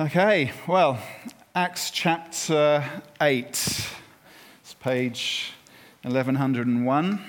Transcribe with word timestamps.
Okay, 0.00 0.52
well, 0.66 0.98
Acts 1.54 1.90
chapter 1.90 2.82
8. 3.20 3.46
It's 4.62 4.74
page 4.80 5.52
1101. 6.00 7.22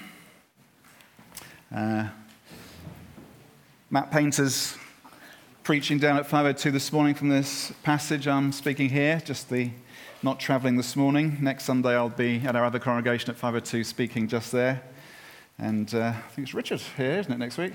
Uh, 1.75 2.07
Matt 3.89 4.11
Painter's 4.11 4.77
preaching 5.63 5.99
down 5.99 6.15
at 6.15 6.25
502 6.25 6.71
this 6.71 6.93
morning 6.93 7.13
from 7.13 7.27
this 7.27 7.73
passage 7.83 8.29
I'm 8.29 8.53
speaking 8.53 8.87
here, 8.87 9.21
just 9.25 9.49
the 9.49 9.69
not 10.21 10.39
traveling 10.39 10.77
this 10.77 10.95
morning. 10.95 11.39
Next 11.41 11.65
Sunday 11.65 11.93
I'll 11.93 12.07
be 12.07 12.37
at 12.45 12.55
our 12.55 12.63
other 12.63 12.79
congregation 12.79 13.29
at 13.29 13.35
502 13.35 13.83
speaking 13.83 14.29
just 14.29 14.53
there. 14.53 14.81
And 15.59 15.93
uh, 15.93 16.13
I 16.15 16.29
think 16.29 16.47
it's 16.47 16.53
Richard 16.53 16.79
here, 16.95 17.19
isn't 17.19 17.31
it, 17.31 17.39
next 17.39 17.57
week? 17.57 17.73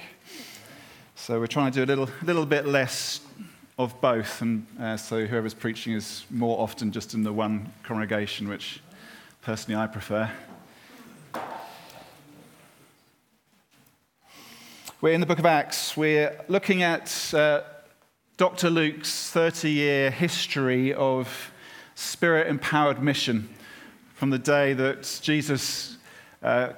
So 1.14 1.38
we're 1.38 1.46
trying 1.46 1.72
to 1.72 1.76
do 1.76 1.84
a 1.84 1.90
little, 1.94 2.08
little 2.22 2.46
bit 2.46 2.66
less 2.66 3.20
of 3.78 4.00
both. 4.00 4.42
And 4.42 4.66
uh, 4.80 4.96
so 4.96 5.24
whoever's 5.24 5.54
preaching 5.54 5.92
is 5.92 6.24
more 6.30 6.60
often 6.60 6.90
just 6.90 7.14
in 7.14 7.22
the 7.22 7.32
one 7.32 7.72
congregation, 7.84 8.48
which 8.48 8.80
personally 9.42 9.80
I 9.80 9.86
prefer. 9.86 10.30
We're 15.00 15.12
in 15.12 15.20
the 15.20 15.26
book 15.26 15.38
of 15.38 15.46
Acts. 15.46 15.96
We're 15.96 16.40
looking 16.48 16.82
at 16.82 17.32
uh, 17.32 17.62
Dr. 18.36 18.68
Luke's 18.68 19.30
30 19.30 19.70
year 19.70 20.10
history 20.10 20.92
of 20.92 21.52
spirit 21.94 22.48
empowered 22.48 23.00
mission 23.00 23.48
from 24.14 24.30
the 24.30 24.38
day 24.38 24.72
that 24.72 25.20
Jesus 25.22 25.98
uh, 26.42 26.70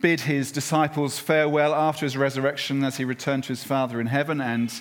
bid 0.00 0.20
his 0.20 0.50
disciples 0.50 1.18
farewell 1.18 1.74
after 1.74 2.06
his 2.06 2.16
resurrection 2.16 2.82
as 2.84 2.96
he 2.96 3.04
returned 3.04 3.44
to 3.44 3.50
his 3.50 3.64
Father 3.64 4.00
in 4.00 4.06
heaven. 4.06 4.40
And 4.40 4.72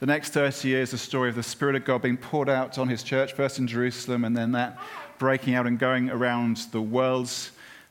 the 0.00 0.06
next 0.06 0.30
30 0.30 0.68
years, 0.68 0.92
the 0.92 0.98
story 0.98 1.28
of 1.28 1.34
the 1.34 1.42
Spirit 1.42 1.74
of 1.74 1.84
God 1.84 2.02
being 2.02 2.16
poured 2.16 2.48
out 2.48 2.78
on 2.78 2.88
his 2.88 3.02
church, 3.02 3.32
first 3.32 3.58
in 3.58 3.66
Jerusalem, 3.66 4.24
and 4.24 4.36
then 4.36 4.52
that 4.52 4.78
breaking 5.18 5.54
out 5.54 5.66
and 5.66 5.78
going 5.78 6.08
around 6.08 6.58
the 6.70 6.80
world. 6.80 7.32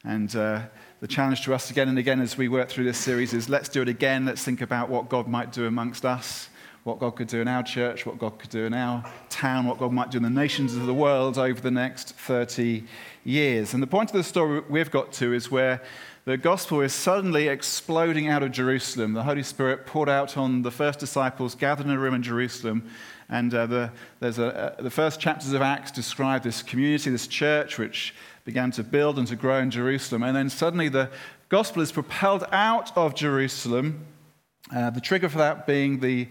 And 0.06 0.34
uh, 0.34 0.62
the 1.02 1.08
challenge 1.08 1.44
to 1.44 1.54
us 1.54 1.70
again 1.70 1.90
and 1.90 1.98
again 1.98 2.22
as 2.22 2.38
we 2.38 2.48
work 2.48 2.70
through 2.70 2.86
this 2.86 2.98
series 2.98 3.34
is 3.34 3.50
let's 3.50 3.68
do 3.68 3.82
it 3.82 3.90
again. 3.90 4.26
Let's 4.26 4.42
think 4.42 4.62
about 4.62 4.90
what 4.90 5.10
God 5.10 5.28
might 5.28 5.52
do 5.52 5.66
amongst 5.66 6.06
us, 6.06 6.48
what 6.86 7.00
God 7.00 7.18
could 7.18 7.28
do 7.28 7.42
in 7.42 7.50
our 7.50 7.62
church, 7.62 8.06
what 8.06 8.18
God 8.18 8.40
could 8.40 8.52
do 8.52 8.66
in 8.66 8.74
our 8.74 9.04
town, 9.30 9.66
what 9.66 9.78
God 9.78 9.92
might 9.92 10.10
do 10.10 10.18
in 10.18 10.24
the 10.24 10.30
nations 10.30 10.78
of 10.78 10.86
the 10.86 10.94
world 10.94 11.38
over 11.38 11.60
the 11.60 11.72
next 11.72 12.14
30 12.14 12.86
years. 13.26 13.74
And 13.74 13.84
the 13.84 13.88
point 13.88 14.12
of 14.12 14.16
the 14.16 14.24
story 14.24 14.62
we've 14.70 14.92
got 14.92 15.12
to 15.14 15.34
is 15.34 15.52
where 15.52 15.82
the 16.28 16.36
gospel 16.36 16.82
is 16.82 16.92
suddenly 16.92 17.48
exploding 17.48 18.28
out 18.28 18.44
of 18.44 18.52
Jerusalem. 18.52 19.14
The 19.14 19.24
Holy 19.24 19.44
Spirit 19.44 19.86
poured 19.86 20.10
out 20.10 20.36
on 20.36 20.62
the 20.62 20.72
first 20.72 21.00
disciples 21.00 21.56
gathered 21.56 21.86
in 21.86 21.94
a 21.94 21.98
room 21.98 22.14
in 22.14 22.22
Jerusalem. 22.22 22.84
And 23.30 23.54
uh, 23.54 23.66
the, 23.66 23.92
a, 24.20 24.28
uh, 24.28 24.82
the 24.82 24.90
first 24.90 25.22
chapters 25.22 25.54
of 25.54 25.62
Acts 25.62 25.90
describe 25.90 26.44
this 26.44 26.62
community, 26.62 27.12
this 27.12 27.28
church, 27.28 27.78
which 27.78 28.14
began 28.44 28.72
to 28.72 28.84
build 28.84 29.18
and 29.18 29.26
to 29.30 29.38
grow 29.38 29.60
in 29.60 29.72
Jerusalem. 29.72 30.22
And 30.22 30.36
then 30.36 30.50
suddenly 30.50 30.90
the 30.90 31.10
gospel 31.48 31.82
is 31.82 31.94
propelled 31.94 32.44
out 32.52 32.96
of 32.98 33.16
Jerusalem. 33.16 34.06
Uh, 34.76 34.90
the 34.90 35.00
trigger 35.00 35.30
for 35.30 35.38
that 35.38 35.66
being 35.66 36.02
the 36.02 36.28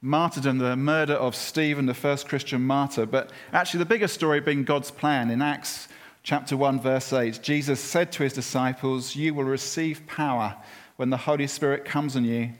martyrdom, 0.00 0.58
the 0.58 0.76
murder 0.76 1.14
of 1.14 1.34
Stephen, 1.34 1.86
the 1.86 1.94
first 1.94 2.28
Christian 2.28 2.62
martyr. 2.62 3.06
But 3.06 3.32
actually, 3.52 3.78
the 3.78 3.86
bigger 3.86 4.06
story 4.06 4.38
being 4.38 4.62
God's 4.62 4.92
plan. 4.92 5.30
In 5.30 5.42
Acts 5.42 5.88
chapter 6.26 6.56
1, 6.56 6.80
verse 6.80 7.12
8, 7.12 7.38
Jesus 7.40 7.78
said 7.78 8.10
to 8.10 8.24
his 8.24 8.32
disciples, 8.32 9.14
You 9.14 9.32
will 9.32 9.44
receive 9.44 10.08
power 10.08 10.56
when 10.96 11.08
the 11.08 11.16
Holy 11.16 11.46
Spirit 11.46 11.84
comes 11.84 12.16
on 12.16 12.24
you, 12.24 12.50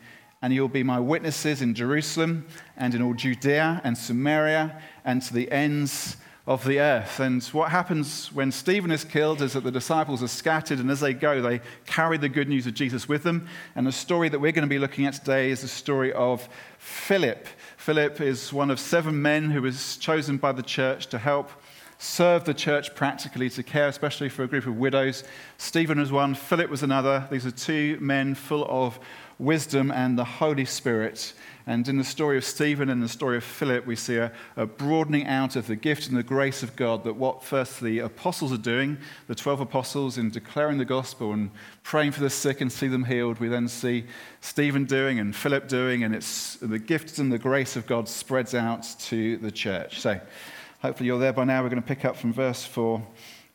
and 0.41 0.55
you'll 0.55 0.69
be 0.69 0.85
my 0.85 1.01
witnesses 1.01 1.63
in 1.63 1.75
Jerusalem 1.75 2.47
and 2.77 2.95
in 2.95 3.03
all 3.03 3.13
Judea 3.13 3.81
and 3.83 3.99
Samaria 3.99 4.81
and 5.05 5.21
to 5.23 5.35
the 5.35 5.51
ends 5.51 6.17
of 6.47 6.65
the 6.65 6.79
earth. 6.79 7.19
And 7.19 7.43
what 7.47 7.73
happens 7.73 8.33
when 8.33 8.53
Stephen 8.53 8.93
is 8.93 9.03
killed 9.03 9.43
is 9.43 9.55
that 9.55 9.65
the 9.65 9.73
disciples 9.73 10.23
are 10.23 10.29
scattered, 10.29 10.79
and 10.79 10.89
as 10.89 11.01
they 11.01 11.13
go, 11.13 11.43
they 11.43 11.61
carry 11.87 12.19
the 12.19 12.29
good 12.29 12.49
news 12.49 12.69
of 12.69 12.75
Jesus 12.75 13.09
with 13.09 13.25
them. 13.25 13.49
And 13.75 13.85
the 13.85 13.91
story 13.91 14.29
that 14.29 14.39
we're 14.39 14.53
going 14.53 14.63
to 14.63 14.69
be 14.69 14.79
looking 14.79 15.07
at 15.07 15.15
today 15.15 15.51
is 15.51 15.63
the 15.63 15.69
story 15.69 16.13
of 16.13 16.49
Philip. 16.79 17.49
Philip 17.79 18.21
is 18.21 18.53
one 18.53 18.71
of 18.71 18.79
seven 18.79 19.21
men 19.21 19.51
who 19.51 19.63
was 19.63 19.97
chosen 19.97 20.37
by 20.37 20.53
the 20.53 20.63
church 20.63 21.09
to 21.09 21.19
help 21.19 21.51
serve 21.99 22.45
the 22.45 22.55
church 22.55 22.95
practically, 22.95 23.51
to 23.51 23.63
care 23.63 23.89
especially 23.89 24.29
for 24.29 24.43
a 24.43 24.49
group 24.49 24.67
of 24.67 24.77
widows. 24.77 25.25
Stephen 25.59 25.99
was 25.99 26.13
one, 26.13 26.35
Philip 26.35 26.71
was 26.71 26.83
another. 26.83 27.27
These 27.31 27.47
are 27.47 27.51
two 27.51 27.99
men 28.01 28.35
full 28.35 28.67
of 28.69 28.99
wisdom 29.39 29.91
and 29.91 30.19
the 30.19 30.25
Holy 30.25 30.65
Spirit. 30.65 31.35
And 31.69 31.89
in 31.89 31.99
the 31.99 32.05
story 32.05 32.37
of 32.37 32.45
Stephen 32.45 32.89
and 32.89 33.03
the 33.03 33.09
story 33.09 33.37
of 33.37 33.43
Philip, 33.43 33.87
we 33.87 33.97
see 33.97 34.17
a, 34.17 34.31
a, 34.57 34.67
broadening 34.67 35.27
out 35.27 35.57
of 35.57 35.67
the 35.67 35.75
gift 35.75 36.07
and 36.07 36.17
the 36.17 36.23
grace 36.23 36.63
of 36.63 36.77
God 36.77 37.03
that 37.03 37.17
what 37.17 37.43
first 37.43 37.81
the 37.81 37.99
apostles 37.99 38.53
are 38.53 38.59
doing, 38.59 38.99
the 39.27 39.35
12 39.35 39.63
apostles, 39.63 40.17
in 40.17 40.31
declaring 40.31 40.79
the 40.79 40.85
gospel 40.85 41.33
and 41.33 41.51
praying 41.83 42.13
for 42.13 42.21
the 42.21 42.31
sick 42.31 42.61
and 42.61 42.71
see 42.71 42.87
them 42.87 43.05
healed, 43.05 43.41
we 43.41 43.49
then 43.49 43.67
see 43.67 44.05
Stephen 44.41 44.85
doing 44.85 45.19
and 45.19 45.35
Philip 45.35 45.67
doing, 45.67 46.05
and 46.05 46.15
it's 46.15 46.55
the 46.57 46.79
gifts 46.79 47.19
and 47.19 47.33
the 47.33 47.39
grace 47.39 47.75
of 47.75 47.85
God 47.87 48.09
spreads 48.09 48.55
out 48.55 48.87
to 49.01 49.37
the 49.39 49.51
church. 49.51 50.01
So 50.01 50.21
hopefully 50.81 51.07
you're 51.07 51.19
there 51.19 51.33
by 51.33 51.45
now. 51.45 51.63
We're 51.63 51.69
going 51.69 51.83
to 51.83 51.89
pick 51.89 52.05
up 52.05 52.17
from 52.17 52.33
verse 52.33 52.65
4 52.65 53.03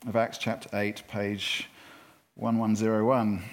of 0.08 0.16
Acts 0.16 0.38
chapter 0.38 0.70
8, 0.74 1.04
page 1.08 1.70
1101. 2.36 3.44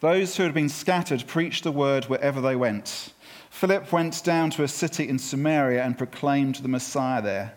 Those 0.00 0.36
who 0.36 0.44
had 0.44 0.54
been 0.54 0.68
scattered 0.68 1.26
preached 1.26 1.64
the 1.64 1.72
word 1.72 2.04
wherever 2.04 2.40
they 2.40 2.56
went. 2.56 3.12
Philip 3.50 3.92
went 3.92 4.22
down 4.24 4.50
to 4.50 4.62
a 4.62 4.68
city 4.68 5.08
in 5.08 5.18
Samaria 5.18 5.82
and 5.82 5.98
proclaimed 5.98 6.56
the 6.56 6.68
Messiah 6.68 7.20
there. 7.20 7.54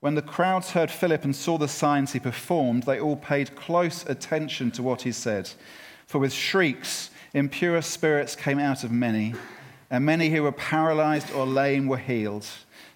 When 0.00 0.14
the 0.14 0.22
crowds 0.22 0.72
heard 0.72 0.90
Philip 0.90 1.24
and 1.24 1.36
saw 1.36 1.56
the 1.56 1.68
signs 1.68 2.12
he 2.12 2.20
performed, 2.20 2.82
they 2.82 3.00
all 3.00 3.16
paid 3.16 3.54
close 3.54 4.04
attention 4.06 4.70
to 4.72 4.82
what 4.82 5.02
he 5.02 5.12
said. 5.12 5.50
For 6.06 6.18
with 6.18 6.32
shrieks, 6.32 7.10
impure 7.34 7.80
spirits 7.82 8.34
came 8.34 8.58
out 8.58 8.82
of 8.82 8.90
many, 8.90 9.34
and 9.90 10.04
many 10.04 10.30
who 10.30 10.42
were 10.42 10.52
paralyzed 10.52 11.32
or 11.32 11.46
lame 11.46 11.86
were 11.86 11.98
healed. 11.98 12.46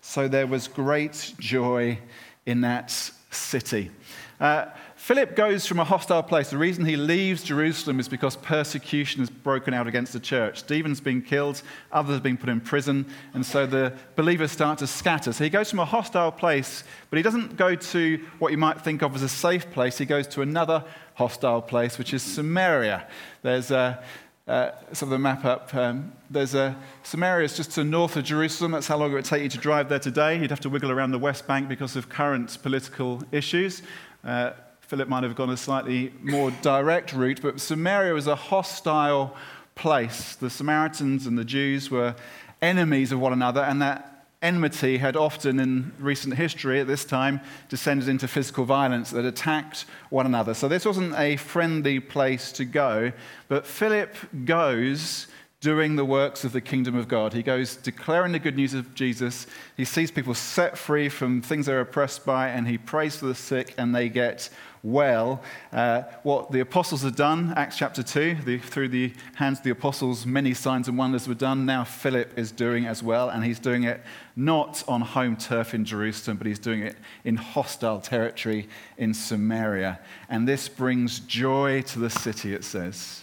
So 0.07 0.29
there 0.29 0.47
was 0.47 0.69
great 0.69 1.33
joy 1.39 1.99
in 2.45 2.61
that 2.61 2.91
city. 3.31 3.91
Uh, 4.39 4.67
Philip 4.97 5.35
goes 5.35 5.67
from 5.67 5.81
a 5.81 5.85
hostile 5.85 6.23
place. 6.23 6.51
The 6.51 6.59
reason 6.59 6.85
he 6.85 6.97
leaves 6.97 7.43
Jerusalem 7.43 7.99
is 7.99 8.07
because 8.07 8.37
persecution 8.37 9.21
has 9.21 9.31
broken 9.31 9.73
out 9.73 9.87
against 9.87 10.13
the 10.13 10.21
church. 10.21 10.59
Stephen's 10.59 11.01
been 11.01 11.23
killed, 11.23 11.63
others 11.91 12.15
have 12.17 12.23
been 12.23 12.37
put 12.37 12.51
in 12.51 12.61
prison, 12.61 13.07
and 13.33 13.45
so 13.45 13.67
the 13.67 13.95
believers 14.15 14.53
start 14.53 14.79
to 14.81 14.87
scatter. 14.87 15.33
So 15.33 15.43
he 15.43 15.51
goes 15.51 15.71
from 15.71 15.79
a 15.79 15.85
hostile 15.87 16.33
place, 16.33 16.85
but 17.09 17.17
he 17.17 17.23
doesn't 17.23 17.57
go 17.57 17.75
to 17.75 18.19
what 18.39 18.53
you 18.53 18.59
might 18.59 18.83
think 18.83 19.03
of 19.03 19.15
as 19.17 19.23
a 19.23 19.29
safe 19.29 19.71
place. 19.73 19.97
He 19.97 20.05
goes 20.05 20.27
to 20.29 20.43
another 20.43 20.85
hostile 21.15 21.63
place, 21.63 21.97
which 21.97 22.13
is 22.13 22.23
Samaria. 22.23 23.09
There's 23.43 23.71
a 23.71 24.05
uh, 24.47 24.71
some 24.93 25.09
of 25.09 25.11
the 25.11 25.19
map 25.19 25.45
up. 25.45 25.75
Um, 25.75 26.13
there's 26.31 26.55
a 26.55 26.77
Samaria 27.03 27.47
is 27.47 27.57
just 27.57 27.73
to 27.73 27.85
north 27.85 28.17
of 28.17 28.25
Jerusalem. 28.25 28.73
That's 28.73 28.87
how 28.87 28.99
long 28.99 29.11
it 29.13 29.15
would 29.15 29.25
take 29.25 29.43
you 29.43 29.49
to 29.49 29.59
drive 29.59 29.89
there 29.89 29.99
today. 29.99 30.39
You'd 30.39 30.51
have 30.51 30.61
to 30.61 30.69
wiggle 30.69 30.91
around 30.91 31.13
the 31.13 31.19
West 31.19 31.47
Bank 31.47 31.69
because 31.69 31.97
of 31.97 32.09
current 32.09 32.59
political 32.63 33.23
issues. 33.33 33.83
Uh, 34.23 34.51
Philip 34.81 35.09
might 35.09 35.23
have 35.23 35.35
gone 35.35 35.51
a 35.51 35.57
slightly 35.57 36.13
more 36.23 36.51
direct 36.61 37.15
route, 37.15 37.41
but 37.41 37.59
Samaria 37.59 38.13
was 38.13 38.27
a 38.27 38.35
hostile 38.35 39.35
place. 39.75 40.37
The 40.37 40.51
Samaritans 40.51 41.27
and 41.27 41.39
the 41.39 41.45
Jews 41.45 41.91
were 41.91 42.15
enemies 42.61 43.13
of 43.13 43.21
one 43.21 43.33
another, 43.33 43.63
and 43.63 43.81
that 43.81 44.14
enmity 44.45 44.99
had 44.99 45.17
often, 45.17 45.59
in 45.59 45.93
recent 45.99 46.35
history 46.35 46.79
at 46.79 46.87
this 46.87 47.05
time, 47.05 47.41
descended 47.69 48.09
into 48.09 48.29
physical 48.29 48.65
violence 48.65 49.11
that 49.11 49.25
attacked 49.25 49.87
one 50.11 50.27
another. 50.27 50.55
So 50.55 50.69
this 50.69 50.85
wasn't 50.85 51.15
a 51.19 51.37
friendly 51.37 51.99
place 51.99 52.53
to 52.53 52.65
go, 52.65 53.13
but 53.49 53.67
Philip 53.67 54.15
goes 54.45 55.27
doing 55.61 55.97
the 55.97 56.05
works 56.05 56.45
of 56.45 56.53
the 56.53 56.61
kingdom 56.61 56.95
of 56.95 57.09
God. 57.09 57.33
He 57.33 57.43
goes 57.43 57.75
declaring 57.77 58.33
the 58.33 58.39
good 58.39 58.55
news 58.55 58.75
of 58.75 58.95
Jesus. 58.95 59.47
He 59.79 59.87
sees 59.87 60.11
people 60.11 60.35
set 60.35 60.77
free 60.77 61.09
from 61.09 61.41
things 61.41 61.65
they're 61.65 61.81
oppressed 61.81 62.27
by, 62.27 62.51
and 62.51 62.69
he 62.69 62.77
prays 62.77 63.17
for 63.17 63.25
the 63.25 63.35
sick, 63.35 63.75
and 63.79 63.95
they 63.95 64.11
get 64.11 64.51
well. 64.85 65.43
Uh, 65.73 66.03
what 66.23 66.53
the 66.53 66.61
apostles 66.61 67.03
had 67.03 67.17
done, 67.17 67.55
Acts 67.57 67.77
chapter 67.77 68.03
2, 68.03 68.37
the, 68.45 68.59
through 68.59 68.89
the 68.89 69.13
hands 69.35 69.59
of 69.59 69.65
the 69.65 69.71
apostles, 69.71 70.27
many 70.27 70.55
signs 70.55 70.87
and 70.87 70.97
wonders 70.97 71.27
were 71.27 71.35
done. 71.35 71.67
Now 71.67 71.83
Philip 71.83 72.39
is 72.39 72.53
doing 72.53 72.87
as 72.87 73.03
well, 73.03 73.31
and 73.31 73.45
he's 73.45 73.59
doing 73.59 73.85
it 73.85 74.03
not 74.37 74.85
on 74.87 75.01
home 75.01 75.37
turf 75.37 75.75
in 75.75 75.85
Jerusalem, 75.85 76.37
but 76.37 76.47
he's 76.47 76.59
doing 76.59 76.83
it 76.83 76.97
in 77.25 77.37
hostile 77.37 78.01
territory 78.01 78.69
in 78.99 79.15
Samaria. 79.15 79.99
And 80.29 80.47
this 80.47 80.69
brings 80.69 81.21
joy 81.21 81.83
to 81.83 81.99
the 81.99 82.11
city, 82.11 82.55
it 82.55 82.63
says. 82.63 83.23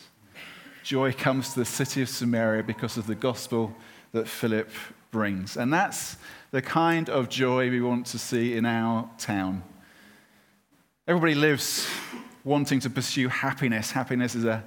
Joy 0.84 1.14
comes 1.14 1.54
to 1.54 1.60
the 1.60 1.66
city 1.66 2.02
of 2.02 2.10
Samaria 2.10 2.64
because 2.64 2.98
of 2.98 3.06
the 3.06 3.16
gospel 3.16 3.74
that 4.14 4.28
Philip 4.28 4.70
brings. 5.12 5.58
And 5.58 5.72
that's 5.72 6.18
the 6.50 6.62
kind 6.62 7.10
of 7.10 7.30
joy 7.30 7.70
we 7.70 7.82
want 7.82 8.08
to 8.08 8.18
see 8.18 8.56
in 8.56 8.66
our 8.66 9.08
town. 9.18 9.64
Everybody 11.08 11.34
lives 11.34 11.88
wanting 12.44 12.80
to 12.82 12.90
pursue 12.90 13.28
happiness. 13.28 13.90
Happiness 13.90 14.36
is 14.36 14.46
a, 14.46 14.64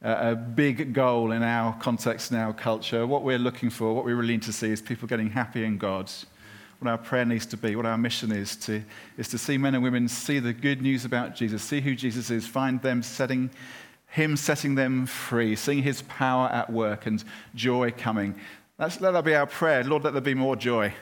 a 0.00 0.36
big 0.36 0.92
goal 0.92 1.32
in 1.32 1.42
our 1.42 1.76
context, 1.80 2.30
in 2.30 2.36
our 2.36 2.52
culture. 2.52 3.04
What 3.04 3.24
we're 3.24 3.36
looking 3.36 3.68
for, 3.68 3.92
what 3.92 4.04
we 4.04 4.12
really 4.12 4.34
need 4.34 4.42
to 4.42 4.52
see, 4.52 4.70
is 4.70 4.80
people 4.80 5.08
getting 5.08 5.28
happy 5.28 5.64
in 5.64 5.78
God. 5.78 6.08
what 6.78 6.88
our 6.88 6.98
prayer 6.98 7.24
needs 7.24 7.46
to 7.46 7.56
be, 7.56 7.74
what 7.74 7.84
our 7.84 7.98
mission 7.98 8.30
is 8.30 8.54
to, 8.56 8.80
is 9.18 9.26
to 9.28 9.38
see 9.38 9.58
men 9.58 9.74
and 9.74 9.82
women 9.82 10.06
see 10.06 10.38
the 10.38 10.52
good 10.52 10.80
news 10.80 11.04
about 11.04 11.34
Jesus, 11.34 11.64
see 11.64 11.80
who 11.80 11.96
Jesus 11.96 12.30
is, 12.30 12.46
find 12.46 12.80
them 12.80 13.02
setting 13.02 13.50
him 14.06 14.36
setting 14.36 14.76
them 14.76 15.06
free, 15.06 15.56
seeing 15.56 15.82
his 15.82 16.02
power 16.02 16.46
at 16.48 16.70
work 16.70 17.06
and 17.06 17.24
joy 17.56 17.90
coming. 17.90 18.36
Let 18.78 19.00
that 19.00 19.24
be 19.24 19.34
our 19.34 19.46
prayer. 19.46 19.82
Lord, 19.82 20.04
let 20.04 20.12
there 20.12 20.22
be 20.22 20.34
more 20.34 20.54
joy 20.54 20.94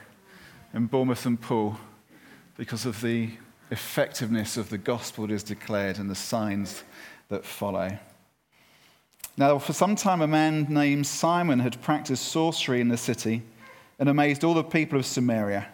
in 0.72 0.86
Bournemouth 0.86 1.26
and 1.26 1.38
Poole 1.38 1.76
because 2.56 2.86
of 2.86 3.02
the 3.02 3.30
effectiveness 3.70 4.56
of 4.56 4.68
the 4.70 4.78
gospel 4.78 5.30
is 5.30 5.42
declared 5.42 5.98
and 5.98 6.10
the 6.10 6.14
signs 6.14 6.82
that 7.28 7.44
follow. 7.44 7.98
Now, 9.36 9.58
for 9.58 9.72
some 9.72 9.96
time, 9.96 10.20
a 10.20 10.26
man 10.26 10.66
named 10.68 11.06
Simon 11.06 11.60
had 11.60 11.80
practiced 11.80 12.26
sorcery 12.26 12.80
in 12.80 12.88
the 12.88 12.96
city 12.96 13.42
and 13.98 14.08
amazed 14.08 14.44
all 14.44 14.54
the 14.54 14.64
people 14.64 14.98
of 14.98 15.06
Samaria. 15.06 15.68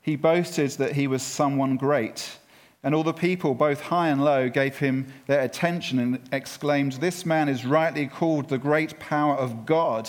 He 0.00 0.16
boasted 0.16 0.70
that 0.72 0.92
he 0.92 1.06
was 1.06 1.22
someone 1.22 1.76
great. 1.76 2.38
And 2.82 2.94
all 2.94 3.02
the 3.02 3.12
people, 3.12 3.54
both 3.54 3.80
high 3.82 4.08
and 4.08 4.24
low, 4.24 4.48
gave 4.48 4.78
him 4.78 5.12
their 5.26 5.42
attention 5.42 5.98
and 5.98 6.18
exclaimed, 6.32 6.94
This 6.94 7.26
man 7.26 7.48
is 7.48 7.66
rightly 7.66 8.06
called 8.06 8.48
the 8.48 8.56
great 8.56 8.98
power 8.98 9.34
of 9.34 9.66
God. 9.66 10.08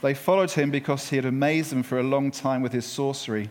They 0.00 0.14
followed 0.14 0.52
him 0.52 0.70
because 0.70 1.10
he 1.10 1.16
had 1.16 1.24
amazed 1.24 1.72
them 1.72 1.82
for 1.82 1.98
a 1.98 2.04
long 2.04 2.30
time 2.30 2.62
with 2.62 2.72
his 2.72 2.86
sorcery. 2.86 3.50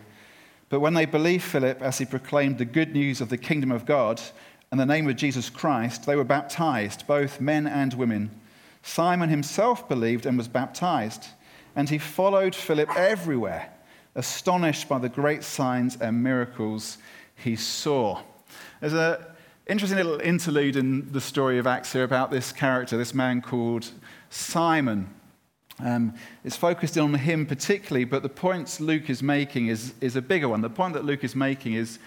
But 0.70 0.80
when 0.80 0.94
they 0.94 1.04
believed 1.04 1.44
Philip 1.44 1.82
as 1.82 1.98
he 1.98 2.06
proclaimed 2.06 2.56
the 2.56 2.64
good 2.64 2.94
news 2.94 3.20
of 3.20 3.28
the 3.28 3.36
kingdom 3.36 3.72
of 3.72 3.84
God 3.84 4.22
and 4.70 4.80
the 4.80 4.86
name 4.86 5.08
of 5.08 5.16
Jesus 5.16 5.50
Christ, 5.50 6.06
they 6.06 6.14
were 6.14 6.24
baptized, 6.24 7.06
both 7.08 7.40
men 7.40 7.66
and 7.66 7.92
women. 7.92 8.30
Simon 8.82 9.28
himself 9.28 9.88
believed 9.88 10.26
and 10.26 10.38
was 10.38 10.46
baptized, 10.46 11.26
and 11.74 11.88
he 11.88 11.98
followed 11.98 12.54
Philip 12.54 12.88
everywhere, 12.96 13.68
astonished 14.14 14.88
by 14.88 14.98
the 14.98 15.08
great 15.08 15.42
signs 15.42 15.96
and 16.00 16.22
miracles 16.22 16.98
he 17.34 17.56
saw. 17.56 18.22
There's 18.80 18.92
an 18.92 19.18
interesting 19.66 19.98
little 19.98 20.20
interlude 20.20 20.76
in 20.76 21.10
the 21.10 21.20
story 21.20 21.58
of 21.58 21.66
Acts 21.66 21.92
here 21.92 22.04
about 22.04 22.30
this 22.30 22.52
character, 22.52 22.96
this 22.96 23.12
man 23.12 23.42
called 23.42 23.90
Simon. 24.30 25.12
Um, 25.84 26.14
it's 26.44 26.56
focused 26.56 26.96
on 26.98 27.14
him 27.14 27.46
particularly, 27.46 28.04
but 28.04 28.22
the 28.22 28.28
point 28.28 28.80
Luke 28.80 29.08
is 29.10 29.22
making 29.22 29.68
is, 29.68 29.94
is 30.00 30.16
a 30.16 30.22
bigger 30.22 30.48
one. 30.48 30.60
The 30.60 30.70
point 30.70 30.94
that 30.94 31.04
Luke 31.04 31.24
is 31.24 31.34
making 31.34 31.74
is, 31.74 31.98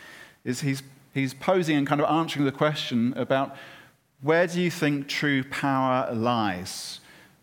is 0.44 0.62
he's, 0.62 0.84
he's 1.14 1.34
posing 1.34 1.78
and 1.78 1.88
kind 1.88 2.02
of 2.02 2.10
answering 2.10 2.46
the 2.46 2.52
question 2.52 3.14
about 3.16 3.56
where 4.22 4.48
do 4.48 4.62
you 4.62 4.72
think 4.72 5.08
true 5.08 5.44
power 5.44 6.14
lies? 6.14 7.00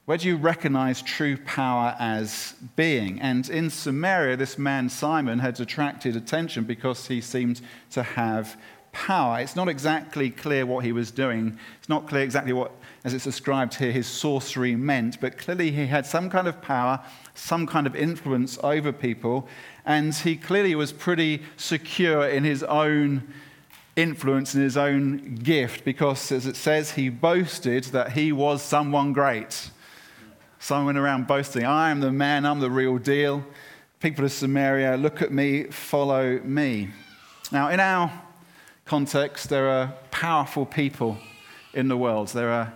Where 0.06 0.18
do 0.18 0.26
you 0.26 0.36
recognize 0.36 1.02
true 1.02 1.36
power 1.36 1.94
as 2.00 2.54
being? 2.74 3.20
And 3.20 3.48
in 3.48 3.70
Samaria, 3.70 4.36
this 4.36 4.58
man 4.58 4.88
Simon 4.88 5.38
had 5.38 5.60
attracted 5.60 6.16
attention 6.16 6.64
because 6.64 7.06
he 7.06 7.20
seemed 7.20 7.60
to 7.90 8.02
have 8.02 8.56
power. 8.92 9.38
It's 9.40 9.54
not 9.54 9.68
exactly 9.68 10.30
clear 10.30 10.66
what 10.66 10.84
he 10.84 10.92
was 10.92 11.10
doing. 11.10 11.58
It's 11.78 11.88
not 11.88 12.08
clear 12.08 12.22
exactly 12.22 12.52
what, 12.52 12.72
as 13.02 13.14
it's 13.14 13.24
described 13.24 13.74
here, 13.74 13.92
his 13.92 14.06
sorcery 14.06 14.76
meant, 14.76 15.20
but 15.20 15.38
clearly 15.38 15.70
he 15.70 15.86
had 15.86 16.04
some 16.04 16.28
kind 16.28 16.46
of 16.46 16.60
power, 16.60 17.00
some 17.34 17.66
kind 17.66 17.86
of 17.86 17.96
influence 17.96 18.58
over 18.62 18.92
people, 18.92 19.48
and 19.86 20.14
he 20.14 20.36
clearly 20.36 20.74
was 20.74 20.92
pretty 20.92 21.42
secure 21.56 22.28
in 22.28 22.44
his 22.44 22.62
own 22.64 23.32
influence 23.96 24.54
and 24.54 24.62
his 24.62 24.76
own 24.76 25.34
gift 25.36 25.84
because, 25.84 26.30
as 26.30 26.46
it 26.46 26.56
says, 26.56 26.92
he 26.92 27.08
boasted 27.08 27.84
that 27.84 28.12
he 28.12 28.32
was 28.32 28.62
someone 28.62 29.12
great. 29.12 29.70
Someone 30.58 30.98
around 30.98 31.26
boasting, 31.26 31.64
I 31.64 31.90
am 31.90 32.00
the 32.00 32.12
man, 32.12 32.44
I'm 32.44 32.60
the 32.60 32.70
real 32.70 32.98
deal. 32.98 33.44
People 34.00 34.26
of 34.26 34.32
Samaria, 34.32 34.96
look 34.98 35.22
at 35.22 35.32
me, 35.32 35.64
follow 35.64 36.38
me. 36.40 36.90
Now, 37.50 37.68
in 37.68 37.80
our 37.80 38.12
context, 38.84 39.48
there 39.48 39.70
are 39.70 39.94
powerful 40.10 40.66
people 40.66 41.16
in 41.72 41.88
the 41.88 41.96
world. 41.96 42.28
There 42.28 42.50
are 42.50 42.72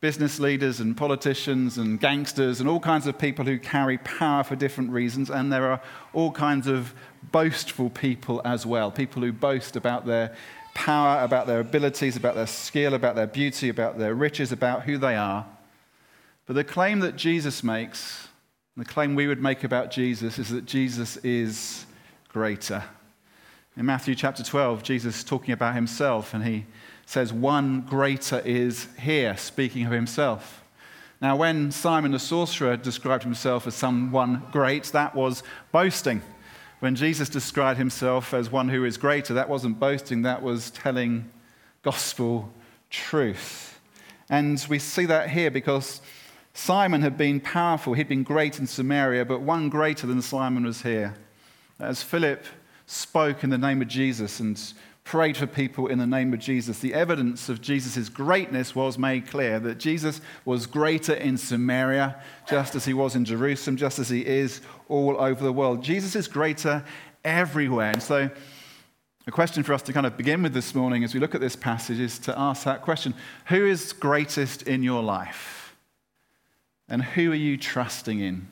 business 0.00 0.38
leaders 0.38 0.78
and 0.78 0.96
politicians 0.96 1.76
and 1.76 1.98
gangsters 1.98 2.60
and 2.60 2.68
all 2.68 2.78
kinds 2.78 3.06
of 3.08 3.18
people 3.18 3.44
who 3.44 3.58
carry 3.58 3.98
power 3.98 4.44
for 4.44 4.54
different 4.54 4.90
reasons. 4.90 5.28
And 5.28 5.52
there 5.52 5.70
are 5.70 5.80
all 6.12 6.30
kinds 6.30 6.68
of 6.68 6.94
boastful 7.32 7.90
people 7.90 8.40
as 8.44 8.64
well 8.64 8.92
people 8.92 9.22
who 9.22 9.32
boast 9.32 9.74
about 9.74 10.06
their 10.06 10.34
power, 10.74 11.24
about 11.24 11.48
their 11.48 11.58
abilities, 11.58 12.16
about 12.16 12.36
their 12.36 12.46
skill, 12.46 12.94
about 12.94 13.16
their 13.16 13.26
beauty, 13.26 13.68
about 13.68 13.98
their 13.98 14.14
riches, 14.14 14.52
about 14.52 14.82
who 14.82 14.98
they 14.98 15.16
are. 15.16 15.44
But 16.46 16.54
the 16.54 16.64
claim 16.64 17.00
that 17.00 17.16
Jesus 17.16 17.64
makes, 17.64 18.28
the 18.76 18.84
claim 18.84 19.16
we 19.16 19.26
would 19.26 19.42
make 19.42 19.64
about 19.64 19.90
Jesus, 19.90 20.38
is 20.38 20.50
that 20.50 20.64
Jesus 20.64 21.16
is 21.18 21.84
greater. 22.28 22.84
In 23.76 23.84
Matthew 23.86 24.14
chapter 24.14 24.44
12, 24.44 24.84
Jesus 24.84 25.18
is 25.18 25.24
talking 25.24 25.52
about 25.52 25.74
himself, 25.74 26.32
and 26.32 26.44
he 26.44 26.64
says, 27.08 27.32
One 27.32 27.80
greater 27.80 28.40
is 28.40 28.86
here, 29.00 29.34
speaking 29.38 29.86
of 29.86 29.92
himself. 29.92 30.62
Now, 31.22 31.36
when 31.36 31.70
Simon 31.72 32.12
the 32.12 32.18
sorcerer 32.18 32.76
described 32.76 33.22
himself 33.22 33.66
as 33.66 33.74
someone 33.74 34.42
great, 34.52 34.84
that 34.92 35.14
was 35.14 35.42
boasting. 35.72 36.20
When 36.80 36.94
Jesus 36.94 37.30
described 37.30 37.78
himself 37.78 38.34
as 38.34 38.52
one 38.52 38.68
who 38.68 38.84
is 38.84 38.98
greater, 38.98 39.32
that 39.32 39.48
wasn't 39.48 39.80
boasting, 39.80 40.20
that 40.22 40.42
was 40.42 40.70
telling 40.70 41.30
gospel 41.82 42.52
truth. 42.90 43.80
And 44.28 44.62
we 44.68 44.78
see 44.78 45.06
that 45.06 45.30
here 45.30 45.50
because 45.50 46.02
Simon 46.52 47.00
had 47.00 47.16
been 47.16 47.40
powerful, 47.40 47.94
he'd 47.94 48.08
been 48.08 48.22
great 48.22 48.58
in 48.58 48.66
Samaria, 48.66 49.24
but 49.24 49.40
one 49.40 49.70
greater 49.70 50.06
than 50.06 50.20
Simon 50.20 50.64
was 50.64 50.82
here. 50.82 51.14
As 51.80 52.02
Philip 52.02 52.44
spoke 52.84 53.44
in 53.44 53.48
the 53.48 53.56
name 53.56 53.80
of 53.80 53.88
Jesus 53.88 54.40
and 54.40 54.60
prayed 55.08 55.38
for 55.38 55.46
people 55.46 55.86
in 55.86 55.96
the 55.96 56.06
name 56.06 56.34
of 56.34 56.38
Jesus, 56.38 56.80
the 56.80 56.92
evidence 56.92 57.48
of 57.48 57.62
Jesus' 57.62 58.10
greatness 58.10 58.74
was 58.74 58.98
made 58.98 59.26
clear 59.26 59.58
that 59.58 59.78
Jesus 59.78 60.20
was 60.44 60.66
greater 60.66 61.14
in 61.14 61.38
Samaria, 61.38 62.22
just 62.46 62.74
as 62.74 62.84
he 62.84 62.92
was 62.92 63.16
in 63.16 63.24
Jerusalem, 63.24 63.78
just 63.78 63.98
as 63.98 64.10
he 64.10 64.20
is 64.26 64.60
all 64.86 65.16
over 65.18 65.42
the 65.42 65.52
world. 65.52 65.82
Jesus 65.82 66.14
is 66.14 66.28
greater 66.28 66.84
everywhere. 67.24 67.92
And 67.92 68.02
so, 68.02 68.28
a 69.26 69.30
question 69.30 69.62
for 69.62 69.72
us 69.72 69.80
to 69.82 69.94
kind 69.94 70.04
of 70.04 70.14
begin 70.18 70.42
with 70.42 70.52
this 70.52 70.74
morning 70.74 71.04
as 71.04 71.14
we 71.14 71.20
look 71.20 71.34
at 71.34 71.40
this 71.40 71.56
passage 71.56 72.00
is 72.00 72.18
to 72.18 72.38
ask 72.38 72.64
that 72.64 72.82
question 72.82 73.14
Who 73.46 73.64
is 73.64 73.94
greatest 73.94 74.64
in 74.64 74.82
your 74.82 75.02
life? 75.02 75.74
And 76.86 77.02
who 77.02 77.32
are 77.32 77.34
you 77.34 77.56
trusting 77.56 78.20
in 78.20 78.46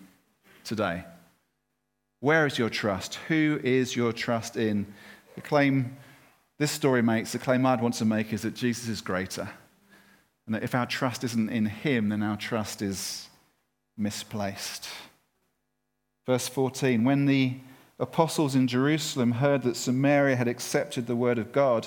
today? 0.65 1.05
Where 2.21 2.47
is 2.47 2.59
your 2.59 2.71
trust? 2.71 3.17
Who 3.29 3.61
is 3.63 3.95
your 3.95 4.15
trust 4.15 4.57
in? 4.57 4.87
The 5.35 5.43
claim 5.43 5.95
this 6.59 6.71
story 6.71 7.03
makes, 7.03 7.33
the 7.33 7.39
claim 7.39 7.67
I'd 7.67 7.83
want 7.83 7.95
to 7.97 8.05
make 8.05 8.33
is 8.33 8.43
that 8.43 8.55
Jesus 8.55 8.89
is 8.89 9.01
greater. 9.01 9.49
And 10.47 10.55
that 10.55 10.63
if 10.63 10.75
our 10.75 10.87
trust 10.87 11.25
isn't 11.25 11.51
in 11.51 11.67
him, 11.67 12.09
then 12.09 12.23
our 12.23 12.37
trust 12.37 12.81
is 12.81 13.29
misplaced. 13.97 14.89
Verse 16.25 16.49
14 16.49 17.05
When 17.05 17.27
the 17.27 17.57
apostles 17.99 18.55
in 18.55 18.69
Jerusalem 18.69 19.33
heard 19.33 19.63
that 19.63 19.77
Samaria 19.77 20.37
had 20.37 20.49
accepted 20.49 21.07
the 21.07 21.17
word 21.17 21.39
of 21.39 21.53
God, 21.53 21.87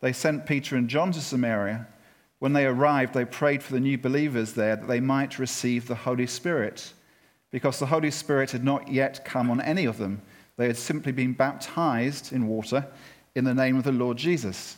they 0.00 0.12
sent 0.12 0.46
Peter 0.46 0.76
and 0.76 0.88
John 0.88 1.12
to 1.12 1.20
Samaria. 1.20 1.86
When 2.38 2.52
they 2.52 2.66
arrived, 2.66 3.14
they 3.14 3.24
prayed 3.24 3.62
for 3.62 3.72
the 3.72 3.80
new 3.80 3.96
believers 3.96 4.52
there 4.52 4.76
that 4.76 4.86
they 4.86 5.00
might 5.00 5.38
receive 5.38 5.86
the 5.86 5.94
Holy 5.94 6.26
Spirit, 6.26 6.92
because 7.50 7.78
the 7.78 7.86
Holy 7.86 8.10
Spirit 8.10 8.50
had 8.50 8.64
not 8.64 8.88
yet 8.88 9.24
come 9.24 9.50
on 9.50 9.60
any 9.60 9.86
of 9.86 9.98
them. 9.98 10.20
They 10.56 10.66
had 10.66 10.76
simply 10.76 11.12
been 11.12 11.32
baptized 11.32 12.32
in 12.32 12.46
water 12.46 12.86
in 13.34 13.44
the 13.44 13.54
name 13.54 13.76
of 13.76 13.84
the 13.84 13.92
Lord 13.92 14.16
Jesus. 14.16 14.76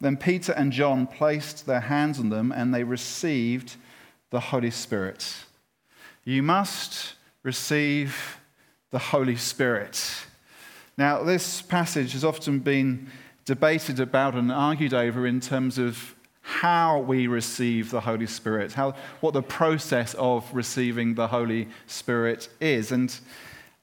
Then 0.00 0.16
Peter 0.16 0.52
and 0.52 0.72
John 0.72 1.06
placed 1.06 1.66
their 1.66 1.80
hands 1.80 2.18
on 2.18 2.28
them 2.28 2.52
and 2.52 2.74
they 2.74 2.82
received 2.82 3.76
the 4.30 4.40
Holy 4.40 4.70
Spirit. 4.70 5.34
You 6.24 6.42
must 6.42 7.14
receive 7.42 8.38
the 8.90 8.98
Holy 8.98 9.36
Spirit. 9.36 10.24
Now, 10.98 11.22
this 11.22 11.62
passage 11.62 12.12
has 12.12 12.24
often 12.24 12.58
been 12.58 13.10
debated 13.44 14.00
about 14.00 14.34
and 14.34 14.52
argued 14.52 14.94
over 14.94 15.26
in 15.26 15.40
terms 15.40 15.78
of 15.78 16.14
how 16.42 16.98
we 16.98 17.28
receive 17.28 17.90
the 17.90 18.00
Holy 18.00 18.26
Spirit, 18.26 18.72
how, 18.72 18.94
what 19.20 19.32
the 19.32 19.42
process 19.42 20.14
of 20.14 20.48
receiving 20.52 21.14
the 21.14 21.28
Holy 21.28 21.68
Spirit 21.86 22.48
is. 22.60 22.92
And 22.92 23.16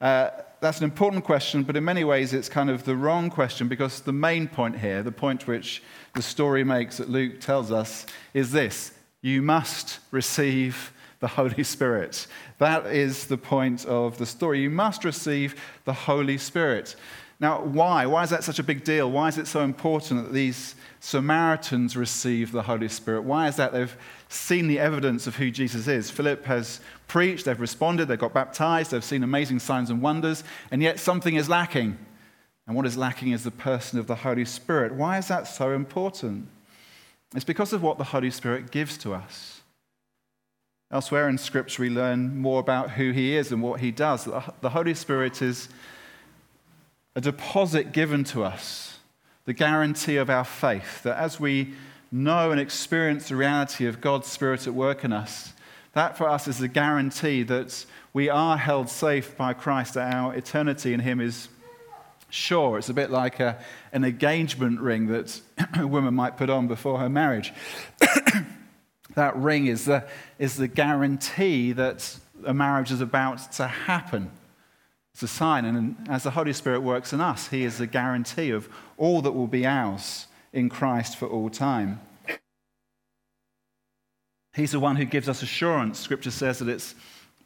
uh, 0.02 0.30
that's 0.62 0.80
an 0.80 0.84
important 0.84 1.24
question, 1.24 1.64
but 1.64 1.76
in 1.76 1.86
many 1.86 2.04
ways 2.04 2.34
it's 2.34 2.50
kind 2.50 2.70
of 2.70 2.84
the 2.84 2.96
wrong 2.96 3.30
question 3.30 3.68
because 3.68 4.02
the 4.02 4.14
main 4.14 4.48
point 4.48 4.78
here, 4.78 5.02
the 5.04 5.12
point 5.12 5.48
which 5.48 5.82
the 6.16 6.22
story 6.22 6.64
makes 6.64 6.98
that 6.98 7.10
Luke 7.10 7.40
tells 7.40 7.72
us, 7.72 8.06
is 8.34 8.52
this 8.52 8.92
you 9.22 9.42
must 9.42 10.00
receive 10.12 10.94
the 11.20 11.28
Holy 11.28 11.64
Spirit. 11.64 12.28
That 12.60 12.86
is 12.86 13.28
the 13.28 13.38
point 13.38 13.86
of 13.86 14.18
the 14.18 14.26
story. 14.26 14.62
You 14.62 14.70
must 14.70 15.04
receive 15.04 15.62
the 15.86 15.94
Holy 15.94 16.38
Spirit. 16.38 16.96
Now, 17.42 17.62
why? 17.64 18.06
Why 18.06 18.24
is 18.24 18.32
that 18.32 18.44
such 18.44 18.60
a 18.60 18.64
big 18.64 18.84
deal? 18.84 19.10
Why 19.10 19.30
is 19.30 19.38
it 19.38 19.48
so 19.48 19.62
important 19.62 20.26
that 20.26 20.34
these 20.34 20.76
Samaritans 21.00 21.96
receive 21.96 22.52
the 22.52 22.64
Holy 22.64 22.90
Spirit? 22.90 23.22
Why 23.22 23.48
is 23.48 23.56
that? 23.56 23.72
They've 23.72 23.96
seen 24.28 24.68
the 24.68 24.78
evidence 24.78 25.26
of 25.26 25.38
who 25.38 25.50
Jesus 25.50 25.88
is. 25.88 26.12
Philip 26.12 26.44
has 26.46 26.82
preached, 27.08 27.46
they've 27.46 27.60
responded, 27.60 28.08
they've 28.08 28.20
got 28.20 28.34
baptized, 28.34 28.92
they've 28.92 29.04
seen 29.04 29.24
amazing 29.24 29.60
signs 29.60 29.90
and 29.90 30.02
wonders, 30.02 30.44
and 30.70 30.82
yet 30.82 31.00
something 31.00 31.36
is 31.36 31.48
lacking. 31.48 31.98
And 32.68 32.76
what 32.76 32.86
is 32.86 32.98
lacking 32.98 33.32
is 33.32 33.46
the 33.46 33.52
person 33.52 34.00
of 34.00 34.08
the 34.08 34.16
Holy 34.16 34.46
Spirit. 34.46 34.94
Why 34.94 35.18
is 35.18 35.30
that 35.30 35.48
so 35.48 35.72
important? 35.72 36.50
It's 37.34 37.46
because 37.46 37.72
of 37.72 37.82
what 37.82 37.98
the 37.98 38.04
Holy 38.04 38.32
Spirit 38.32 38.70
gives 38.70 38.98
to 39.00 39.14
us. 39.14 39.62
Elsewhere 40.92 41.30
in 41.30 41.38
Scripture, 41.38 41.84
we 41.84 41.90
learn 41.90 42.38
more 42.38 42.60
about 42.60 42.92
who 42.92 43.12
He 43.12 43.38
is 43.38 43.52
and 43.52 43.64
what 43.64 43.80
He 43.80 43.92
does. 43.92 44.26
The 44.26 44.70
Holy 44.70 44.94
Spirit 44.94 45.42
is 45.42 45.70
a 47.16 47.22
deposit 47.22 47.92
given 47.92 48.24
to 48.26 48.44
us, 48.44 49.00
the 49.46 49.54
guarantee 49.54 50.18
of 50.18 50.30
our 50.30 50.44
faith, 50.44 51.04
that 51.04 51.18
as 51.18 51.40
we 51.40 51.74
know 52.12 52.52
and 52.52 52.60
experience 52.60 53.30
the 53.30 53.36
reality 53.36 53.86
of 53.86 54.02
God's 54.02 54.28
Spirit 54.28 54.68
at 54.68 54.74
work 54.74 55.04
in 55.04 55.14
us, 55.14 55.54
that 55.94 56.18
for 56.18 56.30
us 56.30 56.48
is 56.48 56.62
a 56.62 56.68
guarantee 56.68 57.44
that 57.44 57.86
we 58.14 58.30
are 58.30 58.58
held 58.58 58.90
safe 58.90 59.36
by 59.38 59.54
Christ, 59.54 59.96
that 59.96 60.14
our 60.14 60.34
eternity 60.36 60.94
in 60.94 61.00
Him 61.00 61.20
is 61.20 61.50
sure. 62.30 62.78
It's 62.78 62.90
a 62.90 62.94
bit 62.94 63.10
like 63.10 63.40
a, 63.40 63.58
an 63.92 64.04
engagement 64.04 64.80
ring 64.80 65.08
that 65.08 65.42
a 65.78 65.88
woman 65.88 66.14
might 66.14 66.38
put 66.38 66.50
on 66.50 66.68
before 66.68 67.00
her 67.00 67.10
marriage. 67.10 67.54
that 69.16 69.36
ring 69.36 69.68
is 69.68 69.86
the, 69.86 70.08
is 70.38 70.58
the 70.58 70.68
guarantee 70.68 71.72
that 71.74 72.18
a 72.46 72.54
marriage 72.54 72.92
is 72.92 73.02
about 73.02 73.52
to 73.54 73.68
happen. 73.68 74.32
It's 75.22 75.34
a 75.34 75.36
sign. 75.36 75.66
And 75.66 75.98
as 76.08 76.24
the 76.24 76.32
Holy 76.32 76.54
Spirit 76.54 76.80
works 76.80 77.12
in 77.12 77.20
us, 77.20 77.50
He 77.50 77.66
is 77.66 77.78
the 77.78 77.88
guarantee 77.88 78.52
of 78.52 78.70
all 78.98 79.22
that 79.24 79.34
will 79.34 79.48
be 79.48 79.66
ours 79.66 80.28
in 80.54 80.70
Christ 80.70 81.18
for 81.18 81.26
all 81.26 81.50
time. 81.50 82.00
He's 84.54 84.72
the 84.72 84.80
one 84.80 84.96
who 84.96 85.04
gives 85.04 85.28
us 85.28 85.44
assurance. 85.44 86.00
Scripture 86.00 86.32
says 86.32 86.60
that 86.60 86.70
it's 86.70 86.96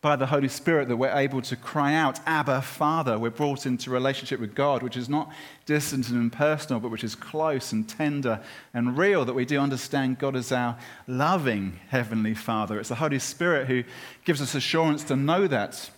by 0.01 0.15
the 0.15 0.27
Holy 0.27 0.49
Spirit 0.49 0.87
that 0.87 0.97
we're 0.97 1.17
able 1.17 1.41
to 1.41 1.55
cry 1.55 1.95
out, 1.95 2.19
Abba, 2.27 2.61
Father. 2.61 3.17
We're 3.17 3.31
brought 3.31 3.65
into 3.65 3.89
relationship 3.89 4.39
with 4.39 4.53
God, 4.53 4.83
which 4.83 4.95
is 4.95 5.09
not 5.09 5.31
distant 5.65 6.09
and 6.09 6.17
impersonal, 6.17 6.79
but 6.79 6.91
which 6.91 7.03
is 7.03 7.15
close 7.15 7.71
and 7.71 7.89
tender 7.89 8.39
and 8.75 8.95
real, 8.99 9.25
that 9.25 9.33
we 9.33 9.45
do 9.45 9.59
understand 9.59 10.19
God 10.19 10.35
as 10.35 10.51
our 10.51 10.77
loving 11.07 11.79
Heavenly 11.87 12.35
Father. 12.35 12.79
It's 12.79 12.89
the 12.89 12.95
Holy 12.95 13.17
Spirit 13.17 13.65
who 13.65 13.83
gives 14.25 14.43
us 14.43 14.53
assurance 14.53 15.03
to 15.05 15.15
know 15.15 15.47
that 15.47 15.89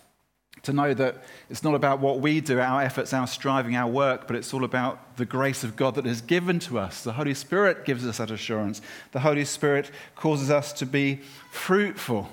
to 0.66 0.72
know 0.72 0.92
that 0.94 1.22
it's 1.48 1.64
not 1.64 1.74
about 1.74 2.00
what 2.00 2.20
we 2.20 2.40
do, 2.40 2.60
our 2.60 2.82
efforts, 2.82 3.12
our 3.12 3.26
striving, 3.26 3.74
our 3.76 3.90
work, 3.90 4.26
but 4.26 4.36
it's 4.36 4.52
all 4.52 4.64
about 4.64 5.16
the 5.16 5.24
grace 5.24 5.64
of 5.64 5.76
God 5.76 5.94
that 5.94 6.06
is 6.06 6.20
given 6.20 6.58
to 6.60 6.78
us. 6.78 7.02
The 7.02 7.12
Holy 7.12 7.34
Spirit 7.34 7.84
gives 7.84 8.06
us 8.06 8.18
that 8.18 8.30
assurance. 8.30 8.82
The 9.12 9.20
Holy 9.20 9.44
Spirit 9.44 9.90
causes 10.14 10.50
us 10.50 10.72
to 10.74 10.86
be 10.86 11.20
fruitful, 11.50 12.28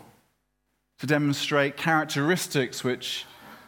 to 1.00 1.08
demonstrate 1.08 1.78
characteristics 1.78 2.84
which 2.84 3.26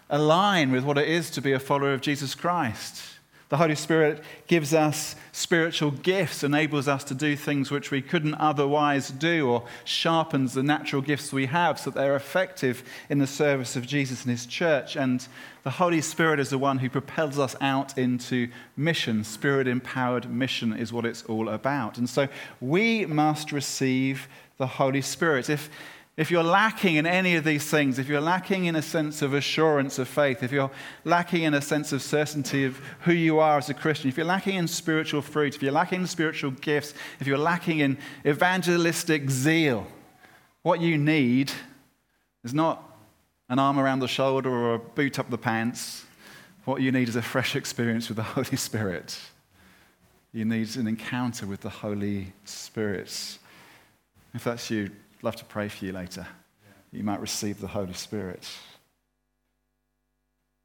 align 0.10 0.72
with 0.72 0.84
what 0.84 0.98
it 0.98 1.08
is 1.08 1.30
to 1.32 1.42
be 1.42 1.54
a 1.54 1.60
follower 1.60 1.94
of 1.94 2.02
Jesus 2.02 2.36
Christ. 2.36 3.15
The 3.56 3.60
Holy 3.60 3.76
Spirit 3.76 4.22
gives 4.48 4.74
us 4.74 5.16
spiritual 5.32 5.92
gifts, 5.92 6.44
enables 6.44 6.90
us 6.90 7.06
to 7.06 7.14
do 7.14 7.38
things 7.38 7.72
which 7.72 7.90
we 7.90 8.02
couldn't 8.02 8.36
otherwise 8.36 9.12
do, 9.12 9.48
or 9.48 9.64
sharpens 9.86 10.56
the 10.56 10.62
natural 10.62 11.02
gifts 11.02 11.32
we 11.32 11.46
have 11.46 11.80
so 11.80 11.90
that 11.90 11.98
they're 11.98 12.18
effective 12.18 12.84
in 13.10 13.20
the 13.20 13.26
service 13.26 13.78
of 13.78 13.88
Jesus 13.88 14.24
and 14.24 14.32
His 14.32 14.46
church. 14.46 14.98
And 14.98 15.26
the 15.64 15.70
Holy 15.70 16.02
Spirit 16.02 16.42
is 16.42 16.50
the 16.50 16.58
one 16.58 16.80
who 16.80 16.90
propels 16.90 17.40
us 17.40 17.56
out 17.62 17.98
into 17.98 18.50
mission. 18.76 19.24
Spirit 19.24 19.70
empowered 19.70 20.30
mission 20.30 20.74
is 20.74 20.92
what 20.92 21.06
it's 21.06 21.24
all 21.24 21.48
about. 21.48 21.98
And 21.98 22.10
so 22.10 22.28
we 22.60 23.06
must 23.06 23.54
receive 23.54 24.28
the 24.58 24.68
Holy 24.68 25.02
Spirit. 25.02 25.50
If 25.50 25.70
if 26.18 26.32
you're 26.32 26.44
lacking 26.44 26.96
in 26.96 27.06
any 27.06 27.36
of 27.36 27.44
these 27.44 27.70
things, 27.70 28.00
if 28.00 28.08
you're 28.08 28.22
lacking 28.22 28.66
in 28.66 28.76
a 28.76 28.82
sense 28.82 29.22
of 29.22 29.34
assurance 29.34 30.00
of 30.00 30.08
faith, 30.08 30.44
if 30.44 30.52
you're 30.52 30.72
lacking 31.04 31.44
in 31.44 31.54
a 31.54 31.62
sense 31.62 31.92
of 31.92 32.02
certainty 32.02 32.64
of 32.64 32.80
who 33.02 33.12
you 33.12 33.40
are 33.40 33.58
as 33.58 33.70
a 33.70 33.74
Christian, 33.74 34.08
if 34.08 34.16
you're 34.16 34.26
lacking 34.26 34.56
in 34.56 34.68
spiritual 34.68 35.22
fruit, 35.22 35.56
if 35.56 35.62
you're 35.62 35.74
lacking 35.74 36.02
in 36.02 36.08
spiritual 36.08 36.52
gifts, 36.52 36.94
if 37.20 37.28
you're 37.28 37.38
lacking 37.38 37.80
in 37.80 37.98
evangelistic 38.26 39.30
zeal, 39.30 39.88
what 40.62 40.80
you 40.80 40.98
need 40.98 41.52
is 42.46 42.54
not 42.54 42.98
an 43.50 43.60
arm 43.60 43.78
around 43.78 44.00
the 44.00 44.08
shoulder 44.08 44.50
or 44.50 44.76
a 44.76 44.80
boot 44.80 45.20
up 45.20 45.30
the 45.30 45.38
pants. 45.38 46.06
What 46.64 46.82
you 46.82 46.92
need 46.92 47.10
is 47.10 47.18
a 47.18 47.22
fresh 47.22 47.56
experience 47.58 48.08
with 48.08 48.16
the 48.16 48.24
Holy 48.24 48.56
Spirit. 48.56 49.20
You 50.32 50.46
need 50.46 50.76
an 50.78 50.88
encounter 50.88 51.46
with 51.46 51.62
the 51.62 51.70
Holy 51.70 52.34
Spirit. 52.46 53.38
If 54.34 54.46
that's 54.46 54.72
you, 54.72 54.92
love 55.26 55.36
to 55.36 55.46
pray 55.46 55.68
for 55.68 55.84
you 55.84 55.92
later. 55.92 56.28
You 56.92 57.04
might 57.04 57.20
receive 57.20 57.60
the 57.60 57.66
Holy 57.68 57.94
Spirit. 57.94 58.48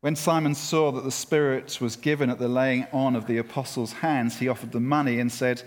When 0.03 0.15
Simon 0.15 0.55
saw 0.55 0.93
that 0.93 1.03
the 1.03 1.11
Spirit 1.11 1.79
was 1.81 1.97
given 1.97 2.29
at 2.29 2.39
the 2.39 2.47
laying 2.47 2.87
on 2.93 3.17
of 3.17 3.27
the 3.27 3.39
apostles' 3.39 3.95
hands, 3.95 4.39
he 4.39 4.49
offered 4.49 4.73
them 4.73 4.87
money 4.87 5.19
and 5.19 5.33
said, 5.33 5.63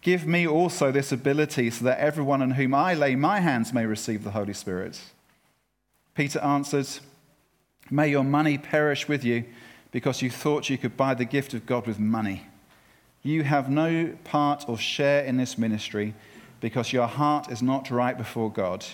Give 0.00 0.26
me 0.26 0.48
also 0.48 0.90
this 0.90 1.12
ability 1.12 1.68
so 1.70 1.84
that 1.84 1.98
everyone 1.98 2.40
on 2.40 2.52
whom 2.52 2.74
I 2.74 2.94
lay 2.94 3.16
my 3.16 3.40
hands 3.40 3.74
may 3.74 3.84
receive 3.84 4.24
the 4.24 4.30
Holy 4.30 4.54
Spirit. 4.54 4.98
Peter 6.14 6.38
answered, 6.40 6.88
May 7.90 8.08
your 8.08 8.24
money 8.24 8.56
perish 8.56 9.08
with 9.08 9.24
you 9.24 9.44
because 9.90 10.22
you 10.22 10.30
thought 10.30 10.70
you 10.70 10.78
could 10.78 10.96
buy 10.96 11.12
the 11.12 11.26
gift 11.26 11.52
of 11.52 11.66
God 11.66 11.86
with 11.86 11.98
money. 11.98 12.46
You 13.22 13.42
have 13.42 13.68
no 13.68 14.14
part 14.24 14.64
or 14.68 14.78
share 14.78 15.22
in 15.24 15.36
this 15.36 15.58
ministry 15.58 16.14
because 16.60 16.92
your 16.92 17.06
heart 17.06 17.50
is 17.50 17.62
not 17.62 17.90
right 17.90 18.16
before 18.16 18.50
God. 18.50 18.84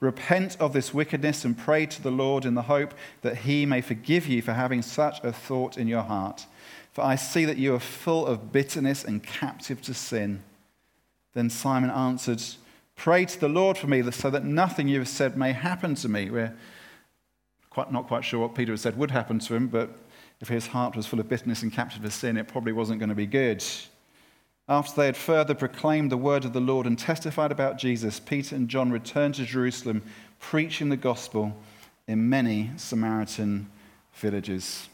Repent 0.00 0.56
of 0.58 0.72
this 0.72 0.92
wickedness 0.92 1.44
and 1.44 1.56
pray 1.56 1.86
to 1.86 2.02
the 2.02 2.10
Lord 2.10 2.44
in 2.44 2.54
the 2.54 2.62
hope 2.62 2.92
that 3.20 3.38
he 3.38 3.64
may 3.64 3.80
forgive 3.80 4.26
you 4.26 4.42
for 4.42 4.52
having 4.52 4.82
such 4.82 5.22
a 5.22 5.32
thought 5.32 5.78
in 5.78 5.86
your 5.86 6.02
heart. 6.02 6.46
For 6.92 7.04
I 7.04 7.14
see 7.14 7.44
that 7.44 7.56
you 7.56 7.74
are 7.74 7.80
full 7.80 8.26
of 8.26 8.52
bitterness 8.52 9.04
and 9.04 9.22
captive 9.22 9.80
to 9.82 9.94
sin. 9.94 10.42
Then 11.34 11.48
Simon 11.50 11.90
answered, 11.90 12.42
Pray 12.96 13.24
to 13.24 13.40
the 13.40 13.48
Lord 13.48 13.78
for 13.78 13.86
me 13.86 14.02
so 14.10 14.28
that 14.30 14.44
nothing 14.44 14.88
you 14.88 14.98
have 14.98 15.08
said 15.08 15.36
may 15.36 15.52
happen 15.52 15.94
to 15.96 16.08
me. 16.08 16.30
We're 16.30 16.54
quite, 17.70 17.92
not 17.92 18.08
quite 18.08 18.24
sure 18.24 18.40
what 18.40 18.54
Peter 18.54 18.72
had 18.72 18.80
said 18.80 18.98
would 18.98 19.10
happen 19.10 19.38
to 19.38 19.54
him, 19.54 19.68
but 19.68 19.90
if 20.40 20.48
his 20.48 20.66
heart 20.66 20.96
was 20.96 21.06
full 21.06 21.20
of 21.20 21.28
bitterness 21.28 21.62
and 21.62 21.72
captive 21.72 22.02
to 22.02 22.10
sin, 22.10 22.36
it 22.36 22.48
probably 22.48 22.72
wasn't 22.72 22.98
going 22.98 23.08
to 23.08 23.14
be 23.14 23.26
good. 23.26 23.64
After 24.68 24.94
they 24.94 25.06
had 25.06 25.16
further 25.16 25.54
proclaimed 25.54 26.10
the 26.10 26.16
word 26.16 26.44
of 26.44 26.52
the 26.52 26.60
Lord 26.60 26.86
and 26.86 26.98
testified 26.98 27.50
about 27.50 27.78
Jesus, 27.78 28.20
Peter 28.20 28.54
and 28.54 28.68
John 28.68 28.92
returned 28.92 29.34
to 29.34 29.44
Jerusalem, 29.44 30.02
preaching 30.38 30.88
the 30.88 30.96
gospel 30.96 31.56
in 32.06 32.28
many 32.28 32.70
Samaritan 32.76 33.68
villages. 34.14 34.88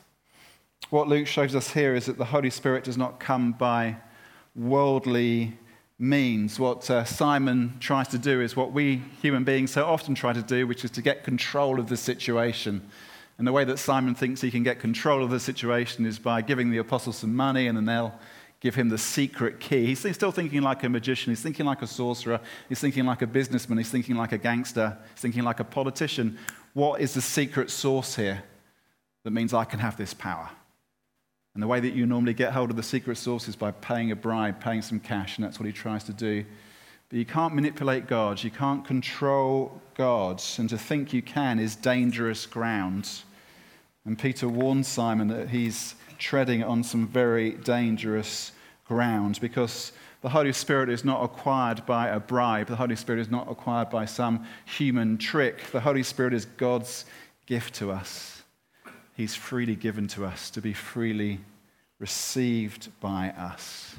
What 0.90 1.08
Luke 1.08 1.26
shows 1.26 1.54
us 1.54 1.72
here 1.72 1.94
is 1.94 2.06
that 2.06 2.16
the 2.16 2.24
Holy 2.24 2.48
Spirit 2.48 2.84
does 2.84 2.96
not 2.96 3.20
come 3.20 3.52
by 3.52 3.96
worldly 4.56 5.58
means. 5.98 6.58
What 6.58 6.88
uh, 6.90 7.04
Simon 7.04 7.76
tries 7.78 8.08
to 8.08 8.18
do 8.18 8.40
is 8.40 8.56
what 8.56 8.72
we 8.72 9.02
human 9.20 9.44
beings 9.44 9.72
so 9.72 9.84
often 9.84 10.14
try 10.14 10.32
to 10.32 10.42
do, 10.42 10.66
which 10.66 10.84
is 10.84 10.90
to 10.92 11.02
get 11.02 11.24
control 11.24 11.78
of 11.78 11.88
the 11.88 11.96
situation. 11.96 12.88
And 13.36 13.46
the 13.46 13.52
way 13.52 13.64
that 13.64 13.78
Simon 13.78 14.14
thinks 14.14 14.40
he 14.40 14.50
can 14.50 14.62
get 14.62 14.80
control 14.80 15.22
of 15.22 15.30
the 15.30 15.40
situation 15.40 16.06
is 16.06 16.18
by 16.18 16.40
giving 16.40 16.70
the 16.70 16.78
apostles 16.78 17.18
some 17.18 17.36
money 17.36 17.66
and 17.66 17.76
then 17.76 17.84
they'll 17.84 18.14
give 18.60 18.74
him 18.74 18.88
the 18.88 18.98
secret 18.98 19.60
key. 19.60 19.86
He's 19.86 20.00
still 20.00 20.32
thinking 20.32 20.62
like 20.62 20.82
a 20.82 20.88
magician. 20.88 21.30
He's 21.30 21.42
thinking 21.42 21.66
like 21.66 21.82
a 21.82 21.86
sorcerer. 21.86 22.40
He's 22.68 22.80
thinking 22.80 23.04
like 23.06 23.22
a 23.22 23.26
businessman. 23.26 23.78
He's 23.78 23.90
thinking 23.90 24.16
like 24.16 24.32
a 24.32 24.38
gangster. 24.38 24.98
He's 25.14 25.22
thinking 25.22 25.44
like 25.44 25.60
a 25.60 25.64
politician. 25.64 26.38
What 26.74 27.00
is 27.00 27.14
the 27.14 27.22
secret 27.22 27.70
source 27.70 28.16
here 28.16 28.42
that 29.24 29.30
means 29.30 29.54
I 29.54 29.64
can 29.64 29.78
have 29.78 29.96
this 29.96 30.14
power? 30.14 30.50
And 31.54 31.62
the 31.62 31.66
way 31.66 31.80
that 31.80 31.94
you 31.94 32.06
normally 32.06 32.34
get 32.34 32.52
hold 32.52 32.70
of 32.70 32.76
the 32.76 32.82
secret 32.82 33.16
source 33.16 33.48
is 33.48 33.56
by 33.56 33.70
paying 33.70 34.10
a 34.12 34.16
bribe, 34.16 34.60
paying 34.60 34.82
some 34.82 35.00
cash, 35.00 35.38
and 35.38 35.44
that's 35.44 35.58
what 35.58 35.66
he 35.66 35.72
tries 35.72 36.04
to 36.04 36.12
do. 36.12 36.44
But 37.08 37.18
you 37.18 37.24
can't 37.24 37.54
manipulate 37.54 38.06
God. 38.06 38.42
You 38.42 38.50
can't 38.50 38.84
control 38.84 39.80
God. 39.94 40.42
And 40.58 40.68
to 40.68 40.78
think 40.78 41.12
you 41.12 41.22
can 41.22 41.58
is 41.58 41.74
dangerous 41.74 42.44
ground. 42.44 43.08
And 44.04 44.18
Peter 44.18 44.48
warns 44.48 44.86
Simon 44.88 45.28
that 45.28 45.48
he's 45.48 45.94
treading 46.18 46.62
on 46.62 46.82
some 46.82 47.06
very 47.06 47.52
dangerous 47.52 48.52
ground 48.84 49.38
because 49.40 49.92
the 50.20 50.28
Holy 50.28 50.52
Spirit 50.52 50.88
is 50.88 51.04
not 51.04 51.22
acquired 51.22 51.86
by 51.86 52.08
a 52.08 52.18
bribe. 52.18 52.66
The 52.66 52.76
Holy 52.76 52.96
Spirit 52.96 53.20
is 53.20 53.30
not 53.30 53.50
acquired 53.50 53.90
by 53.90 54.04
some 54.04 54.44
human 54.64 55.16
trick. 55.18 55.70
The 55.70 55.80
Holy 55.80 56.02
Spirit 56.02 56.34
is 56.34 56.44
God's 56.44 57.04
gift 57.46 57.74
to 57.76 57.92
us. 57.92 58.42
He's 59.16 59.34
freely 59.34 59.76
given 59.76 60.08
to 60.08 60.24
us 60.24 60.50
to 60.50 60.60
be 60.60 60.72
freely 60.72 61.40
received 61.98 62.88
by 63.00 63.30
us. 63.30 63.96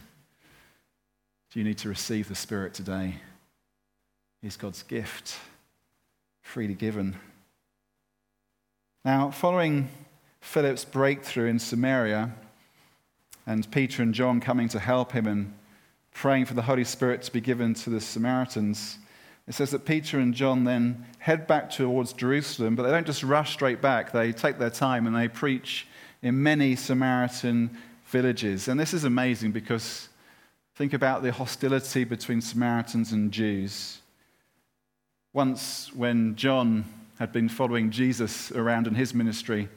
Do 1.52 1.60
you 1.60 1.66
need 1.66 1.78
to 1.80 1.90
receive 1.90 2.28
the 2.28 2.36
Spirit 2.36 2.74
today? 2.74 3.16
He's 4.42 4.56
God's 4.56 4.84
gift, 4.84 5.36
freely 6.42 6.76
given. 6.76 7.18
Now, 9.04 9.32
following 9.32 9.90
Philip's 10.42 10.86
breakthrough 10.86 11.48
in 11.48 11.60
Samaria, 11.60 12.32
and 13.46 13.70
Peter 13.72 14.04
and 14.04 14.14
John 14.14 14.40
coming 14.40 14.70
to 14.70 14.80
help 14.80 15.12
him 15.12 15.28
and 15.28 15.54
praying 16.14 16.46
for 16.46 16.54
the 16.54 16.62
Holy 16.62 16.84
Spirit 16.84 17.22
to 17.24 17.32
be 17.32 17.42
given 17.42 17.74
to 17.74 17.90
the 17.90 18.02
Samaritans, 18.02 18.98
it 19.48 19.56
says 19.56 19.72
that 19.72 19.86
Peter 19.86 20.20
and 20.20 20.34
John 20.34 20.64
then 20.64 21.06
head 21.18 21.48
back 21.48 21.72
towards 21.72 22.14
Jerusalem, 22.14 22.76
but 22.76 22.84
they 22.84 22.92
don't 22.92 23.08
just 23.08 23.24
rush 23.24 23.54
straight 23.54 23.82
back. 23.82 24.12
They 24.12 24.32
take 24.32 24.60
their 24.60 24.70
time 24.70 25.08
and 25.08 25.16
they 25.16 25.28
preach 25.28 25.88
in 26.22 26.44
many 26.44 26.76
Samaritan 26.76 27.76
villages. 28.06 28.68
And 28.68 28.80
this 28.80 28.94
is 28.94 29.06
amazing 29.06 29.52
because 29.52 30.10
think 30.76 30.94
about 30.94 31.24
the 31.24 31.32
hostility 31.32 32.04
between 32.04 32.42
Samaritans 32.42 33.12
and 33.12 33.32
Jews. 33.32 34.02
Once, 35.34 35.92
when 35.94 36.36
John 36.36 36.86
had 37.18 37.32
been 37.32 37.50
following 37.50 37.90
Jesus 37.90 38.52
around 38.52 38.86
in 38.86 38.94
his 38.94 39.14
ministry, 39.14 39.68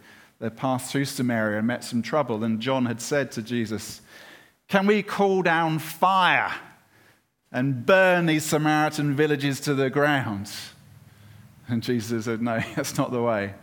they 0.42 0.50
passed 0.50 0.90
through 0.90 1.04
Samaria 1.04 1.58
and 1.58 1.68
met 1.68 1.84
some 1.84 2.02
trouble. 2.02 2.42
And 2.42 2.58
John 2.58 2.86
had 2.86 3.00
said 3.00 3.30
to 3.32 3.42
Jesus, 3.42 4.00
Can 4.66 4.88
we 4.88 5.00
call 5.00 5.40
down 5.40 5.78
fire 5.78 6.52
and 7.52 7.86
burn 7.86 8.26
these 8.26 8.44
Samaritan 8.44 9.14
villages 9.14 9.60
to 9.60 9.74
the 9.74 9.88
ground? 9.88 10.50
And 11.68 11.80
Jesus 11.80 12.24
said, 12.24 12.42
No, 12.42 12.58
that's 12.74 12.98
not 12.98 13.12
the 13.12 13.22
way. 13.22 13.54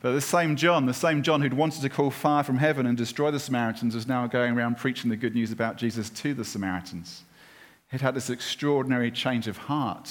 But 0.00 0.12
the 0.12 0.22
same 0.22 0.56
John, 0.56 0.86
the 0.86 0.94
same 0.94 1.22
John 1.22 1.42
who'd 1.42 1.52
wanted 1.52 1.82
to 1.82 1.90
call 1.90 2.10
fire 2.10 2.44
from 2.44 2.56
heaven 2.56 2.86
and 2.86 2.96
destroy 2.96 3.30
the 3.30 3.38
Samaritans, 3.38 3.94
is 3.94 4.08
now 4.08 4.26
going 4.26 4.56
around 4.56 4.78
preaching 4.78 5.10
the 5.10 5.16
good 5.18 5.34
news 5.34 5.52
about 5.52 5.76
Jesus 5.76 6.08
to 6.08 6.32
the 6.32 6.46
Samaritans. 6.46 7.24
He'd 7.90 8.00
had 8.00 8.14
this 8.14 8.30
extraordinary 8.30 9.10
change 9.10 9.46
of 9.48 9.58
heart 9.58 10.10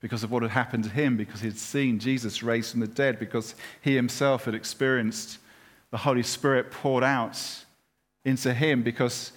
because 0.00 0.22
of 0.22 0.30
what 0.30 0.42
had 0.42 0.52
happened 0.52 0.84
to 0.84 0.90
him, 0.90 1.16
because 1.16 1.40
he 1.40 1.48
had 1.48 1.58
seen 1.58 1.98
Jesus 1.98 2.42
raised 2.42 2.72
from 2.72 2.80
the 2.80 2.86
dead, 2.86 3.18
because 3.18 3.54
he 3.80 3.94
himself 3.94 4.44
had 4.44 4.54
experienced 4.54 5.38
the 5.90 5.96
Holy 5.98 6.22
Spirit 6.22 6.70
poured 6.70 7.04
out 7.04 7.40
into 8.24 8.52
him, 8.52 8.82
because 8.82 9.32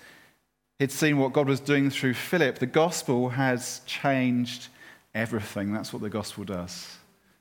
he'd 0.80 0.92
seen 0.92 1.18
what 1.18 1.34
God 1.34 1.48
was 1.48 1.60
doing 1.60 1.89
through 1.89 2.13
Philip. 2.13 2.60
The 2.60 2.66
gospel 2.66 3.30
has 3.30 3.82
changed 3.86 4.68
everything. 5.13 5.72
That's 5.72 5.94
what 5.94 6.01
the 6.01 6.10
gospel 6.10 6.44
does. 6.44 6.98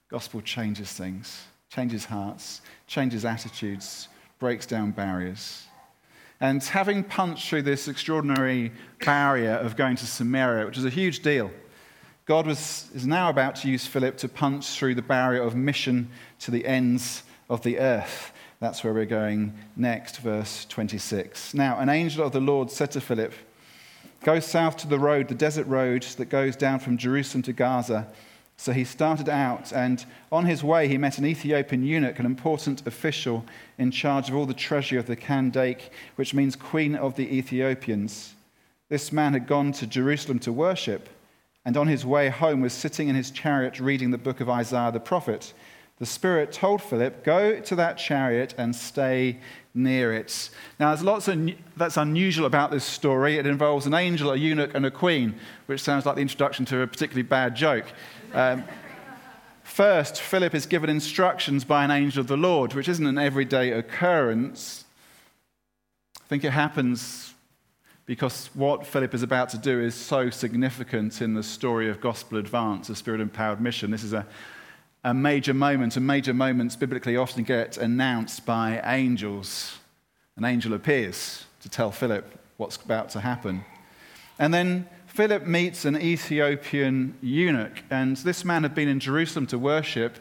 Gospel 0.08 0.40
changes 0.40 0.92
things 0.92 1.42
changes 1.70 2.06
hearts, 2.06 2.62
changes 2.86 3.24
attitudes, 3.24 4.08
breaks 4.38 4.66
down 4.66 4.90
barriers. 4.90 5.64
And 6.40 6.62
having 6.62 7.02
punched 7.02 7.48
through 7.48 7.62
this 7.62 7.88
extraordinary 7.88 8.72
barrier 9.04 9.54
of 9.54 9.76
going 9.76 9.96
to 9.96 10.06
Samaria, 10.06 10.66
which 10.66 10.78
is 10.78 10.84
a 10.84 10.90
huge 10.90 11.20
deal, 11.20 11.50
God 12.28 12.46
was, 12.46 12.90
is 12.94 13.06
now 13.06 13.30
about 13.30 13.56
to 13.56 13.70
use 13.70 13.86
Philip 13.86 14.18
to 14.18 14.28
punch 14.28 14.76
through 14.76 14.96
the 14.96 15.00
barrier 15.00 15.40
of 15.40 15.56
mission 15.56 16.10
to 16.40 16.50
the 16.50 16.66
ends 16.66 17.22
of 17.48 17.62
the 17.62 17.78
earth. 17.78 18.32
That's 18.60 18.84
where 18.84 18.92
we're 18.92 19.06
going 19.06 19.54
next, 19.76 20.18
verse 20.18 20.66
26. 20.66 21.54
Now, 21.54 21.78
an 21.78 21.88
angel 21.88 22.26
of 22.26 22.32
the 22.32 22.40
Lord 22.40 22.70
said 22.70 22.90
to 22.90 23.00
Philip, 23.00 23.32
Go 24.24 24.40
south 24.40 24.76
to 24.78 24.86
the 24.86 24.98
road, 24.98 25.28
the 25.28 25.34
desert 25.34 25.66
road 25.68 26.02
that 26.02 26.26
goes 26.26 26.54
down 26.54 26.80
from 26.80 26.98
Jerusalem 26.98 27.44
to 27.44 27.54
Gaza. 27.54 28.06
So 28.58 28.72
he 28.72 28.84
started 28.84 29.30
out, 29.30 29.72
and 29.72 30.04
on 30.30 30.44
his 30.44 30.62
way, 30.62 30.86
he 30.86 30.98
met 30.98 31.16
an 31.16 31.24
Ethiopian 31.24 31.82
eunuch, 31.82 32.18
an 32.18 32.26
important 32.26 32.86
official 32.86 33.46
in 33.78 33.90
charge 33.90 34.28
of 34.28 34.36
all 34.36 34.44
the 34.44 34.52
treasury 34.52 34.98
of 34.98 35.06
the 35.06 35.16
Kandake, 35.16 35.88
which 36.16 36.34
means 36.34 36.56
Queen 36.56 36.94
of 36.94 37.16
the 37.16 37.38
Ethiopians. 37.38 38.34
This 38.90 39.12
man 39.12 39.32
had 39.32 39.46
gone 39.46 39.72
to 39.72 39.86
Jerusalem 39.86 40.40
to 40.40 40.52
worship, 40.52 41.08
and 41.68 41.76
on 41.76 41.86
his 41.86 42.06
way 42.06 42.30
home 42.30 42.62
was 42.62 42.72
sitting 42.72 43.08
in 43.08 43.14
his 43.14 43.30
chariot 43.30 43.78
reading 43.78 44.10
the 44.10 44.16
book 44.16 44.40
of 44.40 44.48
Isaiah 44.48 44.90
the 44.90 45.00
prophet. 45.00 45.52
The 45.98 46.06
Spirit 46.06 46.50
told 46.50 46.80
Philip, 46.80 47.22
Go 47.22 47.60
to 47.60 47.76
that 47.76 47.98
chariot 47.98 48.54
and 48.56 48.74
stay 48.74 49.38
near 49.74 50.14
it. 50.14 50.48
Now, 50.80 50.88
there's 50.88 51.04
lots 51.04 51.28
of, 51.28 51.50
that's 51.76 51.98
unusual 51.98 52.46
about 52.46 52.70
this 52.70 52.84
story. 52.84 53.36
It 53.36 53.44
involves 53.44 53.84
an 53.84 53.92
angel, 53.92 54.30
a 54.30 54.36
eunuch, 54.38 54.74
and 54.74 54.86
a 54.86 54.90
queen, 54.90 55.38
which 55.66 55.82
sounds 55.82 56.06
like 56.06 56.14
the 56.14 56.22
introduction 56.22 56.64
to 56.64 56.80
a 56.80 56.86
particularly 56.86 57.28
bad 57.28 57.54
joke. 57.54 57.84
Um, 58.32 58.64
first, 59.62 60.22
Philip 60.22 60.54
is 60.54 60.64
given 60.64 60.88
instructions 60.88 61.66
by 61.66 61.84
an 61.84 61.90
angel 61.90 62.22
of 62.22 62.28
the 62.28 62.38
Lord, 62.38 62.72
which 62.72 62.88
isn't 62.88 63.06
an 63.06 63.18
everyday 63.18 63.72
occurrence. 63.72 64.86
I 66.16 66.26
think 66.28 66.44
it 66.44 66.52
happens 66.52 67.34
because 68.08 68.48
what 68.54 68.86
Philip 68.86 69.12
is 69.12 69.22
about 69.22 69.50
to 69.50 69.58
do 69.58 69.82
is 69.82 69.94
so 69.94 70.30
significant 70.30 71.20
in 71.20 71.34
the 71.34 71.42
story 71.42 71.90
of 71.90 72.00
gospel 72.00 72.38
advance, 72.38 72.88
a 72.88 72.96
spirit 72.96 73.20
empowered 73.20 73.60
mission. 73.60 73.90
This 73.90 74.02
is 74.02 74.14
a, 74.14 74.26
a 75.04 75.12
major 75.12 75.52
moment, 75.52 75.94
and 75.94 76.06
major 76.06 76.32
moments 76.32 76.74
biblically 76.74 77.18
often 77.18 77.44
get 77.44 77.76
announced 77.76 78.46
by 78.46 78.80
angels. 78.82 79.76
An 80.38 80.46
angel 80.46 80.72
appears 80.72 81.44
to 81.60 81.68
tell 81.68 81.90
Philip 81.90 82.24
what's 82.56 82.76
about 82.76 83.10
to 83.10 83.20
happen. 83.20 83.62
And 84.38 84.54
then 84.54 84.88
Philip 85.06 85.46
meets 85.46 85.84
an 85.84 86.00
Ethiopian 86.00 87.14
eunuch, 87.20 87.82
and 87.90 88.16
this 88.16 88.42
man 88.42 88.62
had 88.62 88.74
been 88.74 88.88
in 88.88 89.00
Jerusalem 89.00 89.46
to 89.48 89.58
worship, 89.58 90.16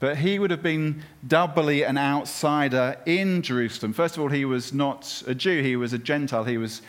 but 0.00 0.16
he 0.16 0.40
would 0.40 0.50
have 0.50 0.62
been 0.62 1.04
doubly 1.24 1.84
an 1.84 1.98
outsider 1.98 2.96
in 3.06 3.42
Jerusalem. 3.42 3.92
First 3.92 4.16
of 4.16 4.24
all, 4.24 4.28
he 4.28 4.44
was 4.44 4.72
not 4.72 5.22
a 5.28 5.36
Jew, 5.36 5.62
he 5.62 5.76
was 5.76 5.92
a 5.92 5.98
Gentile, 5.98 6.42
he 6.42 6.58
was 6.58 6.82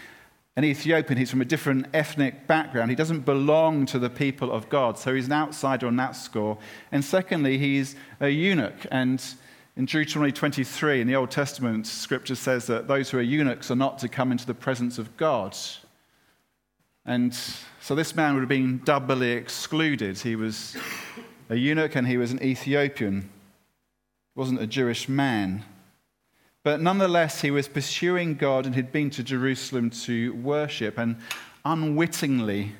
an 0.55 0.65
Ethiopian, 0.65 1.17
he's 1.17 1.29
from 1.29 1.41
a 1.41 1.45
different 1.45 1.88
ethnic 1.93 2.47
background. 2.47 2.89
He 2.89 2.95
doesn't 2.95 3.21
belong 3.21 3.85
to 3.88 3.99
the 3.99 4.09
people 4.09 4.51
of 4.51 4.67
God, 4.69 4.97
so 4.97 5.13
he's 5.13 5.27
an 5.27 5.33
outsider 5.33 5.88
on 5.88 5.95
that 5.97 6.15
score. 6.15 6.57
And 6.91 7.03
secondly, 7.03 7.57
he's 7.57 7.95
a 8.19 8.29
eunuch, 8.29 8.85
and 8.91 9.23
in 9.79 9.85
Deuteronomy 9.85 10.33
23 10.33 10.99
in 10.99 11.07
the 11.07 11.15
Old 11.15 11.31
Testament, 11.31 11.88
scripture 11.88 12.35
says 12.35 12.67
that 12.67 12.89
those 12.89 13.09
who 13.09 13.17
are 13.17 13.21
eunuchs 13.21 13.71
are 13.71 13.77
not 13.77 13.97
to 13.99 14.09
come 14.09 14.31
into 14.31 14.45
the 14.45 14.53
presence 14.53 14.97
of 14.97 15.15
God. 15.15 15.55
And 17.05 17.33
so 17.79 17.95
this 17.95 18.13
man 18.13 18.33
would 18.33 18.41
have 18.41 18.49
been 18.49 18.81
doubly 18.83 19.31
excluded. 19.31 20.19
He 20.19 20.35
was 20.35 20.75
a 21.49 21.55
eunuch 21.55 21.95
and 21.95 22.05
he 22.05 22.17
was 22.17 22.33
an 22.33 22.43
Ethiopian. 22.43 23.21
He 23.21 24.39
wasn't 24.39 24.62
a 24.62 24.67
Jewish 24.67 25.07
man. 25.07 25.63
But 26.63 26.81
nonetheless, 26.81 27.41
he 27.41 27.51
was 27.51 27.67
pursuing 27.67 28.35
God 28.35 28.65
and 28.65 28.75
he'd 28.75 28.91
been 28.91 29.09
to 29.11 29.23
Jerusalem 29.23 29.89
to 29.91 30.33
worship. 30.33 30.97
And 30.97 31.17
unwittingly, 31.63 32.73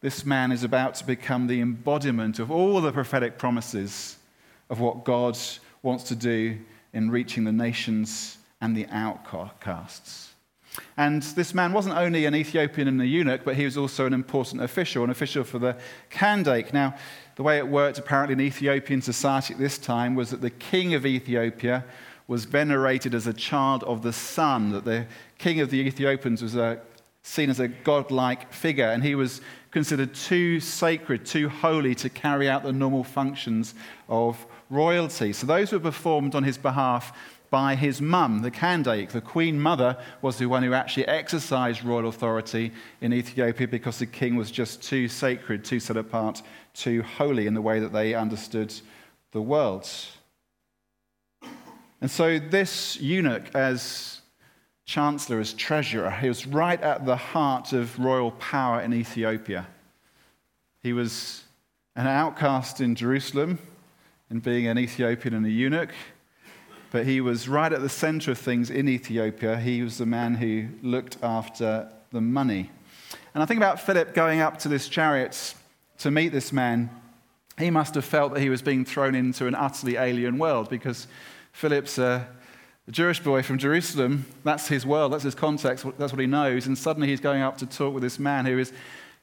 this 0.00 0.24
man 0.24 0.50
is 0.50 0.64
about 0.64 0.94
to 0.96 1.06
become 1.06 1.46
the 1.46 1.60
embodiment 1.60 2.38
of 2.38 2.50
all 2.50 2.80
the 2.80 2.92
prophetic 2.92 3.36
promises 3.36 4.16
of 4.70 4.80
what 4.80 5.04
God 5.04 5.36
wants 5.82 6.04
to 6.04 6.14
do 6.14 6.58
in 6.92 7.10
reaching 7.10 7.44
the 7.44 7.52
nations 7.52 8.38
and 8.60 8.76
the 8.76 8.86
outcasts. 8.86 10.32
And 10.96 11.22
this 11.22 11.54
man 11.54 11.72
wasn't 11.72 11.96
only 11.96 12.26
an 12.26 12.34
Ethiopian 12.34 12.88
and 12.88 13.00
a 13.00 13.06
eunuch, 13.06 13.44
but 13.44 13.56
he 13.56 13.64
was 13.64 13.76
also 13.76 14.06
an 14.06 14.12
important 14.12 14.62
official, 14.62 15.04
an 15.04 15.10
official 15.10 15.44
for 15.44 15.58
the 15.58 15.76
Kandake. 16.10 16.72
Now, 16.72 16.94
the 17.36 17.42
way 17.42 17.58
it 17.58 17.66
worked 17.66 17.98
apparently 17.98 18.34
in 18.34 18.40
Ethiopian 18.40 19.02
society 19.02 19.54
at 19.54 19.60
this 19.60 19.78
time 19.78 20.14
was 20.14 20.30
that 20.30 20.40
the 20.40 20.50
king 20.50 20.94
of 20.94 21.04
Ethiopia 21.04 21.84
was 22.28 22.44
venerated 22.44 23.14
as 23.14 23.26
a 23.26 23.32
child 23.32 23.82
of 23.84 24.02
the 24.02 24.12
sun, 24.12 24.70
that 24.70 24.84
the 24.84 25.06
king 25.38 25.60
of 25.60 25.70
the 25.70 25.80
Ethiopians 25.80 26.42
was 26.42 26.54
a, 26.54 26.80
seen 27.22 27.50
as 27.50 27.58
a 27.58 27.66
godlike 27.66 28.52
figure, 28.52 28.90
and 28.90 29.02
he 29.02 29.14
was 29.14 29.40
considered 29.70 30.14
too 30.14 30.60
sacred, 30.60 31.24
too 31.26 31.48
holy 31.48 31.94
to 31.94 32.08
carry 32.08 32.48
out 32.48 32.62
the 32.62 32.72
normal 32.72 33.02
functions 33.02 33.74
of 34.08 34.46
royalty. 34.70 35.32
So 35.32 35.46
those 35.46 35.72
were 35.72 35.80
performed 35.80 36.34
on 36.34 36.44
his 36.44 36.58
behalf 36.58 37.16
by 37.50 37.74
his 37.74 38.02
mum, 38.02 38.42
the 38.42 38.50
Kandake. 38.50 39.08
The 39.08 39.22
queen 39.22 39.58
mother 39.58 39.96
was 40.20 40.36
the 40.36 40.46
one 40.46 40.62
who 40.62 40.74
actually 40.74 41.08
exercised 41.08 41.82
royal 41.82 42.08
authority 42.08 42.72
in 43.00 43.14
Ethiopia 43.14 43.66
because 43.66 43.98
the 43.98 44.06
king 44.06 44.36
was 44.36 44.50
just 44.50 44.82
too 44.82 45.08
sacred, 45.08 45.64
too 45.64 45.80
set 45.80 45.96
apart, 45.96 46.42
too 46.74 47.02
holy 47.02 47.46
in 47.46 47.54
the 47.54 47.62
way 47.62 47.80
that 47.80 47.92
they 47.94 48.14
understood 48.14 48.74
the 49.32 49.40
world. 49.40 49.88
And 52.00 52.10
so, 52.10 52.38
this 52.38 53.00
eunuch, 53.00 53.54
as 53.54 54.20
chancellor, 54.84 55.40
as 55.40 55.52
treasurer, 55.52 56.10
he 56.10 56.28
was 56.28 56.46
right 56.46 56.80
at 56.80 57.04
the 57.04 57.16
heart 57.16 57.72
of 57.72 57.98
royal 57.98 58.30
power 58.32 58.80
in 58.80 58.94
Ethiopia. 58.94 59.66
He 60.82 60.92
was 60.92 61.44
an 61.96 62.06
outcast 62.06 62.80
in 62.80 62.94
Jerusalem, 62.94 63.58
in 64.30 64.38
being 64.38 64.66
an 64.66 64.78
Ethiopian 64.78 65.34
and 65.34 65.44
a 65.44 65.50
eunuch 65.50 65.90
but 66.90 67.06
he 67.06 67.20
was 67.20 67.48
right 67.48 67.72
at 67.72 67.80
the 67.80 67.88
center 67.88 68.30
of 68.30 68.38
things 68.38 68.70
in 68.70 68.88
Ethiopia. 68.88 69.58
He 69.58 69.82
was 69.82 69.98
the 69.98 70.06
man 70.06 70.34
who 70.34 70.68
looked 70.82 71.18
after 71.22 71.88
the 72.10 72.20
money. 72.20 72.70
And 73.34 73.42
I 73.42 73.46
think 73.46 73.58
about 73.58 73.80
Philip 73.80 74.14
going 74.14 74.40
up 74.40 74.58
to 74.60 74.68
this 74.68 74.88
chariot 74.88 75.54
to 75.98 76.10
meet 76.10 76.30
this 76.30 76.52
man. 76.52 76.90
He 77.58 77.70
must 77.70 77.94
have 77.94 78.04
felt 78.04 78.32
that 78.34 78.40
he 78.40 78.48
was 78.48 78.62
being 78.62 78.84
thrown 78.84 79.14
into 79.14 79.46
an 79.46 79.54
utterly 79.54 79.96
alien 79.96 80.38
world 80.38 80.70
because 80.70 81.06
Philip's 81.58 81.98
uh, 81.98 82.24
a, 82.86 82.88
a 82.88 82.92
Jewish 82.92 83.18
boy 83.18 83.42
from 83.42 83.58
Jerusalem. 83.58 84.26
That's 84.44 84.68
his 84.68 84.86
world, 84.86 85.12
that's 85.12 85.24
his 85.24 85.34
context, 85.34 85.84
that's 85.98 86.12
what 86.12 86.20
he 86.20 86.26
knows. 86.28 86.68
And 86.68 86.78
suddenly 86.78 87.08
he's 87.08 87.18
going 87.18 87.42
up 87.42 87.58
to 87.58 87.66
talk 87.66 87.92
with 87.92 88.04
this 88.04 88.20
man 88.20 88.46
who 88.46 88.60
is 88.60 88.72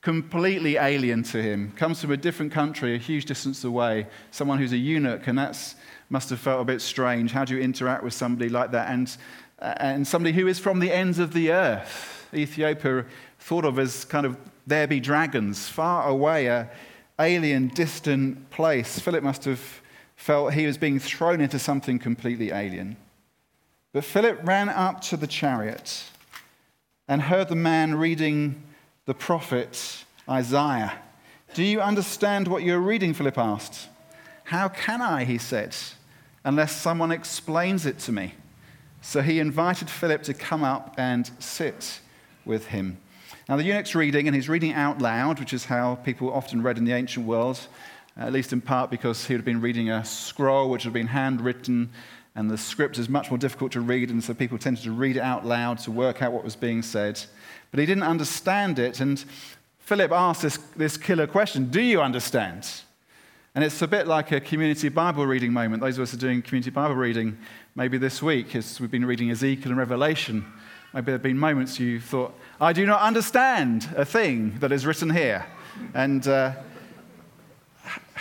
completely 0.02 0.76
alien 0.76 1.24
to 1.24 1.42
him, 1.42 1.72
comes 1.78 2.02
from 2.02 2.12
a 2.12 2.18
different 2.18 2.52
country, 2.52 2.94
a 2.94 2.98
huge 2.98 3.24
distance 3.24 3.64
away, 3.64 4.08
someone 4.32 4.58
who's 4.58 4.74
a 4.74 4.78
eunuch, 4.78 5.28
and 5.28 5.38
that 5.38 5.76
must 6.10 6.30
have 6.30 6.42
felt 6.42 6.60
a 6.60 6.66
bit 6.66 6.82
strange. 6.82 7.32
How 7.32 7.46
do 7.46 7.56
you 7.56 7.62
interact 7.62 8.04
with 8.04 8.14
somebody 8.14 8.50
like 8.50 8.72
that? 8.72 8.90
And 8.90 9.16
uh, 9.60 9.74
and 9.78 10.06
somebody 10.06 10.36
who 10.36 10.48
is 10.48 10.60
from 10.60 10.80
the 10.80 10.92
ends 10.92 11.20
of 11.20 11.32
the 11.32 11.54
earth. 11.54 12.28
Ethiopia 12.34 13.06
thought 13.40 13.64
of 13.64 13.80
as 13.80 14.04
kind 14.04 14.26
of 14.26 14.36
there 14.68 14.88
be 14.88 15.00
dragons, 15.00 15.70
far 15.70 16.10
away, 16.10 16.48
a 16.48 16.70
alien, 17.18 17.70
distant 17.70 18.50
place. 18.50 19.00
Philip 19.00 19.24
must 19.24 19.46
have 19.46 19.82
felt 20.26 20.56
he 20.56 20.66
was 20.66 20.76
being 20.76 20.98
thrown 20.98 21.40
into 21.40 21.60
something 21.60 22.00
completely 22.00 22.50
alien. 22.50 22.98
But 23.94 24.04
Philip 24.04 24.40
ran 24.42 24.70
up 24.70 25.00
to 25.02 25.18
the 25.18 25.28
chariot 25.28 26.04
and 27.08 27.22
heard 27.22 27.48
the 27.48 27.56
man 27.56 27.94
reading 27.94 28.64
the 29.06 29.14
prophet 29.14 30.04
Isaiah. 30.28 30.94
Do 31.54 31.64
you 31.64 31.80
understand 31.80 32.48
what 32.48 32.64
you're 32.64 32.80
reading? 32.80 33.14
Philip 33.14 33.38
asked. 33.38 33.88
How 34.46 34.68
can 34.68 35.00
I, 35.00 35.26
he 35.26 35.38
said, 35.38 35.76
unless 36.44 36.76
someone 36.76 37.12
explains 37.12 37.86
it 37.86 38.00
to 38.00 38.12
me? 38.12 38.34
So 39.04 39.22
he 39.22 39.40
invited 39.40 39.92
Philip 39.92 40.24
to 40.24 40.34
come 40.34 40.64
up 40.64 40.96
and 40.98 41.30
sit 41.38 42.00
with 42.46 42.66
him. 42.66 42.98
Now, 43.48 43.58
the 43.58 43.64
eunuch's 43.64 43.94
reading, 43.94 44.28
and 44.28 44.36
he's 44.36 44.50
reading 44.50 44.74
out 44.74 45.00
loud, 45.00 45.40
which 45.40 45.54
is 45.54 45.66
how 45.66 45.96
people 46.04 46.34
often 46.34 46.64
read 46.64 46.80
in 46.80 46.86
the 46.86 46.94
ancient 46.94 47.28
world, 47.28 47.68
at 48.18 48.32
least 48.32 48.54
in 48.54 48.62
part 48.62 48.90
because 48.90 49.26
he 49.26 49.34
would 49.34 49.40
have 49.40 49.46
been 49.46 49.62
reading 49.62 49.90
a 49.90 50.06
scroll 50.06 50.70
which 50.70 50.84
had 50.84 50.94
been 50.94 51.08
handwritten, 51.08 51.90
and 52.36 52.50
the 52.50 52.58
script 52.58 52.98
is 52.98 53.10
much 53.10 53.30
more 53.30 53.38
difficult 53.38 53.72
to 53.74 53.82
read, 53.82 54.10
and 54.10 54.24
so 54.24 54.34
people 54.34 54.58
tended 54.58 54.84
to 54.84 54.92
read 54.92 55.18
it 55.18 55.22
out 55.22 55.46
loud 55.46 55.80
to 55.80 55.92
work 55.92 56.22
out 56.22 56.32
what 56.32 56.44
was 56.44 56.56
being 56.56 56.82
said. 56.82 57.22
But 57.72 57.80
he 57.80 57.86
didn't 57.86 58.04
understand 58.04 58.80
it, 58.80 59.00
and 59.00 59.24
Philip 59.80 60.12
asked 60.12 60.42
this, 60.42 60.58
this 60.76 60.98
killer 60.98 61.28
question 61.28 61.70
Do 61.70 61.82
you 61.82 62.02
understand? 62.02 62.68
And 63.54 63.64
it's 63.64 63.82
a 63.82 63.88
bit 63.88 64.06
like 64.06 64.34
a 64.34 64.42
community 64.42 64.90
Bible 64.90 65.26
reading 65.26 65.54
moment. 65.54 65.82
Those 65.82 65.98
of 65.98 66.04
us 66.04 66.12
who 66.12 66.18
are 66.18 66.20
doing 66.20 66.42
community 66.42 66.72
Bible 66.72 66.96
reading 66.96 67.38
maybe 67.74 67.98
this 67.98 68.22
week, 68.22 68.54
as 68.54 68.82
we've 68.82 68.92
been 68.92 69.06
reading 69.06 69.32
Ezekiel 69.32 69.72
and 69.72 69.78
Revelation, 69.78 70.46
maybe 70.94 71.06
there 71.06 71.14
have 71.14 71.22
been 71.22 71.38
moments 71.38 71.80
you 71.80 72.02
thought, 72.02 72.38
I 72.60 72.74
do 72.74 72.86
not 72.86 73.02
understand 73.02 73.88
a 73.96 74.04
thing 74.04 74.58
that 74.60 74.74
is 74.74 74.86
written 74.86 75.10
here. 75.10 75.46
And 75.94 76.28
uh, 76.28 76.54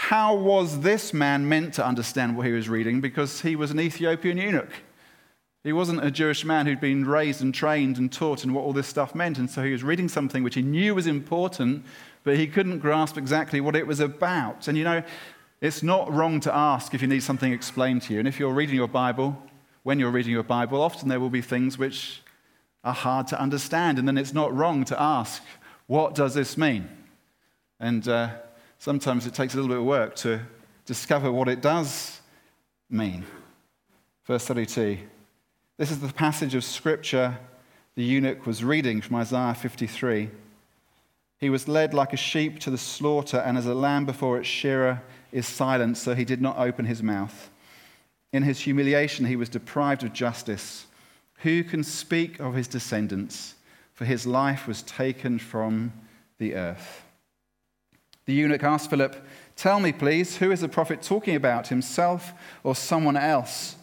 how 0.08 0.34
was 0.34 0.80
this 0.80 1.14
man 1.14 1.48
meant 1.48 1.72
to 1.72 1.86
understand 1.86 2.36
what 2.36 2.46
he 2.46 2.52
was 2.52 2.68
reading? 2.68 3.00
Because 3.00 3.40
he 3.40 3.56
was 3.56 3.70
an 3.70 3.80
Ethiopian 3.80 4.36
eunuch. 4.36 4.70
He 5.62 5.72
wasn't 5.72 6.04
a 6.04 6.10
Jewish 6.10 6.44
man 6.44 6.66
who'd 6.66 6.78
been 6.78 7.06
raised 7.06 7.40
and 7.40 7.54
trained 7.54 7.96
and 7.96 8.12
taught 8.12 8.44
and 8.44 8.54
what 8.54 8.64
all 8.64 8.74
this 8.74 8.86
stuff 8.86 9.14
meant. 9.14 9.38
And 9.38 9.48
so 9.48 9.62
he 9.62 9.72
was 9.72 9.82
reading 9.82 10.10
something 10.10 10.42
which 10.42 10.56
he 10.56 10.60
knew 10.60 10.94
was 10.94 11.06
important, 11.06 11.86
but 12.22 12.36
he 12.36 12.46
couldn't 12.46 12.80
grasp 12.80 13.16
exactly 13.16 13.62
what 13.62 13.74
it 13.74 13.86
was 13.86 13.98
about. 13.98 14.68
And 14.68 14.76
you 14.76 14.84
know, 14.84 15.02
it's 15.62 15.82
not 15.82 16.12
wrong 16.12 16.38
to 16.40 16.54
ask 16.54 16.92
if 16.92 17.00
you 17.00 17.08
need 17.08 17.22
something 17.22 17.50
explained 17.50 18.02
to 18.02 18.12
you. 18.12 18.18
And 18.18 18.28
if 18.28 18.38
you're 18.38 18.52
reading 18.52 18.74
your 18.74 18.88
Bible, 18.88 19.42
when 19.84 19.98
you're 19.98 20.10
reading 20.10 20.32
your 20.32 20.42
Bible, 20.42 20.82
often 20.82 21.08
there 21.08 21.18
will 21.18 21.30
be 21.30 21.40
things 21.40 21.78
which 21.78 22.20
are 22.84 22.92
hard 22.92 23.26
to 23.28 23.40
understand. 23.40 23.98
And 23.98 24.06
then 24.06 24.18
it's 24.18 24.34
not 24.34 24.54
wrong 24.54 24.84
to 24.84 25.00
ask, 25.00 25.42
what 25.86 26.14
does 26.14 26.34
this 26.34 26.58
mean? 26.58 26.90
And 27.80 28.06
uh, 28.06 28.28
sometimes 28.78 29.26
it 29.26 29.34
takes 29.34 29.54
a 29.54 29.56
little 29.56 29.68
bit 29.68 29.78
of 29.78 29.84
work 29.84 30.16
to 30.16 30.40
discover 30.86 31.32
what 31.32 31.48
it 31.48 31.60
does 31.60 32.20
mean. 32.90 33.24
Verse 34.24 34.44
32. 34.46 34.98
This 35.76 35.90
is 35.90 36.00
the 36.00 36.12
passage 36.12 36.54
of 36.54 36.64
scripture 36.64 37.38
the 37.94 38.02
eunuch 38.02 38.44
was 38.44 38.64
reading 38.64 39.00
from 39.00 39.16
Isaiah 39.16 39.54
53. 39.54 40.28
He 41.38 41.50
was 41.50 41.68
led 41.68 41.94
like 41.94 42.12
a 42.12 42.16
sheep 42.16 42.58
to 42.60 42.70
the 42.70 42.78
slaughter, 42.78 43.38
and 43.38 43.56
as 43.56 43.66
a 43.66 43.74
lamb 43.74 44.04
before 44.04 44.36
its 44.36 44.48
shearer 44.48 45.02
is 45.30 45.46
silent, 45.46 45.96
so 45.96 46.14
he 46.14 46.24
did 46.24 46.40
not 46.40 46.58
open 46.58 46.86
his 46.86 47.02
mouth. 47.02 47.50
In 48.32 48.42
his 48.42 48.60
humiliation, 48.60 49.26
he 49.26 49.36
was 49.36 49.48
deprived 49.48 50.02
of 50.02 50.12
justice. 50.12 50.86
Who 51.42 51.62
can 51.62 51.84
speak 51.84 52.40
of 52.40 52.54
his 52.54 52.66
descendants? 52.66 53.54
For 53.92 54.04
his 54.04 54.26
life 54.26 54.66
was 54.66 54.82
taken 54.82 55.38
from 55.38 55.92
the 56.38 56.56
earth. 56.56 57.03
The 58.26 58.32
eunuch 58.32 58.62
asked 58.62 58.90
Philip, 58.90 59.16
Tell 59.56 59.80
me, 59.80 59.92
please, 59.92 60.36
who 60.36 60.50
is 60.50 60.60
the 60.60 60.68
prophet 60.68 61.02
talking 61.02 61.36
about, 61.36 61.68
himself 61.68 62.32
or 62.62 62.74
someone 62.74 63.16
else? 63.16 63.76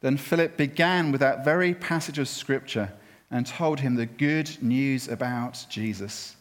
Then 0.00 0.16
Philip 0.16 0.56
began 0.56 1.12
with 1.12 1.20
that 1.20 1.44
very 1.44 1.74
passage 1.74 2.18
of 2.18 2.28
scripture 2.28 2.92
and 3.30 3.46
told 3.46 3.80
him 3.80 3.94
the 3.94 4.06
good 4.06 4.62
news 4.62 5.08
about 5.08 5.64
Jesus. 5.68 6.36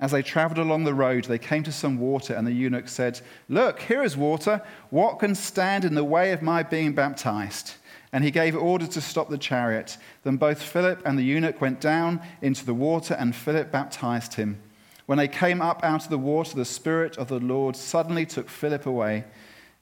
As 0.00 0.10
they 0.10 0.22
traveled 0.22 0.58
along 0.58 0.84
the 0.84 0.94
road, 0.94 1.24
they 1.24 1.38
came 1.38 1.62
to 1.62 1.72
some 1.72 1.98
water, 1.98 2.34
and 2.34 2.46
the 2.46 2.52
eunuch 2.52 2.88
said, 2.88 3.20
Look, 3.48 3.80
here 3.80 4.02
is 4.02 4.16
water. 4.16 4.60
What 4.90 5.18
can 5.18 5.34
stand 5.34 5.84
in 5.84 5.94
the 5.94 6.04
way 6.04 6.32
of 6.32 6.42
my 6.42 6.62
being 6.62 6.92
baptized? 6.92 7.74
And 8.12 8.22
he 8.22 8.30
gave 8.30 8.54
orders 8.56 8.90
to 8.90 9.00
stop 9.00 9.28
the 9.28 9.38
chariot. 9.38 9.96
Then 10.22 10.36
both 10.36 10.62
Philip 10.62 11.00
and 11.06 11.18
the 11.18 11.22
eunuch 11.22 11.60
went 11.60 11.80
down 11.80 12.20
into 12.42 12.66
the 12.66 12.74
water, 12.74 13.14
and 13.14 13.34
Philip 13.34 13.72
baptized 13.72 14.34
him. 14.34 14.60
When 15.06 15.18
they 15.18 15.28
came 15.28 15.60
up 15.60 15.84
out 15.84 16.04
of 16.04 16.10
the 16.10 16.18
water, 16.18 16.56
the 16.56 16.64
Spirit 16.64 17.18
of 17.18 17.28
the 17.28 17.40
Lord 17.40 17.76
suddenly 17.76 18.24
took 18.24 18.48
Philip 18.48 18.86
away, 18.86 19.24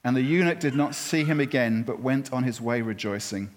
and 0.03 0.15
the 0.15 0.21
eunuch 0.21 0.59
did 0.59 0.75
not 0.75 0.95
see 0.95 1.23
him 1.23 1.39
again, 1.39 1.83
but 1.83 2.01
went 2.01 2.33
on 2.33 2.43
his 2.43 2.59
way 2.59 2.81
rejoicing. 2.81 3.49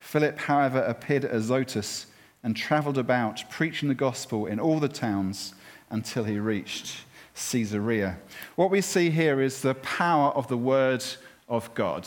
Philip, 0.00 0.38
however, 0.38 0.80
appeared 0.82 1.24
at 1.24 1.34
Azotus 1.34 2.06
and 2.42 2.56
traveled 2.56 2.98
about, 2.98 3.42
preaching 3.50 3.88
the 3.88 3.94
gospel 3.94 4.46
in 4.46 4.60
all 4.60 4.78
the 4.78 4.88
towns 4.88 5.54
until 5.90 6.24
he 6.24 6.38
reached 6.38 7.02
Caesarea. 7.34 8.18
What 8.54 8.70
we 8.70 8.80
see 8.80 9.10
here 9.10 9.40
is 9.40 9.60
the 9.60 9.74
power 9.74 10.30
of 10.30 10.46
the 10.46 10.56
word 10.56 11.04
of 11.48 11.72
God. 11.74 12.06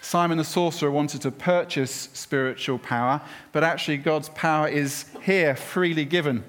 Simon 0.00 0.38
the 0.38 0.44
sorcerer 0.44 0.90
wanted 0.90 1.22
to 1.22 1.30
purchase 1.30 2.08
spiritual 2.12 2.78
power, 2.78 3.20
but 3.52 3.64
actually, 3.64 3.96
God's 3.96 4.28
power 4.30 4.68
is 4.68 5.06
here, 5.22 5.54
freely 5.54 6.04
given. 6.04 6.44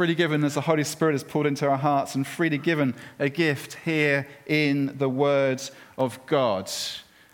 Freely 0.00 0.14
given 0.14 0.42
as 0.44 0.54
the 0.54 0.62
Holy 0.62 0.82
Spirit 0.82 1.14
is 1.14 1.22
poured 1.22 1.46
into 1.46 1.68
our 1.68 1.76
hearts, 1.76 2.14
and 2.14 2.26
freely 2.26 2.56
given 2.56 2.94
a 3.18 3.28
gift 3.28 3.74
here 3.84 4.26
in 4.46 4.96
the 4.96 5.10
Word 5.10 5.60
of 5.98 6.18
God. 6.24 6.70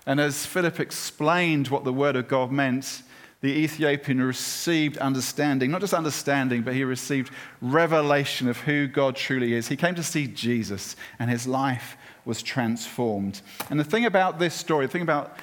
And 0.05 0.19
as 0.19 0.45
Philip 0.45 0.81
explained 0.81 1.69
what 1.69 1.85
the 1.85 1.93
Word 1.93 2.17
of 2.17 2.27
God 2.27 2.51
meant, 2.51 3.05
the 3.41 3.53
Ethiopian 3.53 4.21
received 4.21 4.99
understanding, 4.99 5.71
not 5.71 5.81
just 5.81 5.95
understanding, 5.95 6.63
but 6.63 6.75
he 6.75 6.83
received 6.83 7.31
revelation 7.61 8.49
of 8.49 8.59
who 8.59 8.89
God 8.89 9.15
truly 9.15 9.55
is. 9.55 9.69
He 9.69 9.77
came 9.77 9.95
to 9.95 10.03
see 10.03 10.27
Jesus, 10.27 10.97
and 11.21 11.31
his 11.31 11.47
life 11.47 11.97
was 12.25 12.43
transformed. 12.43 13.43
And 13.71 13.79
the 13.79 13.85
thing 13.85 14.07
about 14.07 14.41
this 14.41 14.55
story, 14.55 14.87
the 14.87 14.93
thing 14.93 15.03
about 15.03 15.39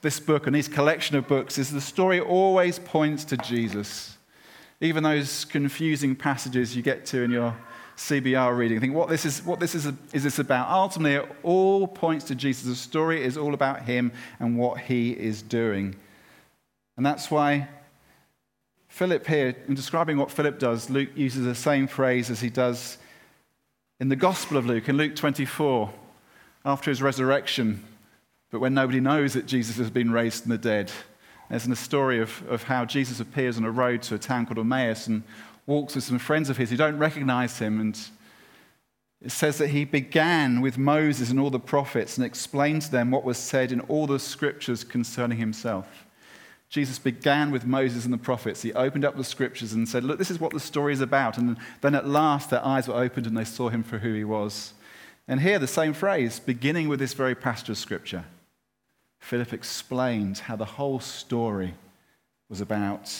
this 0.00 0.18
book 0.18 0.46
and 0.46 0.56
this 0.56 0.68
collection 0.68 1.14
of 1.14 1.28
books, 1.28 1.58
is 1.58 1.70
the 1.70 1.82
story 1.82 2.20
always 2.20 2.78
points 2.78 3.22
to 3.26 3.36
Jesus. 3.36 4.13
Even 4.80 5.02
those 5.02 5.44
confusing 5.44 6.16
passages 6.16 6.76
you 6.76 6.82
get 6.82 7.06
to 7.06 7.22
in 7.22 7.30
your 7.30 7.56
CBR 7.96 8.56
reading, 8.56 8.80
think 8.80 8.94
what 8.94 9.08
this 9.08 9.24
is, 9.24 9.42
what 9.44 9.60
this 9.60 9.74
is, 9.74 9.86
is 10.12 10.24
this 10.24 10.38
about? 10.38 10.68
Ultimately, 10.68 11.14
it 11.14 11.36
all 11.42 11.86
points 11.86 12.24
to 12.26 12.34
Jesus. 12.34 12.64
The 12.64 12.74
story 12.74 13.22
is 13.22 13.36
all 13.36 13.54
about 13.54 13.82
him 13.82 14.12
and 14.40 14.58
what 14.58 14.80
he 14.80 15.12
is 15.12 15.42
doing. 15.42 15.94
And 16.96 17.06
that's 17.06 17.30
why 17.30 17.68
Philip 18.88 19.26
here, 19.26 19.56
in 19.66 19.74
describing 19.74 20.18
what 20.18 20.30
Philip 20.30 20.58
does, 20.58 20.90
Luke 20.90 21.10
uses 21.14 21.44
the 21.44 21.54
same 21.54 21.86
phrase 21.86 22.30
as 22.30 22.40
he 22.40 22.50
does 22.50 22.98
in 24.00 24.08
the 24.08 24.16
Gospel 24.16 24.56
of 24.56 24.66
Luke, 24.66 24.88
in 24.88 24.96
Luke 24.96 25.16
24, 25.16 25.92
after 26.64 26.90
his 26.90 27.02
resurrection, 27.02 27.84
but 28.50 28.60
when 28.60 28.74
nobody 28.74 29.00
knows 29.00 29.34
that 29.34 29.46
Jesus 29.46 29.76
has 29.76 29.90
been 29.90 30.12
raised 30.12 30.42
from 30.42 30.50
the 30.50 30.58
dead. 30.58 30.92
There's 31.50 31.66
a 31.66 31.76
story 31.76 32.20
of, 32.20 32.42
of 32.48 32.64
how 32.64 32.84
Jesus 32.84 33.20
appears 33.20 33.56
on 33.56 33.64
a 33.64 33.70
road 33.70 34.02
to 34.02 34.14
a 34.14 34.18
town 34.18 34.46
called 34.46 34.58
Emmaus 34.58 35.06
and 35.06 35.22
walks 35.66 35.94
with 35.94 36.04
some 36.04 36.18
friends 36.18 36.50
of 36.50 36.56
his 36.56 36.70
who 36.70 36.76
don't 36.76 36.98
recognize 36.98 37.58
him. 37.58 37.80
And 37.80 37.98
it 39.22 39.30
says 39.30 39.58
that 39.58 39.68
he 39.68 39.84
began 39.84 40.60
with 40.60 40.78
Moses 40.78 41.30
and 41.30 41.38
all 41.38 41.50
the 41.50 41.58
prophets 41.58 42.16
and 42.16 42.26
explained 42.26 42.82
to 42.82 42.90
them 42.90 43.10
what 43.10 43.24
was 43.24 43.38
said 43.38 43.72
in 43.72 43.80
all 43.80 44.06
the 44.06 44.18
scriptures 44.18 44.84
concerning 44.84 45.38
himself. 45.38 46.06
Jesus 46.68 46.98
began 46.98 47.50
with 47.50 47.64
Moses 47.64 48.04
and 48.04 48.12
the 48.12 48.18
prophets. 48.18 48.62
He 48.62 48.72
opened 48.72 49.04
up 49.04 49.16
the 49.16 49.22
scriptures 49.22 49.74
and 49.74 49.88
said, 49.88 50.02
Look, 50.02 50.18
this 50.18 50.30
is 50.30 50.40
what 50.40 50.52
the 50.52 50.58
story 50.58 50.92
is 50.92 51.00
about. 51.00 51.38
And 51.38 51.56
then 51.82 51.94
at 51.94 52.08
last 52.08 52.50
their 52.50 52.64
eyes 52.64 52.88
were 52.88 52.96
opened 52.96 53.26
and 53.26 53.36
they 53.36 53.44
saw 53.44 53.68
him 53.68 53.82
for 53.82 53.98
who 53.98 54.12
he 54.12 54.24
was. 54.24 54.74
And 55.28 55.40
here, 55.40 55.58
the 55.58 55.66
same 55.66 55.92
phrase, 55.92 56.40
beginning 56.40 56.88
with 56.88 56.98
this 56.98 57.14
very 57.14 57.34
passage 57.34 57.70
of 57.70 57.78
scripture, 57.78 58.24
Philip 59.24 59.54
explained 59.54 60.36
how 60.36 60.54
the 60.54 60.66
whole 60.66 61.00
story 61.00 61.72
was 62.50 62.60
about 62.60 63.10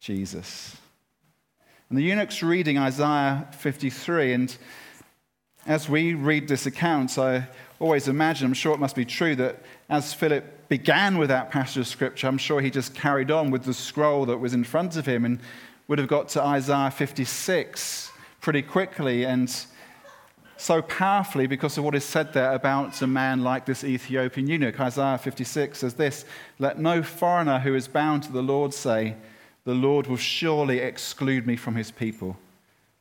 Jesus. 0.00 0.76
And 1.88 1.96
the 1.96 2.02
eunuch's 2.02 2.42
reading 2.42 2.78
Isaiah 2.78 3.46
53, 3.52 4.32
and 4.32 4.56
as 5.66 5.88
we 5.88 6.14
read 6.14 6.48
this 6.48 6.66
account, 6.66 7.16
I 7.16 7.46
always 7.78 8.08
imagine, 8.08 8.48
I'm 8.48 8.54
sure 8.54 8.74
it 8.74 8.80
must 8.80 8.96
be 8.96 9.04
true, 9.04 9.36
that 9.36 9.62
as 9.88 10.12
Philip 10.12 10.68
began 10.68 11.16
with 11.16 11.28
that 11.28 11.52
passage 11.52 11.76
of 11.76 11.86
scripture, 11.86 12.26
I'm 12.26 12.36
sure 12.36 12.60
he 12.60 12.68
just 12.68 12.92
carried 12.92 13.30
on 13.30 13.52
with 13.52 13.62
the 13.62 13.72
scroll 13.72 14.26
that 14.26 14.38
was 14.38 14.52
in 14.52 14.64
front 14.64 14.96
of 14.96 15.06
him 15.06 15.24
and 15.24 15.38
would 15.86 16.00
have 16.00 16.08
got 16.08 16.28
to 16.30 16.42
Isaiah 16.42 16.90
56 16.90 18.10
pretty 18.40 18.62
quickly. 18.62 19.24
And 19.24 19.48
so 20.60 20.82
powerfully 20.82 21.46
because 21.46 21.78
of 21.78 21.84
what 21.84 21.94
is 21.94 22.04
said 22.04 22.32
there 22.34 22.52
about 22.52 23.00
a 23.00 23.06
man 23.06 23.42
like 23.42 23.64
this 23.64 23.82
Ethiopian 23.82 24.46
eunuch. 24.46 24.78
Isaiah 24.78 25.16
56 25.16 25.78
says 25.78 25.94
this 25.94 26.24
Let 26.58 26.78
no 26.78 27.02
foreigner 27.02 27.60
who 27.60 27.74
is 27.74 27.88
bound 27.88 28.22
to 28.24 28.32
the 28.32 28.42
Lord 28.42 28.74
say, 28.74 29.16
The 29.64 29.74
Lord 29.74 30.06
will 30.06 30.18
surely 30.18 30.78
exclude 30.78 31.46
me 31.46 31.56
from 31.56 31.76
his 31.76 31.90
people. 31.90 32.36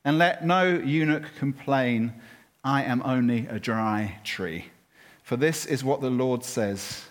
And 0.06 0.18
let 0.18 0.46
no 0.46 0.64
eunuch 0.64 1.36
complain, 1.38 2.14
I 2.64 2.84
am 2.84 3.02
only 3.04 3.46
a 3.48 3.60
dry 3.60 4.20
tree. 4.24 4.68
For 5.24 5.36
this 5.36 5.66
is 5.66 5.84
what 5.84 6.02
the 6.02 6.10
Lord 6.10 6.44
says 6.44 7.06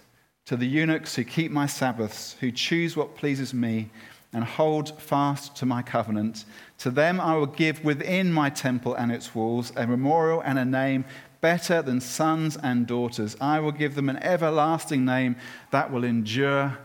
to 0.47 0.57
the 0.57 0.67
eunuchs 0.67 1.15
who 1.15 1.25
keep 1.25 1.53
my 1.53 1.67
Sabbaths, 1.67 2.37
who 2.41 2.51
choose 2.51 2.97
what 2.97 3.17
pleases 3.17 3.53
me, 3.53 3.91
and 4.33 4.45
hold 4.45 5.01
fast 5.01 5.57
to 5.57 5.67
my 5.67 5.83
covenant. 5.83 6.45
To 6.79 6.91
them 6.91 7.21
I 7.21 7.37
will 7.37 7.47
give 7.47 7.85
within 7.85 8.33
my 8.33 8.51
temple 8.51 8.95
and 8.95 9.11
its 9.11 9.35
walls 9.35 9.73
a 9.77 9.87
memorial 9.87 10.41
and 10.41 10.59
a 10.59 10.65
name 10.65 11.05
better 11.41 11.83
than 11.83 12.01
sons 12.01 12.57
and 12.57 12.87
daughters. 12.87 13.37
I 13.41 13.61
will 13.61 13.73
give 13.73 13.95
them 13.95 14.09
an 14.09 14.19
everlasting 14.19 15.05
name 15.05 15.37
that 15.71 15.91
will 15.91 16.05
endure 16.05 16.79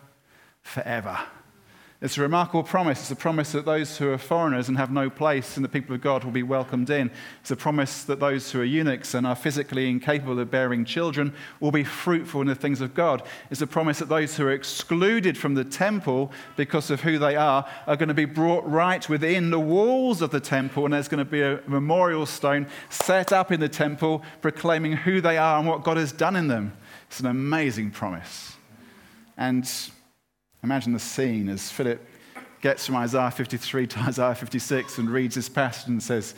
forever. 0.62 1.20
It's 2.04 2.18
a 2.18 2.22
remarkable 2.22 2.64
promise. 2.64 3.00
It's 3.00 3.12
a 3.12 3.16
promise 3.16 3.54
that 3.54 3.64
those 3.64 3.98
who 3.98 4.12
are 4.12 4.18
foreigners 4.18 4.68
and 4.68 4.78
have 4.78 4.92
no 4.92 5.10
place 5.10 5.56
in 5.56 5.64
the 5.64 5.70
people 5.70 5.96
of 5.96 6.02
God 6.02 6.26
will 6.26 6.34
be 6.34 6.44
welcomed 6.44 6.90
in. 6.90 7.10
It's 7.40 7.52
a 7.52 7.56
promise 7.56 8.04
that 8.04 8.20
those 8.20 8.52
who 8.52 8.60
are 8.60 8.66
eunuchs 8.66 9.14
and 9.14 9.26
are 9.26 9.38
physically 9.38 9.90
incapable 9.90 10.38
of 10.38 10.52
bearing 10.52 10.84
children 10.84 11.34
will 11.62 11.72
be 11.72 11.86
fruitful 11.86 12.42
in 12.42 12.48
the 12.48 12.56
things 12.56 12.82
of 12.82 12.94
God. 12.94 13.24
It's 13.50 13.62
a 13.62 13.68
promise 13.68 14.00
that 14.00 14.10
those 14.10 14.36
who 14.36 14.46
are 14.46 14.52
excluded 14.52 15.38
from 15.38 15.54
the 15.54 15.64
temple 15.64 16.30
because 16.58 16.92
of 16.92 17.00
who 17.00 17.18
they 17.18 17.38
are 17.38 17.66
are 17.88 17.96
going 17.96 18.10
to 18.10 18.14
be 18.14 18.26
brought 18.26 18.70
right 18.70 19.08
within 19.08 19.50
the 19.50 19.58
walls 19.58 20.22
of 20.22 20.32
the 20.32 20.42
temple, 20.42 20.84
and 20.84 20.94
there's 20.94 21.08
going 21.08 21.24
to 21.24 21.32
be 21.32 21.42
a 21.42 21.62
memorial 21.68 22.26
stone 22.26 22.68
set 22.90 23.32
up 23.32 23.50
in 23.50 23.62
the 23.62 23.70
temple 23.70 24.24
proclaiming 24.42 24.92
who 24.92 25.22
they 25.22 25.38
are 25.38 25.58
and 25.58 25.66
what 25.66 25.86
God 25.86 25.96
has 25.96 26.12
done 26.12 26.36
in 26.36 26.50
them. 26.50 26.74
It's 27.08 27.22
an 27.22 27.28
amazing 27.28 27.92
promise. 27.92 28.58
And 29.38 29.66
Imagine 30.64 30.94
the 30.94 31.00
scene 31.00 31.50
as 31.50 31.70
Philip 31.70 32.02
gets 32.62 32.86
from 32.86 32.96
Isaiah 32.96 33.32
53 33.32 33.88
to 33.88 34.00
Isaiah 34.00 34.34
56 34.34 34.98
and 34.98 35.10
reads 35.10 35.36
this 35.36 35.50
passage 35.50 35.90
and 35.90 36.02
says, 36.02 36.36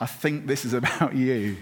I 0.00 0.06
think 0.06 0.46
this 0.46 0.64
is 0.64 0.72
about 0.72 1.14
you. 1.14 1.56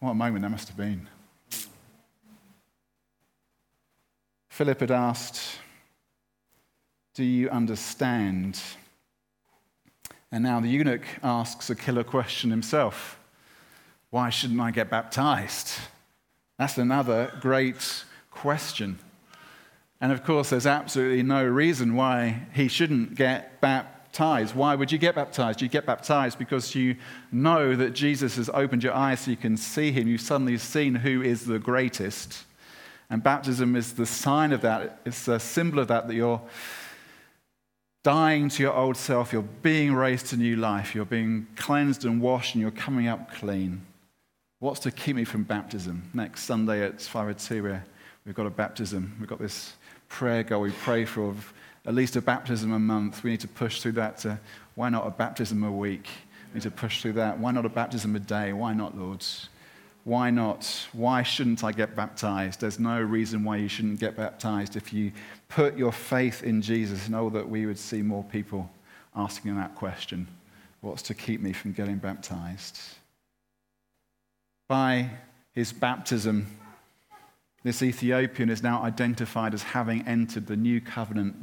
What 0.00 0.12
a 0.12 0.14
moment 0.14 0.42
that 0.42 0.48
must 0.48 0.68
have 0.68 0.78
been. 0.78 1.06
Philip 4.48 4.80
had 4.80 4.90
asked, 4.90 5.58
Do 7.14 7.24
you 7.24 7.50
understand? 7.50 8.58
And 10.32 10.42
now 10.42 10.60
the 10.60 10.68
eunuch 10.68 11.04
asks 11.22 11.68
a 11.68 11.74
killer 11.74 12.04
question 12.04 12.50
himself 12.50 13.18
Why 14.08 14.30
shouldn't 14.30 14.60
I 14.60 14.70
get 14.70 14.88
baptized? 14.88 15.72
That's 16.60 16.76
another 16.76 17.32
great 17.40 18.04
question. 18.30 18.98
And 19.98 20.12
of 20.12 20.24
course, 20.24 20.50
there's 20.50 20.66
absolutely 20.66 21.22
no 21.22 21.42
reason 21.42 21.96
why 21.96 22.48
he 22.52 22.68
shouldn't 22.68 23.14
get 23.14 23.62
baptized. 23.62 24.54
Why 24.54 24.74
would 24.74 24.92
you 24.92 24.98
get 24.98 25.14
baptized? 25.14 25.62
You 25.62 25.68
get 25.68 25.86
baptized 25.86 26.38
because 26.38 26.74
you 26.74 26.96
know 27.32 27.74
that 27.76 27.94
Jesus 27.94 28.36
has 28.36 28.50
opened 28.52 28.84
your 28.84 28.92
eyes 28.92 29.20
so 29.20 29.30
you 29.30 29.38
can 29.38 29.56
see 29.56 29.90
him. 29.90 30.06
You've 30.06 30.20
suddenly 30.20 30.58
seen 30.58 30.96
who 30.96 31.22
is 31.22 31.46
the 31.46 31.58
greatest. 31.58 32.44
And 33.08 33.22
baptism 33.22 33.74
is 33.74 33.94
the 33.94 34.04
sign 34.04 34.52
of 34.52 34.60
that, 34.60 35.00
it's 35.06 35.28
a 35.28 35.40
symbol 35.40 35.78
of 35.78 35.88
that, 35.88 36.08
that 36.08 36.14
you're 36.14 36.42
dying 38.02 38.50
to 38.50 38.62
your 38.62 38.74
old 38.74 38.98
self, 38.98 39.32
you're 39.32 39.40
being 39.62 39.94
raised 39.94 40.26
to 40.26 40.36
new 40.36 40.56
life, 40.56 40.94
you're 40.94 41.06
being 41.06 41.46
cleansed 41.56 42.04
and 42.04 42.20
washed, 42.20 42.54
and 42.54 42.60
you're 42.60 42.70
coming 42.70 43.08
up 43.08 43.32
clean. 43.32 43.86
What's 44.60 44.80
to 44.80 44.90
keep 44.90 45.16
me 45.16 45.24
from 45.24 45.44
baptism? 45.44 46.10
Next 46.12 46.42
Sunday 46.42 46.84
at 46.84 47.00
502, 47.00 47.80
we've 48.26 48.34
got 48.34 48.44
a 48.44 48.50
baptism. 48.50 49.16
We've 49.18 49.26
got 49.26 49.38
this 49.38 49.72
prayer 50.10 50.42
goal 50.42 50.60
we 50.60 50.70
pray 50.70 51.06
for 51.06 51.34
at 51.86 51.94
least 51.94 52.16
a 52.16 52.20
baptism 52.20 52.70
a 52.74 52.78
month. 52.78 53.24
We 53.24 53.30
need 53.30 53.40
to 53.40 53.48
push 53.48 53.80
through 53.80 53.92
that 53.92 54.18
to 54.18 54.38
why 54.74 54.90
not 54.90 55.06
a 55.06 55.10
baptism 55.12 55.64
a 55.64 55.72
week? 55.72 56.08
We 56.52 56.56
need 56.56 56.64
to 56.64 56.70
push 56.70 57.00
through 57.00 57.14
that. 57.14 57.38
Why 57.38 57.52
not 57.52 57.64
a 57.64 57.70
baptism 57.70 58.14
a 58.16 58.18
day? 58.18 58.52
Why 58.52 58.74
not, 58.74 58.98
Lord? 58.98 59.24
Why 60.04 60.28
not? 60.28 60.88
Why 60.92 61.22
shouldn't 61.22 61.64
I 61.64 61.72
get 61.72 61.96
baptized? 61.96 62.60
There's 62.60 62.78
no 62.78 63.00
reason 63.00 63.44
why 63.44 63.56
you 63.56 63.68
shouldn't 63.68 63.98
get 63.98 64.14
baptized 64.14 64.76
if 64.76 64.92
you 64.92 65.10
put 65.48 65.74
your 65.78 65.90
faith 65.90 66.42
in 66.42 66.60
Jesus. 66.60 67.08
Know 67.08 67.30
that 67.30 67.48
we 67.48 67.64
would 67.64 67.78
see 67.78 68.02
more 68.02 68.24
people 68.24 68.70
asking 69.16 69.56
that 69.56 69.74
question 69.74 70.28
What's 70.82 71.00
to 71.04 71.14
keep 71.14 71.40
me 71.40 71.54
from 71.54 71.72
getting 71.72 71.96
baptized? 71.96 72.78
By 74.70 75.10
his 75.52 75.72
baptism, 75.72 76.46
this 77.64 77.82
Ethiopian 77.82 78.48
is 78.48 78.62
now 78.62 78.80
identified 78.84 79.52
as 79.52 79.64
having 79.64 80.06
entered 80.06 80.46
the 80.46 80.54
new 80.54 80.80
covenant 80.80 81.34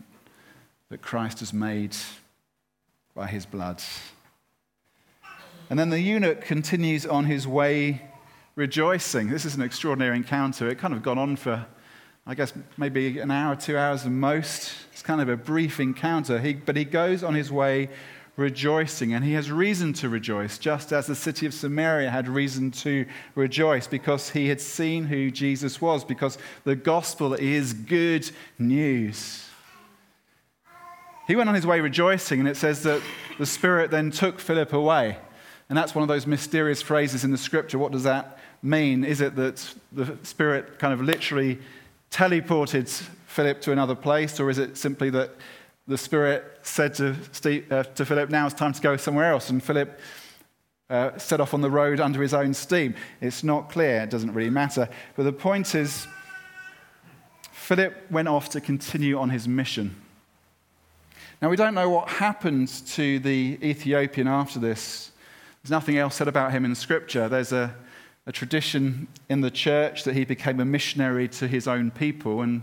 that 0.90 1.02
Christ 1.02 1.40
has 1.40 1.52
made 1.52 1.94
by 3.14 3.28
his 3.28 3.46
blood. 3.46 3.84
And 5.70 5.78
then 5.78 5.90
the 5.90 6.00
eunuch 6.00 6.40
continues 6.40 7.06
on 7.06 7.26
his 7.26 7.46
way 7.46 8.02
rejoicing. 8.56 9.30
This 9.30 9.44
is 9.44 9.56
an 9.56 9.62
extraordinary 9.62 10.16
encounter. 10.16 10.70
It 10.70 10.78
kind 10.78 10.94
of 10.94 11.04
gone 11.04 11.18
on 11.18 11.36
for, 11.36 11.66
I 12.26 12.34
guess, 12.34 12.54
maybe 12.78 13.20
an 13.20 13.30
hour, 13.30 13.58
two 13.58 13.78
hours 13.78 14.06
at 14.06 14.12
most. 14.14 14.72
It's 14.94 15.02
kind 15.02 15.20
of 15.20 15.28
a 15.28 15.36
brief 15.36 15.82
encounter. 15.82 16.40
He, 16.40 16.54
but 16.54 16.78
he 16.78 16.86
goes 16.86 17.26
on 17.26 17.36
his 17.36 17.52
way 17.52 17.90
rejoicing, 18.38 19.14
and 19.14 19.26
he 19.26 19.34
has 19.34 19.52
reason 19.52 19.92
to 19.92 20.08
rejoice, 20.08 20.58
just 20.58 20.94
as 20.94 21.08
the 21.08 21.16
city 21.16 21.46
of 21.46 21.54
Samaria 21.54 22.10
had 22.12 22.30
reason 22.30 22.72
to 22.72 23.06
rejoice 23.36 23.88
because 23.88 24.30
he 24.30 24.48
had 24.48 24.62
seen 24.62 25.06
who 25.06 25.32
Jesus 25.32 25.82
was, 25.82 26.06
because 26.06 26.38
the 26.64 26.76
gospel 26.76 27.34
is 27.34 27.74
good 27.74 28.30
news. 28.60 29.44
He 31.28 31.36
went 31.36 31.50
on 31.50 31.56
his 31.56 31.66
way 31.66 31.82
rejoicing, 31.82 32.40
and 32.40 32.48
it 32.48 32.56
says 32.56 32.84
that 32.84 33.02
the 33.38 33.46
Spirit 33.46 33.92
then 33.92 34.12
took 34.12 34.40
Philip 34.40 34.72
away. 34.72 35.18
And 35.68 35.78
that's 35.78 35.94
one 35.94 36.04
of 36.04 36.08
those 36.08 36.26
mysterious 36.26 36.82
phrases 36.82 37.26
in 37.26 37.32
the 37.32 37.38
scripture. 37.38 37.78
What 37.78 37.92
does 37.92 38.04
that 38.04 38.40
mean? 38.62 39.04
Is 39.04 39.20
it 39.20 39.36
that 39.36 39.74
the 39.92 40.18
Spirit 40.24 40.80
kind 40.80 40.94
of 40.94 41.02
literally 41.02 41.60
teleported 42.12 42.88
Philip 43.26 43.62
to 43.62 43.72
another 43.72 43.96
place, 43.96 44.40
or 44.40 44.50
is 44.50 44.60
it 44.60 44.78
simply 44.78 45.10
that 45.10 45.32
the 45.88 45.98
Spirit 45.98 46.60
said 46.64 46.94
to, 46.96 47.16
Steve, 47.32 47.72
uh, 47.72 47.84
to 47.84 48.06
Philip, 48.06 48.30
Now 48.30 48.46
it's 48.46 48.56
time 48.56 48.74
to 48.74 48.82
go 48.82 48.98
somewhere 48.98 49.32
else. 49.32 49.50
And 49.50 49.64
Philip 49.64 50.00
uh, 50.90 51.18
set 51.18 51.40
off 51.40 51.54
on 51.54 51.62
the 51.62 51.70
road 51.70 52.00
under 52.00 52.22
his 52.22 52.34
own 52.34 52.54
steam. 52.54 52.96
It's 53.22 53.44
not 53.44 53.70
clear, 53.70 54.02
it 54.02 54.10
doesn't 54.10 54.34
really 54.34 54.50
matter. 54.50 54.90
But 55.16 55.24
the 55.24 55.34
point 55.34 55.76
is, 55.76 56.08
Philip 57.52 58.10
went 58.12 58.28
off 58.28 58.50
to 58.50 58.62
continue 58.62 59.18
on 59.18 59.30
his 59.30 59.48
mission. 59.48 59.96
Now, 61.42 61.50
we 61.50 61.56
don't 61.56 61.74
know 61.74 61.90
what 61.90 62.10
happened 62.10 62.70
to 62.88 63.20
the 63.20 63.60
Ethiopian 63.62 64.28
after 64.28 64.60
this. 64.60 65.12
There's 65.62 65.72
nothing 65.72 65.98
else 65.98 66.16
said 66.16 66.28
about 66.28 66.52
him 66.52 66.66
in 66.66 66.74
Scripture. 66.76 67.30
There's 67.30 67.52
a, 67.52 67.76
a 68.26 68.32
tradition 68.32 69.08
in 69.30 69.42
the 69.42 69.52
church 69.52 70.04
that 70.06 70.16
he 70.16 70.26
became 70.26 70.60
a 70.60 70.66
missionary 70.66 71.28
to 71.30 71.48
his 71.48 71.68
own 71.68 71.92
people, 71.92 72.42
and 72.42 72.62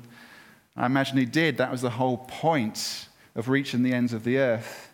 I 0.76 0.86
imagine 0.86 1.18
he 1.18 1.24
did. 1.24 1.58
That 1.58 1.70
was 1.70 1.82
the 1.82 1.90
whole 1.90 2.18
point 2.18 3.08
of 3.34 3.48
reaching 3.48 3.82
the 3.82 3.92
ends 3.92 4.12
of 4.12 4.24
the 4.24 4.38
earth? 4.38 4.92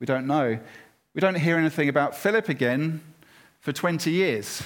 We 0.00 0.06
don't 0.06 0.26
know. 0.26 0.58
We 1.14 1.20
don't 1.20 1.36
hear 1.36 1.56
anything 1.56 1.88
about 1.88 2.16
Philip 2.16 2.48
again 2.48 3.00
for 3.60 3.72
20 3.72 4.10
years. 4.10 4.62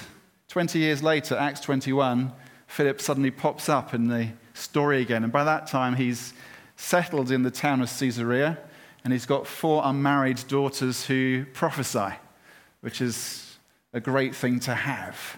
20 0.49 0.79
years 0.79 1.01
later, 1.01 1.35
Acts 1.35 1.61
21, 1.61 2.33
Philip 2.67 2.99
suddenly 2.99 3.31
pops 3.31 3.69
up 3.69 3.93
in 3.93 4.07
the 4.07 4.29
story 4.53 5.01
again. 5.01 5.23
And 5.23 5.31
by 5.31 5.45
that 5.45 5.67
time, 5.67 5.95
he's 5.95 6.33
settled 6.75 7.31
in 7.31 7.43
the 7.43 7.51
town 7.51 7.81
of 7.81 7.89
Caesarea 7.89 8.57
and 9.03 9.13
he's 9.13 9.25
got 9.25 9.47
four 9.47 9.81
unmarried 9.85 10.43
daughters 10.47 11.05
who 11.05 11.45
prophesy, 11.53 12.13
which 12.81 13.01
is 13.01 13.57
a 13.93 13.99
great 13.99 14.35
thing 14.35 14.59
to 14.61 14.75
have. 14.75 15.37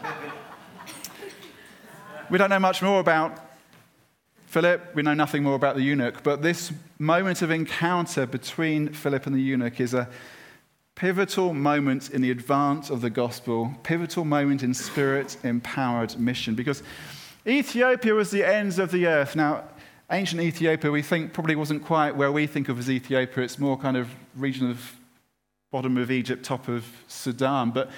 we 2.30 2.38
don't 2.38 2.50
know 2.50 2.58
much 2.58 2.82
more 2.82 3.00
about 3.00 3.45
Philip, 4.46 4.94
we 4.94 5.02
know 5.02 5.14
nothing 5.14 5.42
more 5.42 5.54
about 5.54 5.76
the 5.76 5.82
eunuch, 5.82 6.22
but 6.22 6.40
this 6.40 6.72
moment 6.98 7.42
of 7.42 7.50
encounter 7.50 8.26
between 8.26 8.92
Philip 8.92 9.26
and 9.26 9.34
the 9.34 9.40
eunuch 9.40 9.80
is 9.80 9.92
a 9.92 10.08
pivotal 10.94 11.52
moment 11.52 12.10
in 12.10 12.22
the 12.22 12.30
advance 12.30 12.88
of 12.88 13.00
the 13.00 13.10
gospel, 13.10 13.74
pivotal 13.82 14.24
moment 14.24 14.62
in 14.62 14.72
spirit 14.72 15.36
empowered 15.42 16.18
mission, 16.18 16.54
because 16.54 16.82
Ethiopia 17.46 18.14
was 18.14 18.30
the 18.30 18.44
ends 18.44 18.78
of 18.78 18.90
the 18.90 19.06
earth. 19.06 19.36
Now, 19.36 19.64
ancient 20.10 20.40
Ethiopia, 20.40 20.90
we 20.90 21.02
think 21.02 21.32
probably 21.32 21.56
wasn't 21.56 21.84
quite 21.84 22.16
where 22.16 22.32
we 22.32 22.46
think 22.46 22.68
of 22.68 22.78
as 22.78 22.88
Ethiopia. 22.88 23.44
It's 23.44 23.58
more 23.58 23.76
kind 23.76 23.96
of 23.96 24.08
region 24.34 24.70
of 24.70 24.96
bottom 25.70 25.96
of 25.98 26.10
Egypt, 26.10 26.44
top 26.44 26.68
of 26.68 26.86
Sudan. 27.08 27.72
But 27.72 27.90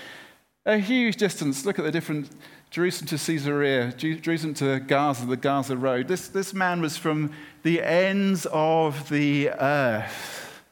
A 0.68 0.76
huge 0.76 1.16
distance. 1.16 1.64
Look 1.64 1.78
at 1.78 1.84
the 1.86 1.90
different 1.90 2.28
Jerusalem 2.70 3.08
to 3.08 3.18
Caesarea, 3.18 3.92
Jerusalem 3.92 4.54
to 4.54 4.78
Gaza, 4.80 5.24
the 5.26 5.36
Gaza 5.36 5.76
Road. 5.76 6.06
This, 6.06 6.28
this 6.28 6.52
man 6.52 6.82
was 6.82 6.96
from 6.96 7.32
the 7.62 7.82
ends 7.82 8.46
of 8.52 9.08
the 9.08 9.50
earth. 9.50 10.62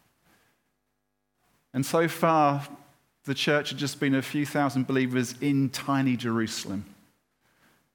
And 1.72 1.84
so 1.84 2.06
far, 2.06 2.66
the 3.24 3.34
church 3.34 3.70
had 3.70 3.78
just 3.78 3.98
been 3.98 4.14
a 4.14 4.22
few 4.22 4.44
thousand 4.44 4.86
believers 4.86 5.34
in 5.40 5.70
tiny 5.70 6.16
Jerusalem. 6.16 6.84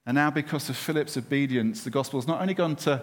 And 0.04 0.16
now, 0.16 0.30
because 0.30 0.68
of 0.68 0.76
Philip's 0.76 1.16
obedience, 1.16 1.84
the 1.84 1.90
gospel 1.90 2.20
has 2.20 2.26
not 2.26 2.40
only 2.40 2.54
gone 2.54 2.74
to 2.76 2.94
a 2.94 3.02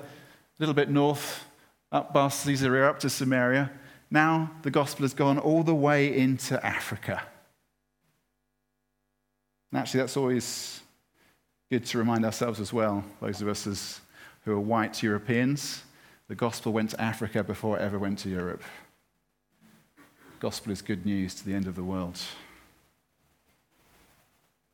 little 0.60 0.76
bit 0.76 0.90
north, 0.90 1.46
up 1.92 2.14
past 2.14 2.46
Caesarea, 2.46 2.90
up 2.90 3.00
to 3.00 3.10
Samaria, 3.10 3.72
now 4.12 4.52
the 4.64 4.72
gospel 4.72 5.04
has 5.04 5.14
gone 5.14 5.40
all 5.40 5.64
the 5.64 5.74
way 5.74 6.16
into 6.16 6.64
Africa. 6.66 7.24
And 9.72 9.80
actually, 9.80 10.02
that's 10.02 10.18
always 10.18 10.82
good 11.70 11.86
to 11.86 12.00
remind 12.00 12.26
ourselves 12.26 12.60
as 12.60 12.74
well, 12.74 13.04
those 13.22 13.42
of 13.44 13.48
us 13.48 13.68
as, 13.68 14.02
who 14.44 14.54
are 14.54 14.60
white 14.60 15.04
Europeans. 15.04 15.84
The 16.28 16.34
gospel 16.34 16.74
went 16.74 16.90
to 16.92 17.02
Africa 17.02 17.44
before 17.44 17.78
it 17.78 17.82
ever 17.82 18.00
went 18.00 18.18
to 18.20 18.30
Europe. 18.30 18.64
Gospel 20.40 20.72
is 20.72 20.82
good 20.82 21.06
news 21.06 21.36
to 21.36 21.46
the 21.46 21.54
end 21.54 21.68
of 21.68 21.76
the 21.76 21.84
world. 21.84 22.20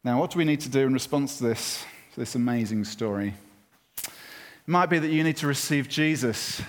Now, 0.06 0.20
what 0.22 0.32
do 0.32 0.38
we 0.38 0.46
need 0.46 0.62
to 0.62 0.70
do 0.70 0.82
in 0.82 0.94
response 0.94 1.38
to 1.40 1.44
this, 1.44 1.84
to 2.14 2.20
this 2.20 2.36
amazing 2.36 2.86
story? 2.86 3.34
It 3.98 4.14
might 4.68 4.86
be 4.86 5.00
that 5.00 5.10
you 5.10 5.24
need 5.24 5.38
to 5.38 5.48
receive 5.48 5.90
Jesus. 5.90 6.62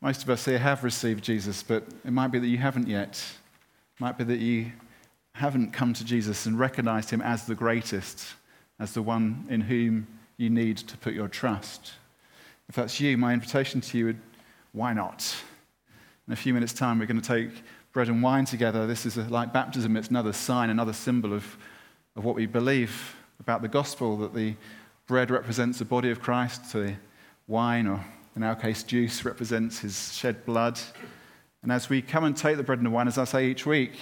Most 0.00 0.24
of 0.24 0.30
us 0.30 0.46
here 0.46 0.58
have 0.58 0.82
received 0.82 1.22
Jesus, 1.22 1.62
but 1.62 1.84
it 2.04 2.10
might 2.10 2.28
be 2.28 2.40
that 2.40 2.48
you 2.48 2.58
haven't 2.58 2.88
yet. 2.88 3.22
It 3.96 4.00
might 4.00 4.18
be 4.18 4.24
that 4.24 4.40
you 4.40 4.72
haven't 5.32 5.72
come 5.72 5.92
to 5.94 6.04
Jesus 6.04 6.46
and 6.46 6.58
recognized 6.58 7.10
him 7.10 7.20
as 7.20 7.46
the 7.46 7.54
greatest, 7.54 8.34
as 8.78 8.92
the 8.92 9.02
one 9.02 9.46
in 9.48 9.60
whom 9.60 10.06
you 10.36 10.50
need 10.50 10.76
to 10.78 10.96
put 10.96 11.14
your 11.14 11.28
trust. 11.28 11.92
If 12.68 12.76
that's 12.76 13.00
you, 13.00 13.16
my 13.16 13.32
invitation 13.32 13.80
to 13.80 13.98
you 13.98 14.04
would, 14.06 14.20
why 14.72 14.92
not? 14.92 15.34
In 16.26 16.32
a 16.32 16.36
few 16.36 16.54
minutes' 16.54 16.72
time, 16.72 16.98
we're 16.98 17.06
going 17.06 17.20
to 17.20 17.26
take 17.26 17.50
bread 17.92 18.08
and 18.08 18.22
wine 18.22 18.44
together. 18.44 18.86
This 18.86 19.06
is 19.06 19.16
a, 19.16 19.22
like 19.22 19.52
baptism, 19.52 19.96
it's 19.96 20.08
another 20.08 20.32
sign, 20.32 20.70
another 20.70 20.92
symbol 20.92 21.32
of, 21.32 21.56
of 22.14 22.24
what 22.24 22.36
we 22.36 22.46
believe 22.46 23.16
about 23.40 23.62
the 23.62 23.68
gospel 23.68 24.16
that 24.18 24.34
the 24.34 24.54
bread 25.06 25.30
represents 25.30 25.78
the 25.78 25.84
body 25.84 26.10
of 26.10 26.20
Christ, 26.20 26.72
the 26.72 26.94
wine, 27.46 27.86
or 27.86 28.04
in 28.36 28.42
our 28.42 28.54
case, 28.54 28.82
juice, 28.82 29.24
represents 29.24 29.80
his 29.80 30.14
shed 30.14 30.44
blood. 30.44 30.78
And 31.62 31.72
as 31.72 31.88
we 31.88 32.02
come 32.02 32.24
and 32.24 32.36
take 32.36 32.56
the 32.56 32.62
bread 32.62 32.78
and 32.78 32.86
the 32.86 32.90
wine, 32.90 33.08
as 33.08 33.18
I 33.18 33.24
say 33.24 33.46
each 33.48 33.66
week, 33.66 33.92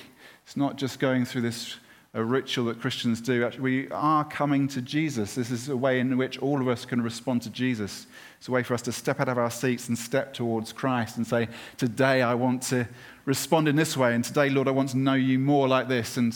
it's 0.44 0.56
not 0.56 0.76
just 0.76 0.98
going 0.98 1.24
through 1.24 1.42
this 1.42 1.76
a 2.16 2.24
ritual 2.24 2.64
that 2.64 2.80
Christians 2.80 3.20
do. 3.20 3.44
Actually, 3.44 3.60
we 3.60 3.90
are 3.90 4.24
coming 4.24 4.66
to 4.68 4.80
Jesus. 4.80 5.34
This 5.34 5.50
is 5.50 5.68
a 5.68 5.76
way 5.76 6.00
in 6.00 6.16
which 6.16 6.38
all 6.38 6.62
of 6.62 6.66
us 6.66 6.86
can 6.86 7.02
respond 7.02 7.42
to 7.42 7.50
Jesus. 7.50 8.06
It's 8.38 8.48
a 8.48 8.50
way 8.50 8.62
for 8.62 8.72
us 8.72 8.80
to 8.82 8.92
step 8.92 9.20
out 9.20 9.28
of 9.28 9.36
our 9.36 9.50
seats 9.50 9.88
and 9.88 9.98
step 9.98 10.32
towards 10.32 10.72
Christ 10.72 11.18
and 11.18 11.26
say, 11.26 11.46
Today 11.76 12.22
I 12.22 12.32
want 12.32 12.62
to 12.64 12.88
respond 13.26 13.68
in 13.68 13.76
this 13.76 13.98
way. 13.98 14.14
And 14.14 14.24
today, 14.24 14.48
Lord, 14.48 14.66
I 14.66 14.70
want 14.70 14.88
to 14.90 14.98
know 14.98 15.12
you 15.12 15.38
more 15.38 15.68
like 15.68 15.88
this. 15.88 16.16
And 16.16 16.34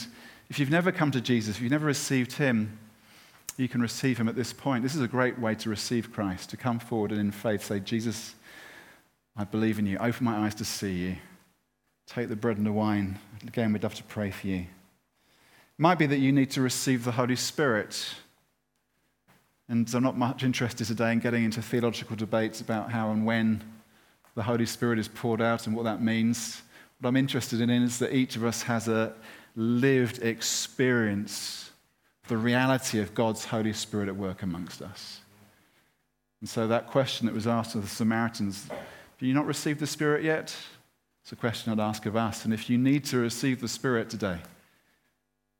if 0.50 0.58
you've 0.58 0.70
never 0.70 0.92
come 0.92 1.10
to 1.12 1.20
Jesus, 1.20 1.56
if 1.56 1.62
you've 1.62 1.72
never 1.72 1.86
received 1.86 2.32
him, 2.32 2.78
you 3.56 3.66
can 3.66 3.80
receive 3.80 4.18
him 4.18 4.28
at 4.28 4.36
this 4.36 4.52
point. 4.52 4.82
This 4.82 4.94
is 4.94 5.00
a 5.00 5.08
great 5.08 5.38
way 5.38 5.54
to 5.54 5.70
receive 5.70 6.12
Christ, 6.12 6.50
to 6.50 6.58
come 6.58 6.78
forward 6.78 7.10
and 7.10 7.20
in 7.20 7.30
faith 7.30 7.64
say, 7.64 7.80
Jesus, 7.80 8.34
I 9.34 9.44
believe 9.44 9.78
in 9.78 9.86
you. 9.86 9.96
Open 9.96 10.26
my 10.26 10.44
eyes 10.44 10.54
to 10.56 10.64
see 10.66 10.92
you. 10.92 11.16
Take 12.06 12.28
the 12.28 12.36
bread 12.36 12.58
and 12.58 12.66
the 12.66 12.72
wine. 12.72 13.18
Again, 13.46 13.72
we'd 13.72 13.82
love 13.82 13.94
to 13.94 14.04
pray 14.04 14.30
for 14.30 14.46
you. 14.46 14.66
Might 15.80 15.98
be 15.98 16.04
that 16.04 16.18
you 16.18 16.30
need 16.30 16.50
to 16.50 16.60
receive 16.60 17.04
the 17.04 17.12
Holy 17.12 17.36
Spirit. 17.36 18.14
And 19.66 19.90
I'm 19.94 20.02
not 20.02 20.14
much 20.14 20.44
interested 20.44 20.86
today 20.86 21.10
in 21.10 21.20
getting 21.20 21.42
into 21.42 21.62
theological 21.62 22.16
debates 22.16 22.60
about 22.60 22.90
how 22.92 23.12
and 23.12 23.24
when 23.24 23.64
the 24.34 24.42
Holy 24.42 24.66
Spirit 24.66 24.98
is 24.98 25.08
poured 25.08 25.40
out 25.40 25.66
and 25.66 25.74
what 25.74 25.84
that 25.84 26.02
means. 26.02 26.60
What 27.00 27.08
I'm 27.08 27.16
interested 27.16 27.62
in 27.62 27.70
is 27.70 27.98
that 28.00 28.14
each 28.14 28.36
of 28.36 28.44
us 28.44 28.60
has 28.64 28.88
a 28.88 29.14
lived 29.56 30.22
experience, 30.22 31.70
of 32.24 32.28
the 32.28 32.36
reality 32.36 33.00
of 33.00 33.14
God's 33.14 33.46
Holy 33.46 33.72
Spirit 33.72 34.10
at 34.10 34.16
work 34.16 34.42
amongst 34.42 34.82
us. 34.82 35.20
And 36.42 36.48
so 36.50 36.68
that 36.68 36.88
question 36.88 37.24
that 37.24 37.34
was 37.34 37.46
asked 37.46 37.74
of 37.74 37.80
the 37.80 37.88
Samaritans, 37.88 38.68
have 38.68 38.78
you 39.20 39.32
not 39.32 39.46
received 39.46 39.80
the 39.80 39.86
Spirit 39.86 40.24
yet? 40.24 40.54
It's 41.22 41.32
a 41.32 41.36
question 41.36 41.72
I'd 41.72 41.80
ask 41.80 42.04
of 42.04 42.16
us. 42.16 42.44
And 42.44 42.52
if 42.52 42.68
you 42.68 42.76
need 42.76 43.06
to 43.06 43.16
receive 43.16 43.62
the 43.62 43.68
Spirit 43.68 44.10
today, 44.10 44.40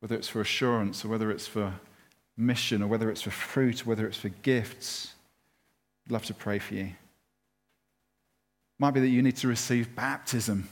whether 0.00 0.16
it's 0.16 0.28
for 0.28 0.40
assurance 0.40 1.04
or 1.04 1.08
whether 1.08 1.30
it's 1.30 1.46
for 1.46 1.74
mission 2.36 2.82
or 2.82 2.88
whether 2.88 3.10
it's 3.10 3.22
for 3.22 3.30
fruit 3.30 3.82
or 3.82 3.84
whether 3.84 4.06
it's 4.06 4.16
for 4.16 4.30
gifts, 4.30 5.14
I'd 6.06 6.12
love 6.12 6.24
to 6.26 6.34
pray 6.34 6.58
for 6.58 6.74
you. 6.74 6.90
Might 8.78 8.92
be 8.92 9.00
that 9.00 9.08
you 9.08 9.22
need 9.22 9.36
to 9.36 9.48
receive 9.48 9.94
baptism. 9.94 10.68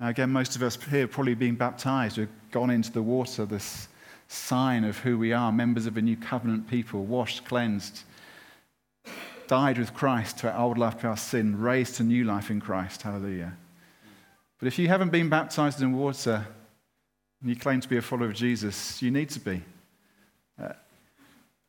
Now, 0.00 0.08
again, 0.08 0.30
most 0.30 0.56
of 0.56 0.62
us 0.62 0.76
here 0.90 1.00
have 1.00 1.12
probably 1.12 1.34
been 1.34 1.54
baptized. 1.54 2.18
We've 2.18 2.28
gone 2.50 2.70
into 2.70 2.92
the 2.92 3.02
water, 3.02 3.46
this 3.46 3.88
sign 4.26 4.84
of 4.84 4.98
who 4.98 5.16
we 5.16 5.32
are, 5.32 5.50
members 5.50 5.86
of 5.86 5.96
a 5.96 6.02
new 6.02 6.16
covenant 6.16 6.68
people, 6.68 7.04
washed, 7.04 7.44
cleansed, 7.44 8.02
died 9.46 9.78
with 9.78 9.94
Christ 9.94 10.38
to 10.38 10.52
our 10.52 10.60
old 10.60 10.76
life, 10.76 11.00
to 11.00 11.08
our 11.08 11.16
sin, 11.16 11.58
raised 11.60 11.96
to 11.96 12.02
new 12.02 12.24
life 12.24 12.50
in 12.50 12.60
Christ. 12.60 13.02
Hallelujah. 13.02 13.56
But 14.58 14.66
if 14.66 14.78
you 14.78 14.88
haven't 14.88 15.10
been 15.10 15.28
baptized 15.28 15.80
in 15.80 15.92
water 15.92 16.46
and 17.40 17.50
you 17.50 17.56
claim 17.56 17.80
to 17.80 17.88
be 17.88 17.96
a 17.96 18.02
follower 18.02 18.26
of 18.26 18.34
Jesus, 18.34 19.00
you 19.00 19.10
need 19.10 19.30
to 19.30 19.40
be. 19.40 19.62
Uh, 20.60 20.72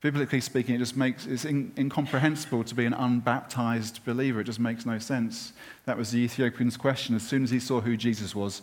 biblically 0.01 0.41
speaking, 0.41 0.75
it 0.75 0.79
just 0.79 0.97
makes 0.97 1.25
it's 1.25 1.45
in, 1.45 1.71
incomprehensible 1.77 2.63
to 2.63 2.75
be 2.75 2.85
an 2.85 2.93
unbaptized 2.93 4.03
believer. 4.05 4.41
It 4.41 4.45
just 4.45 4.59
makes 4.59 4.85
no 4.85 4.97
sense. 4.97 5.53
That 5.85 5.97
was 5.97 6.11
the 6.11 6.19
Ethiopian's 6.19 6.77
question 6.77 7.15
as 7.15 7.23
soon 7.23 7.43
as 7.43 7.51
he 7.51 7.59
saw 7.59 7.81
who 7.81 7.95
Jesus 7.95 8.33
was. 8.33 8.61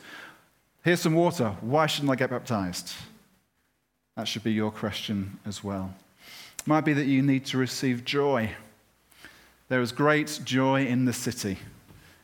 Here's 0.82 1.00
some 1.00 1.14
water. 1.14 1.56
Why 1.60 1.86
shouldn't 1.86 2.12
I 2.12 2.16
get 2.16 2.30
baptized? 2.30 2.94
That 4.16 4.26
should 4.26 4.44
be 4.44 4.52
your 4.52 4.70
question 4.70 5.38
as 5.44 5.62
well. 5.62 5.94
It 6.58 6.66
might 6.66 6.84
be 6.84 6.92
that 6.94 7.06
you 7.06 7.22
need 7.22 7.44
to 7.46 7.58
receive 7.58 8.04
joy. 8.04 8.50
There 9.68 9.80
was 9.80 9.92
great 9.92 10.40
joy 10.44 10.86
in 10.86 11.04
the 11.04 11.12
city 11.12 11.58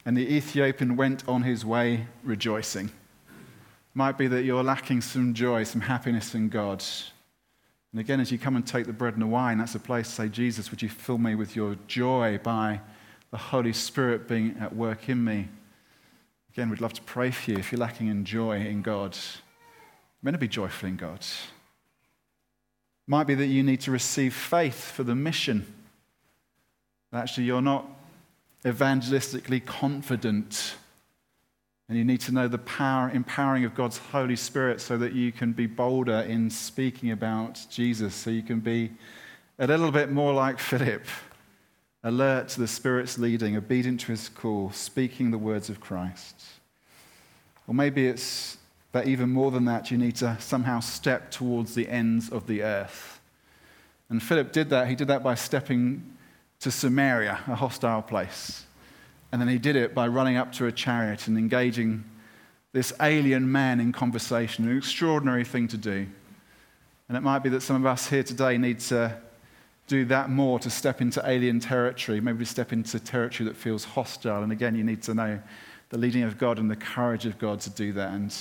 and 0.05 0.17
the 0.17 0.35
Ethiopian 0.35 0.97
went 0.97 1.27
on 1.29 1.43
his 1.43 1.65
way 1.65 2.07
rejoicing. 2.25 2.91
Might 3.95 4.17
be 4.17 4.27
that 4.27 4.45
you're 4.45 4.63
lacking 4.63 5.03
some 5.03 5.35
joy, 5.35 5.65
some 5.65 5.83
happiness 5.83 6.35
in 6.35 6.49
God. 6.49 6.83
And 7.93 8.01
again, 8.01 8.21
as 8.21 8.33
you 8.33 8.39
come 8.39 8.57
and 8.57 8.67
take 8.67 8.87
the 8.87 8.93
bread 8.93 9.13
and 9.13 9.23
the 9.23 9.27
wine, 9.27 9.59
that's 9.59 9.75
a 9.75 9.81
place 9.81 10.09
to 10.09 10.15
say, 10.15 10.29
Jesus, 10.29 10.71
would 10.71 10.81
you 10.81 10.89
fill 10.89 11.19
me 11.19 11.35
with 11.35 11.55
your 11.55 11.77
joy 11.87 12.39
by 12.43 12.81
the 13.31 13.37
Holy 13.37 13.75
Spirit 13.75 14.27
being 14.27 14.57
at 14.61 14.75
work 14.75 15.11
in 15.11 15.23
me? 15.23 15.49
Again, 16.53 16.71
we'd 16.71 16.81
love 16.81 16.95
to 16.95 17.03
pray 17.03 17.31
for 17.31 17.51
you 17.51 17.59
if 17.59 17.71
you're 17.71 17.79
lacking 17.79 18.09
in 18.09 18.25
joy 18.25 18.57
in 18.61 18.81
God. 18.81 19.15
You're 19.15 20.23
meant 20.23 20.35
to 20.35 20.39
be 20.39 20.49
joyful 20.49 20.89
in 20.89 20.97
God. 20.97 21.21
Might 23.07 23.27
be 23.27 23.35
that 23.35 23.47
you 23.47 23.63
need 23.63 23.81
to 23.83 23.91
receive 23.91 24.33
faith 24.35 24.91
for 24.93 25.03
the 25.03 25.15
mission. 25.15 25.67
Actually, 27.13 27.45
you're 27.45 27.61
not 27.61 27.87
evangelistically 28.65 29.65
confident. 29.65 30.77
And 31.93 31.99
you 31.99 32.07
need 32.07 32.23
to 32.23 32.33
know 32.33 32.49
the 32.49 32.57
power, 32.57 33.11
empowering 33.11 33.67
of 33.67 33.75
God's 33.75 33.99
Holy 33.99 34.35
Spirit 34.35 34.81
so 34.81 34.97
that 34.97 35.13
you 35.13 35.31
can 35.31 35.53
be 35.53 35.67
bolder 35.67 36.21
in 36.21 36.49
speaking 36.49 37.11
about 37.11 37.67
Jesus, 37.69 38.15
so 38.15 38.31
you 38.31 38.43
can 38.43 38.61
be 38.61 38.93
a 39.59 39.67
little 39.67 39.91
bit 39.91 40.11
more 40.11 40.33
like 40.33 40.59
Philip, 40.59 41.05
alert 42.03 42.49
to 42.49 42.61
the 42.61 42.67
Spirit's 42.67 43.19
leading, 43.19 43.59
obedient 43.59 44.01
to 44.01 44.07
his 44.07 44.31
call, 44.31 44.73
speaking 44.73 45.31
the 45.31 45.37
words 45.37 45.69
of 45.69 45.81
Christ. 45.81 46.43
Or 47.67 47.75
maybe 47.75 48.07
it's 48.07 48.57
that 48.93 49.07
even 49.07 49.29
more 49.29 49.51
than 49.51 49.67
that, 49.67 49.91
you 49.91 49.99
need 49.99 50.17
to 50.17 50.39
somehow 50.41 50.81
step 50.81 51.31
towards 51.31 51.75
the 51.75 51.91
ends 51.91 52.31
of 52.31 52.47
the 52.47 52.63
earth. 52.63 53.21
And 54.09 54.23
Philip 54.23 54.51
did 54.51 54.71
that. 54.71 54.89
He 54.89 54.95
did 54.95 55.09
that 55.09 55.23
by 55.23 55.35
stepping 55.35 56.17
to 56.61 56.71
Samaria, 56.71 57.41
a 57.49 57.55
hostile 57.55 58.01
place. 58.01 58.65
And 59.33 59.41
then 59.41 59.49
he 59.49 59.59
did 59.59 59.77
it 59.77 59.95
by 59.95 60.07
running 60.07 60.37
up 60.37 60.53
to 60.53 60.67
a 60.67 60.73
chariot 60.73 61.27
and 61.27 61.39
engaging 61.39 62.05
this 62.73 62.93
alien 63.01 63.51
man 63.51 63.81
in 63.81 63.93
conversation, 63.93 64.69
an 64.69 64.77
extraordinary 64.77 65.45
thing 65.45 65.69
to 65.69 65.77
do. 65.77 66.07
And 67.09 67.17
it 67.17 67.23
might 67.23 67.41
be 67.41 67.49
that 67.49 67.63
some 67.63 67.77
of 67.77 67.87
us 67.87 68.09
here 68.09 68.23
today 68.23 68.59
need 68.59 68.81
to 68.81 69.17
do 69.89 70.05
that 70.07 70.31
more 70.31 70.59
to 70.61 70.71
step 70.71 71.01
into 71.01 71.23
alien 71.27 71.61
territory, 71.61 72.21
maybe 72.21 72.45
step 72.45 72.73
into 72.73 73.01
territory 73.01 73.49
that 73.49 73.57
feels 73.57 73.85
hostile. 73.85 74.43
And 74.43 74.53
again, 74.53 74.75
you 74.75 74.85
need 74.85 75.03
to 75.03 75.15
know 75.15 75.41
the 75.89 75.99
leading 75.99 76.23
of 76.23 76.39
God 76.39 76.59
and 76.59 76.71
the 76.71 76.77
courage 76.77 77.27
of 77.27 77.39
God 77.39 77.61
to 77.61 77.71
do 77.71 77.93
that. 77.95 78.13
And 78.13 78.35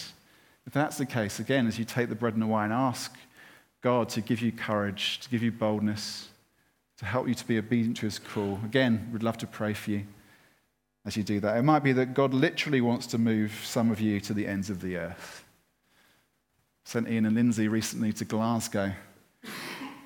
if 0.66 0.74
that's 0.74 0.98
the 0.98 1.06
case, 1.06 1.40
again, 1.40 1.68
as 1.68 1.80
you 1.80 1.86
take 1.86 2.10
the 2.10 2.16
bread 2.16 2.34
and 2.34 2.42
the 2.42 2.48
wine, 2.48 2.72
ask 2.72 3.14
God 3.82 4.10
to 4.10 4.22
give 4.22 4.42
you 4.42 4.52
courage, 4.52 5.20
to 5.22 5.30
give 5.30 5.42
you 5.42 5.52
boldness 5.52 6.30
to 7.02 7.06
help 7.08 7.28
you 7.28 7.34
to 7.34 7.48
be 7.48 7.58
obedient 7.58 7.98
to 7.98 8.06
his 8.06 8.20
call. 8.20 8.60
Again, 8.64 9.10
we'd 9.12 9.24
love 9.24 9.36
to 9.40 9.48
pray 9.48 9.74
for 9.74 9.90
you 9.90 10.06
as 11.06 11.18
you 11.18 11.24
do 11.24 11.40
that. 11.40 11.58
It 11.58 11.64
might 11.64 11.84
be 11.84 11.94
that 11.94 12.14
God 12.14 12.34
literally 12.34 12.82
wants 12.82 13.08
to 13.08 13.18
move 13.18 13.60
some 13.64 13.92
of 13.92 14.00
you 14.00 14.20
to 14.22 14.34
the 14.34 14.48
ends 14.48 14.70
of 14.70 14.82
the 14.82 14.98
earth. 14.98 15.44
Sent 16.84 17.10
Ian 17.10 17.26
and 17.26 17.36
Lindsay 17.36 17.68
recently 17.68 18.14
to 18.14 18.26
Glasgow. 18.26 18.94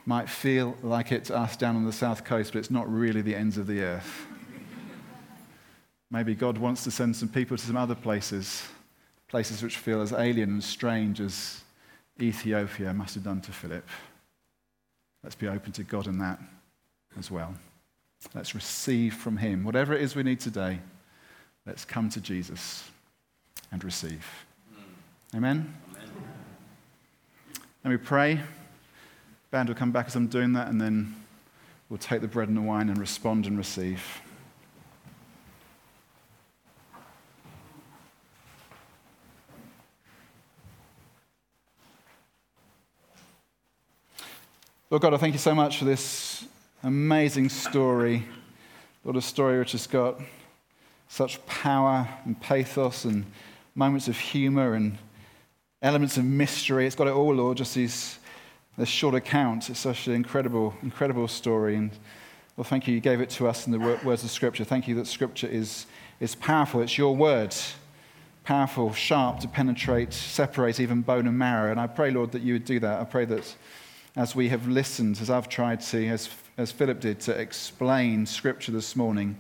Might 0.06 0.30
feel 0.30 0.78
like 0.84 1.12
it 1.12 1.26
to 1.26 1.36
us 1.36 1.58
down 1.58 1.76
on 1.76 1.86
the 1.86 1.92
south 1.92 2.24
coast, 2.24 2.54
but 2.54 2.60
it's 2.60 2.72
not 2.72 2.92
really 2.92 3.22
the 3.22 3.36
ends 3.36 3.58
of 3.58 3.68
the 3.68 3.82
earth. 3.82 4.28
Maybe 6.12 6.36
God 6.36 6.58
wants 6.58 6.84
to 6.84 6.92
send 6.92 7.16
some 7.16 7.30
people 7.30 7.58
to 7.58 7.66
some 7.66 7.76
other 7.76 7.96
places, 7.96 8.64
places 9.28 9.64
which 9.64 9.78
feel 9.78 10.02
as 10.02 10.14
alien 10.14 10.50
and 10.52 10.64
strange 10.64 11.20
as 11.20 11.62
Ethiopia 12.22 12.94
must 12.94 13.16
have 13.16 13.24
done 13.24 13.42
to 13.42 13.52
Philip. 13.52 13.88
Let's 15.24 15.36
be 15.36 15.48
open 15.48 15.72
to 15.74 15.84
God 15.84 16.08
in 16.08 16.20
that 16.20 16.40
as 17.18 17.32
well. 17.32 17.56
Let's 18.34 18.56
receive 18.56 19.14
from 19.14 19.38
Him. 19.38 19.64
Whatever 19.64 19.94
it 19.94 20.02
is 20.02 20.16
we 20.16 20.24
need 20.24 20.40
today, 20.40 20.80
let's 21.66 21.86
come 21.86 22.10
to 22.10 22.22
Jesus 22.22 22.90
and 23.72 23.84
receive. 23.84 24.26
Hmm. 24.74 25.38
Amen? 25.38 25.74
Amen. 25.92 26.10
Let 27.84 27.92
me 27.92 27.98
pray. 27.98 28.42
Band 29.52 29.70
will 29.70 29.76
come 29.76 29.92
back 29.92 30.08
as 30.08 30.16
I'm 30.16 30.28
doing 30.28 30.54
that, 30.54 30.68
and 30.68 30.82
then 30.82 31.16
we'll 31.90 31.98
take 31.98 32.22
the 32.22 32.28
bread 32.28 32.48
and 32.48 32.58
the 32.58 32.62
wine 32.62 32.90
and 32.90 32.98
respond 32.98 33.46
and 33.46 33.58
receive. 33.58 34.04
Lord 44.90 45.02
God, 45.02 45.14
I 45.14 45.18
thank 45.18 45.34
you 45.34 45.40
so 45.40 45.56
much 45.56 45.80
for 45.80 45.86
this 45.86 46.46
amazing 46.86 47.50
story. 47.50 48.24
Lord, 49.04 49.18
a 49.18 49.22
story 49.22 49.58
which 49.58 49.72
has 49.72 49.88
got 49.88 50.22
such 51.08 51.44
power 51.48 52.08
and 52.26 52.40
pathos 52.40 53.06
and 53.06 53.26
moments 53.74 54.08
of 54.08 54.20
humor 54.20 54.76
and 54.76 55.00
elements 55.82 56.18
of 56.18 56.26
mystery. 56.26 56.86
It's 56.86 56.96
got 56.96 57.08
it 57.08 57.14
all, 57.14 57.34
Lord, 57.34 57.58
just 57.58 57.74
these 57.74 58.20
this 58.78 58.88
short 58.90 59.16
account. 59.16 59.70
It's 59.70 59.80
such 59.80 60.06
an 60.06 60.14
incredible, 60.14 60.76
incredible 60.84 61.28
story. 61.28 61.76
And 61.76 61.90
well, 62.56 62.66
thank 62.66 62.88
you. 62.88 62.94
You 62.94 63.00
gave 63.00 63.20
it 63.20 63.32
to 63.32 63.48
us 63.48 63.66
in 63.66 63.72
the 63.72 63.80
words 63.80 64.24
of 64.24 64.30
Scripture. 64.30 64.64
Thank 64.64 64.88
you 64.88 64.94
that 64.96 65.08
Scripture 65.08 65.48
is, 65.48 65.88
is 66.20 66.36
powerful. 66.36 66.82
It's 66.82 66.98
your 67.00 67.16
word, 67.16 67.56
powerful, 68.44 68.94
sharp 68.94 69.40
to 69.40 69.48
penetrate, 69.48 70.14
separate 70.14 70.80
even 70.80 71.02
bone 71.02 71.26
and 71.26 71.38
marrow. 71.38 71.72
And 71.72 71.80
I 71.80 71.88
pray, 71.88 72.12
Lord, 72.12 72.32
that 72.34 72.44
you 72.44 72.54
would 72.54 72.66
do 72.66 72.80
that. 72.82 73.00
I 73.00 73.06
pray 73.06 73.26
that 73.26 73.56
as 74.16 74.34
we 74.34 74.48
have 74.50 74.68
listened, 74.68 75.20
as 75.22 75.30
I've 75.30 75.50
tried 75.50 75.82
to, 75.82 76.08
as, 76.08 76.30
as 76.58 76.72
Philip 76.72 77.02
did, 77.02 77.20
to 77.22 77.38
explain 77.38 78.26
Scripture 78.26 78.72
this 78.72 78.96
morning, 78.96 79.38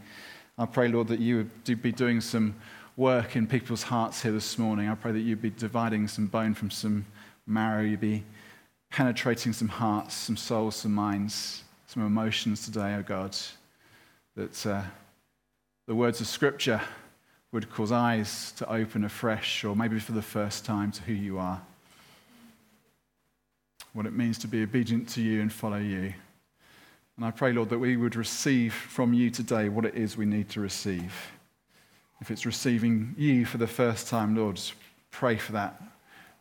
I 0.57 0.65
pray, 0.65 0.89
Lord, 0.89 1.07
that 1.07 1.19
you 1.19 1.47
would 1.67 1.81
be 1.81 1.91
doing 1.91 2.19
some 2.19 2.55
work 2.97 3.35
in 3.35 3.47
people's 3.47 3.83
hearts 3.83 4.21
here 4.21 4.33
this 4.33 4.57
morning. 4.57 4.89
I 4.89 4.95
pray 4.95 5.13
that 5.13 5.19
you'd 5.19 5.41
be 5.41 5.49
dividing 5.49 6.07
some 6.07 6.27
bone 6.27 6.53
from 6.53 6.71
some 6.71 7.05
marrow. 7.47 7.83
You'd 7.83 8.01
be 8.01 8.23
penetrating 8.89 9.53
some 9.53 9.67
hearts, 9.67 10.13
some 10.13 10.37
souls, 10.37 10.75
some 10.75 10.93
minds, 10.93 11.63
some 11.87 12.05
emotions 12.05 12.65
today, 12.65 12.95
oh 12.95 13.03
God. 13.03 13.35
That 14.35 14.65
uh, 14.65 14.81
the 15.87 15.95
words 15.95 16.19
of 16.19 16.27
Scripture 16.27 16.81
would 17.53 17.69
cause 17.69 17.93
eyes 17.93 18.51
to 18.57 18.69
open 18.69 19.05
afresh, 19.05 19.63
or 19.63 19.73
maybe 19.73 19.99
for 19.99 20.11
the 20.11 20.21
first 20.21 20.65
time, 20.65 20.91
to 20.91 21.01
who 21.03 21.13
you 21.13 21.37
are 21.37 21.61
what 23.95 24.05
it 24.05 24.13
means 24.13 24.37
to 24.37 24.47
be 24.47 24.61
obedient 24.61 25.07
to 25.07 25.21
you 25.21 25.41
and 25.41 25.51
follow 25.51 25.77
you. 25.77 26.13
And 27.15 27.25
I 27.25 27.31
pray, 27.31 27.53
Lord, 27.53 27.69
that 27.69 27.79
we 27.79 27.95
would 27.95 28.17
receive 28.17 28.73
from 28.73 29.13
you 29.13 29.29
today 29.31 29.69
what 29.69 29.85
it 29.85 29.95
is 29.95 30.17
we 30.17 30.25
need 30.25 30.49
to 30.49 30.59
receive. 30.59 31.15
If 32.19 32.29
it's 32.29 32.45
receiving 32.45 33.15
you 33.17 33.45
for 33.45 33.57
the 33.57 33.67
first 33.67 34.09
time, 34.09 34.35
Lord, 34.35 34.59
pray 35.11 35.37
for 35.37 35.53
that. 35.53 35.81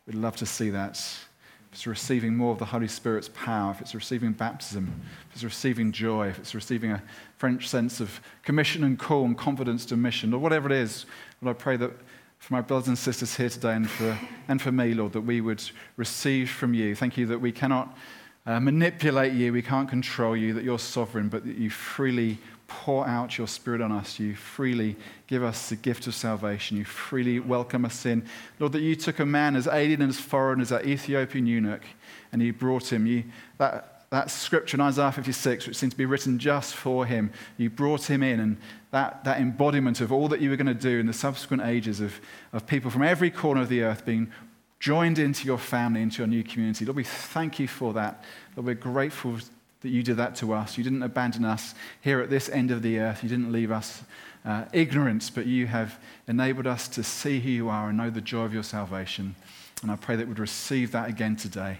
We'd 0.05 0.17
love 0.17 0.35
to 0.37 0.45
see 0.45 0.69
that. 0.71 0.97
If 0.97 1.71
it's 1.71 1.87
receiving 1.87 2.35
more 2.35 2.51
of 2.51 2.59
the 2.59 2.65
Holy 2.65 2.89
Spirit's 2.89 3.29
power, 3.29 3.71
if 3.71 3.79
it's 3.79 3.95
receiving 3.95 4.33
baptism, 4.33 4.93
if 5.29 5.35
it's 5.35 5.43
receiving 5.45 5.93
joy, 5.93 6.27
if 6.27 6.39
it's 6.39 6.55
receiving 6.55 6.91
a 6.91 7.01
French 7.37 7.69
sense 7.69 8.01
of 8.01 8.19
commission 8.43 8.83
and 8.83 8.99
call 8.99 9.23
and 9.23 9.37
confidence 9.37 9.85
to 9.85 9.95
mission, 9.95 10.33
or 10.33 10.39
whatever 10.39 10.69
it 10.69 10.75
is, 10.75 11.05
Lord, 11.41 11.55
I 11.55 11.59
pray 11.59 11.77
that 11.77 11.91
for 12.39 12.53
my 12.53 12.61
brothers 12.61 12.87
and 12.87 12.97
sisters 12.97 13.35
here 13.35 13.49
today 13.49 13.73
and 13.73 13.89
for, 13.89 14.17
and 14.47 14.61
for 14.61 14.71
me, 14.71 14.93
Lord, 14.93 15.13
that 15.13 15.21
we 15.21 15.41
would 15.41 15.63
receive 15.97 16.49
from 16.49 16.73
you. 16.73 16.95
Thank 16.95 17.17
you 17.17 17.25
that 17.27 17.39
we 17.39 17.51
cannot 17.51 17.97
uh, 18.45 18.59
manipulate 18.59 19.33
you, 19.33 19.51
we 19.51 19.61
can't 19.61 19.89
control 19.89 20.37
you, 20.37 20.53
that 20.53 20.63
you're 20.63 20.77
sovereign, 20.77 21.29
but 21.29 21.45
that 21.45 21.57
you 21.57 21.69
freely 21.69 22.37
pour 22.67 23.07
out 23.07 23.37
your 23.37 23.47
spirit 23.47 23.81
on 23.81 23.91
us. 23.91 24.19
You 24.19 24.35
freely 24.35 24.95
give 25.27 25.43
us 25.43 25.69
the 25.69 25.75
gift 25.75 26.07
of 26.07 26.15
salvation. 26.15 26.77
You 26.77 26.85
freely 26.85 27.39
welcome 27.39 27.85
us 27.85 28.05
in. 28.05 28.25
Lord, 28.59 28.73
that 28.73 28.81
you 28.81 28.95
took 28.95 29.19
a 29.19 29.25
man 29.25 29.55
as 29.55 29.67
alien 29.67 30.01
and 30.01 30.09
as 30.09 30.19
foreign 30.19 30.61
as 30.61 30.69
that 30.69 30.85
Ethiopian 30.85 31.45
eunuch 31.45 31.83
and 32.31 32.41
you 32.41 32.53
brought 32.53 32.91
him. 32.91 33.05
You, 33.05 33.23
that, 33.57 34.05
that 34.09 34.29
scripture 34.29 34.77
in 34.77 34.81
Isaiah 34.81 35.11
56, 35.11 35.67
which 35.67 35.77
seems 35.77 35.93
to 35.93 35.97
be 35.97 36.05
written 36.05 36.39
just 36.39 36.75
for 36.75 37.05
him, 37.05 37.31
you 37.57 37.69
brought 37.69 38.09
him 38.09 38.23
in, 38.23 38.39
and 38.39 38.57
that, 38.95 39.25
that 39.25 39.41
embodiment 39.41 39.99
of 39.99 40.09
all 40.09 40.29
that 40.29 40.39
you 40.39 40.49
were 40.49 40.55
going 40.55 40.67
to 40.67 40.73
do 40.73 40.99
in 40.99 41.05
the 41.05 41.11
subsequent 41.11 41.61
ages 41.63 41.99
of, 41.99 42.21
of 42.53 42.65
people 42.65 42.89
from 42.89 43.03
every 43.03 43.29
corner 43.29 43.59
of 43.59 43.67
the 43.67 43.83
earth 43.83 44.05
being 44.05 44.31
joined 44.79 45.19
into 45.19 45.45
your 45.45 45.57
family, 45.57 46.01
into 46.01 46.19
your 46.19 46.27
new 46.27 46.43
community. 46.43 46.85
Lord, 46.85 46.95
we 46.95 47.03
thank 47.03 47.59
you 47.59 47.67
for 47.67 47.91
that. 47.91 48.23
Lord, 48.55 48.67
we're 48.67 48.75
grateful 48.75 49.35
that 49.81 49.89
you 49.89 50.01
did 50.01 50.15
that 50.15 50.37
to 50.37 50.53
us. 50.53 50.77
You 50.77 50.85
didn't 50.85 51.03
abandon 51.03 51.43
us 51.43 51.75
here 51.99 52.21
at 52.21 52.29
this 52.29 52.47
end 52.47 52.71
of 52.71 52.83
the 52.83 52.99
earth. 52.99 53.21
You 53.21 53.27
didn't 53.27 53.51
leave 53.51 53.69
us 53.69 54.01
uh, 54.45 54.63
ignorant, 54.71 55.29
but 55.35 55.45
you 55.45 55.67
have 55.67 55.99
enabled 56.29 56.65
us 56.65 56.87
to 56.87 57.03
see 57.03 57.41
who 57.41 57.49
you 57.49 57.67
are 57.67 57.89
and 57.89 57.97
know 57.97 58.09
the 58.09 58.21
joy 58.21 58.45
of 58.45 58.53
your 58.53 58.63
salvation. 58.63 59.35
And 59.81 59.91
I 59.91 59.97
pray 59.97 60.15
that 60.15 60.25
we'd 60.25 60.39
receive 60.39 60.93
that 60.93 61.09
again 61.09 61.35
today. 61.35 61.79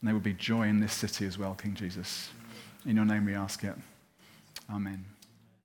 And 0.00 0.08
there 0.08 0.12
would 0.12 0.22
be 0.22 0.34
joy 0.34 0.68
in 0.68 0.80
this 0.80 0.92
city 0.92 1.24
as 1.24 1.38
well, 1.38 1.54
King 1.54 1.72
Jesus. 1.72 2.28
In 2.84 2.96
your 2.96 3.06
name 3.06 3.24
we 3.24 3.34
ask 3.34 3.64
it. 3.64 3.76
Amen. 4.70 5.09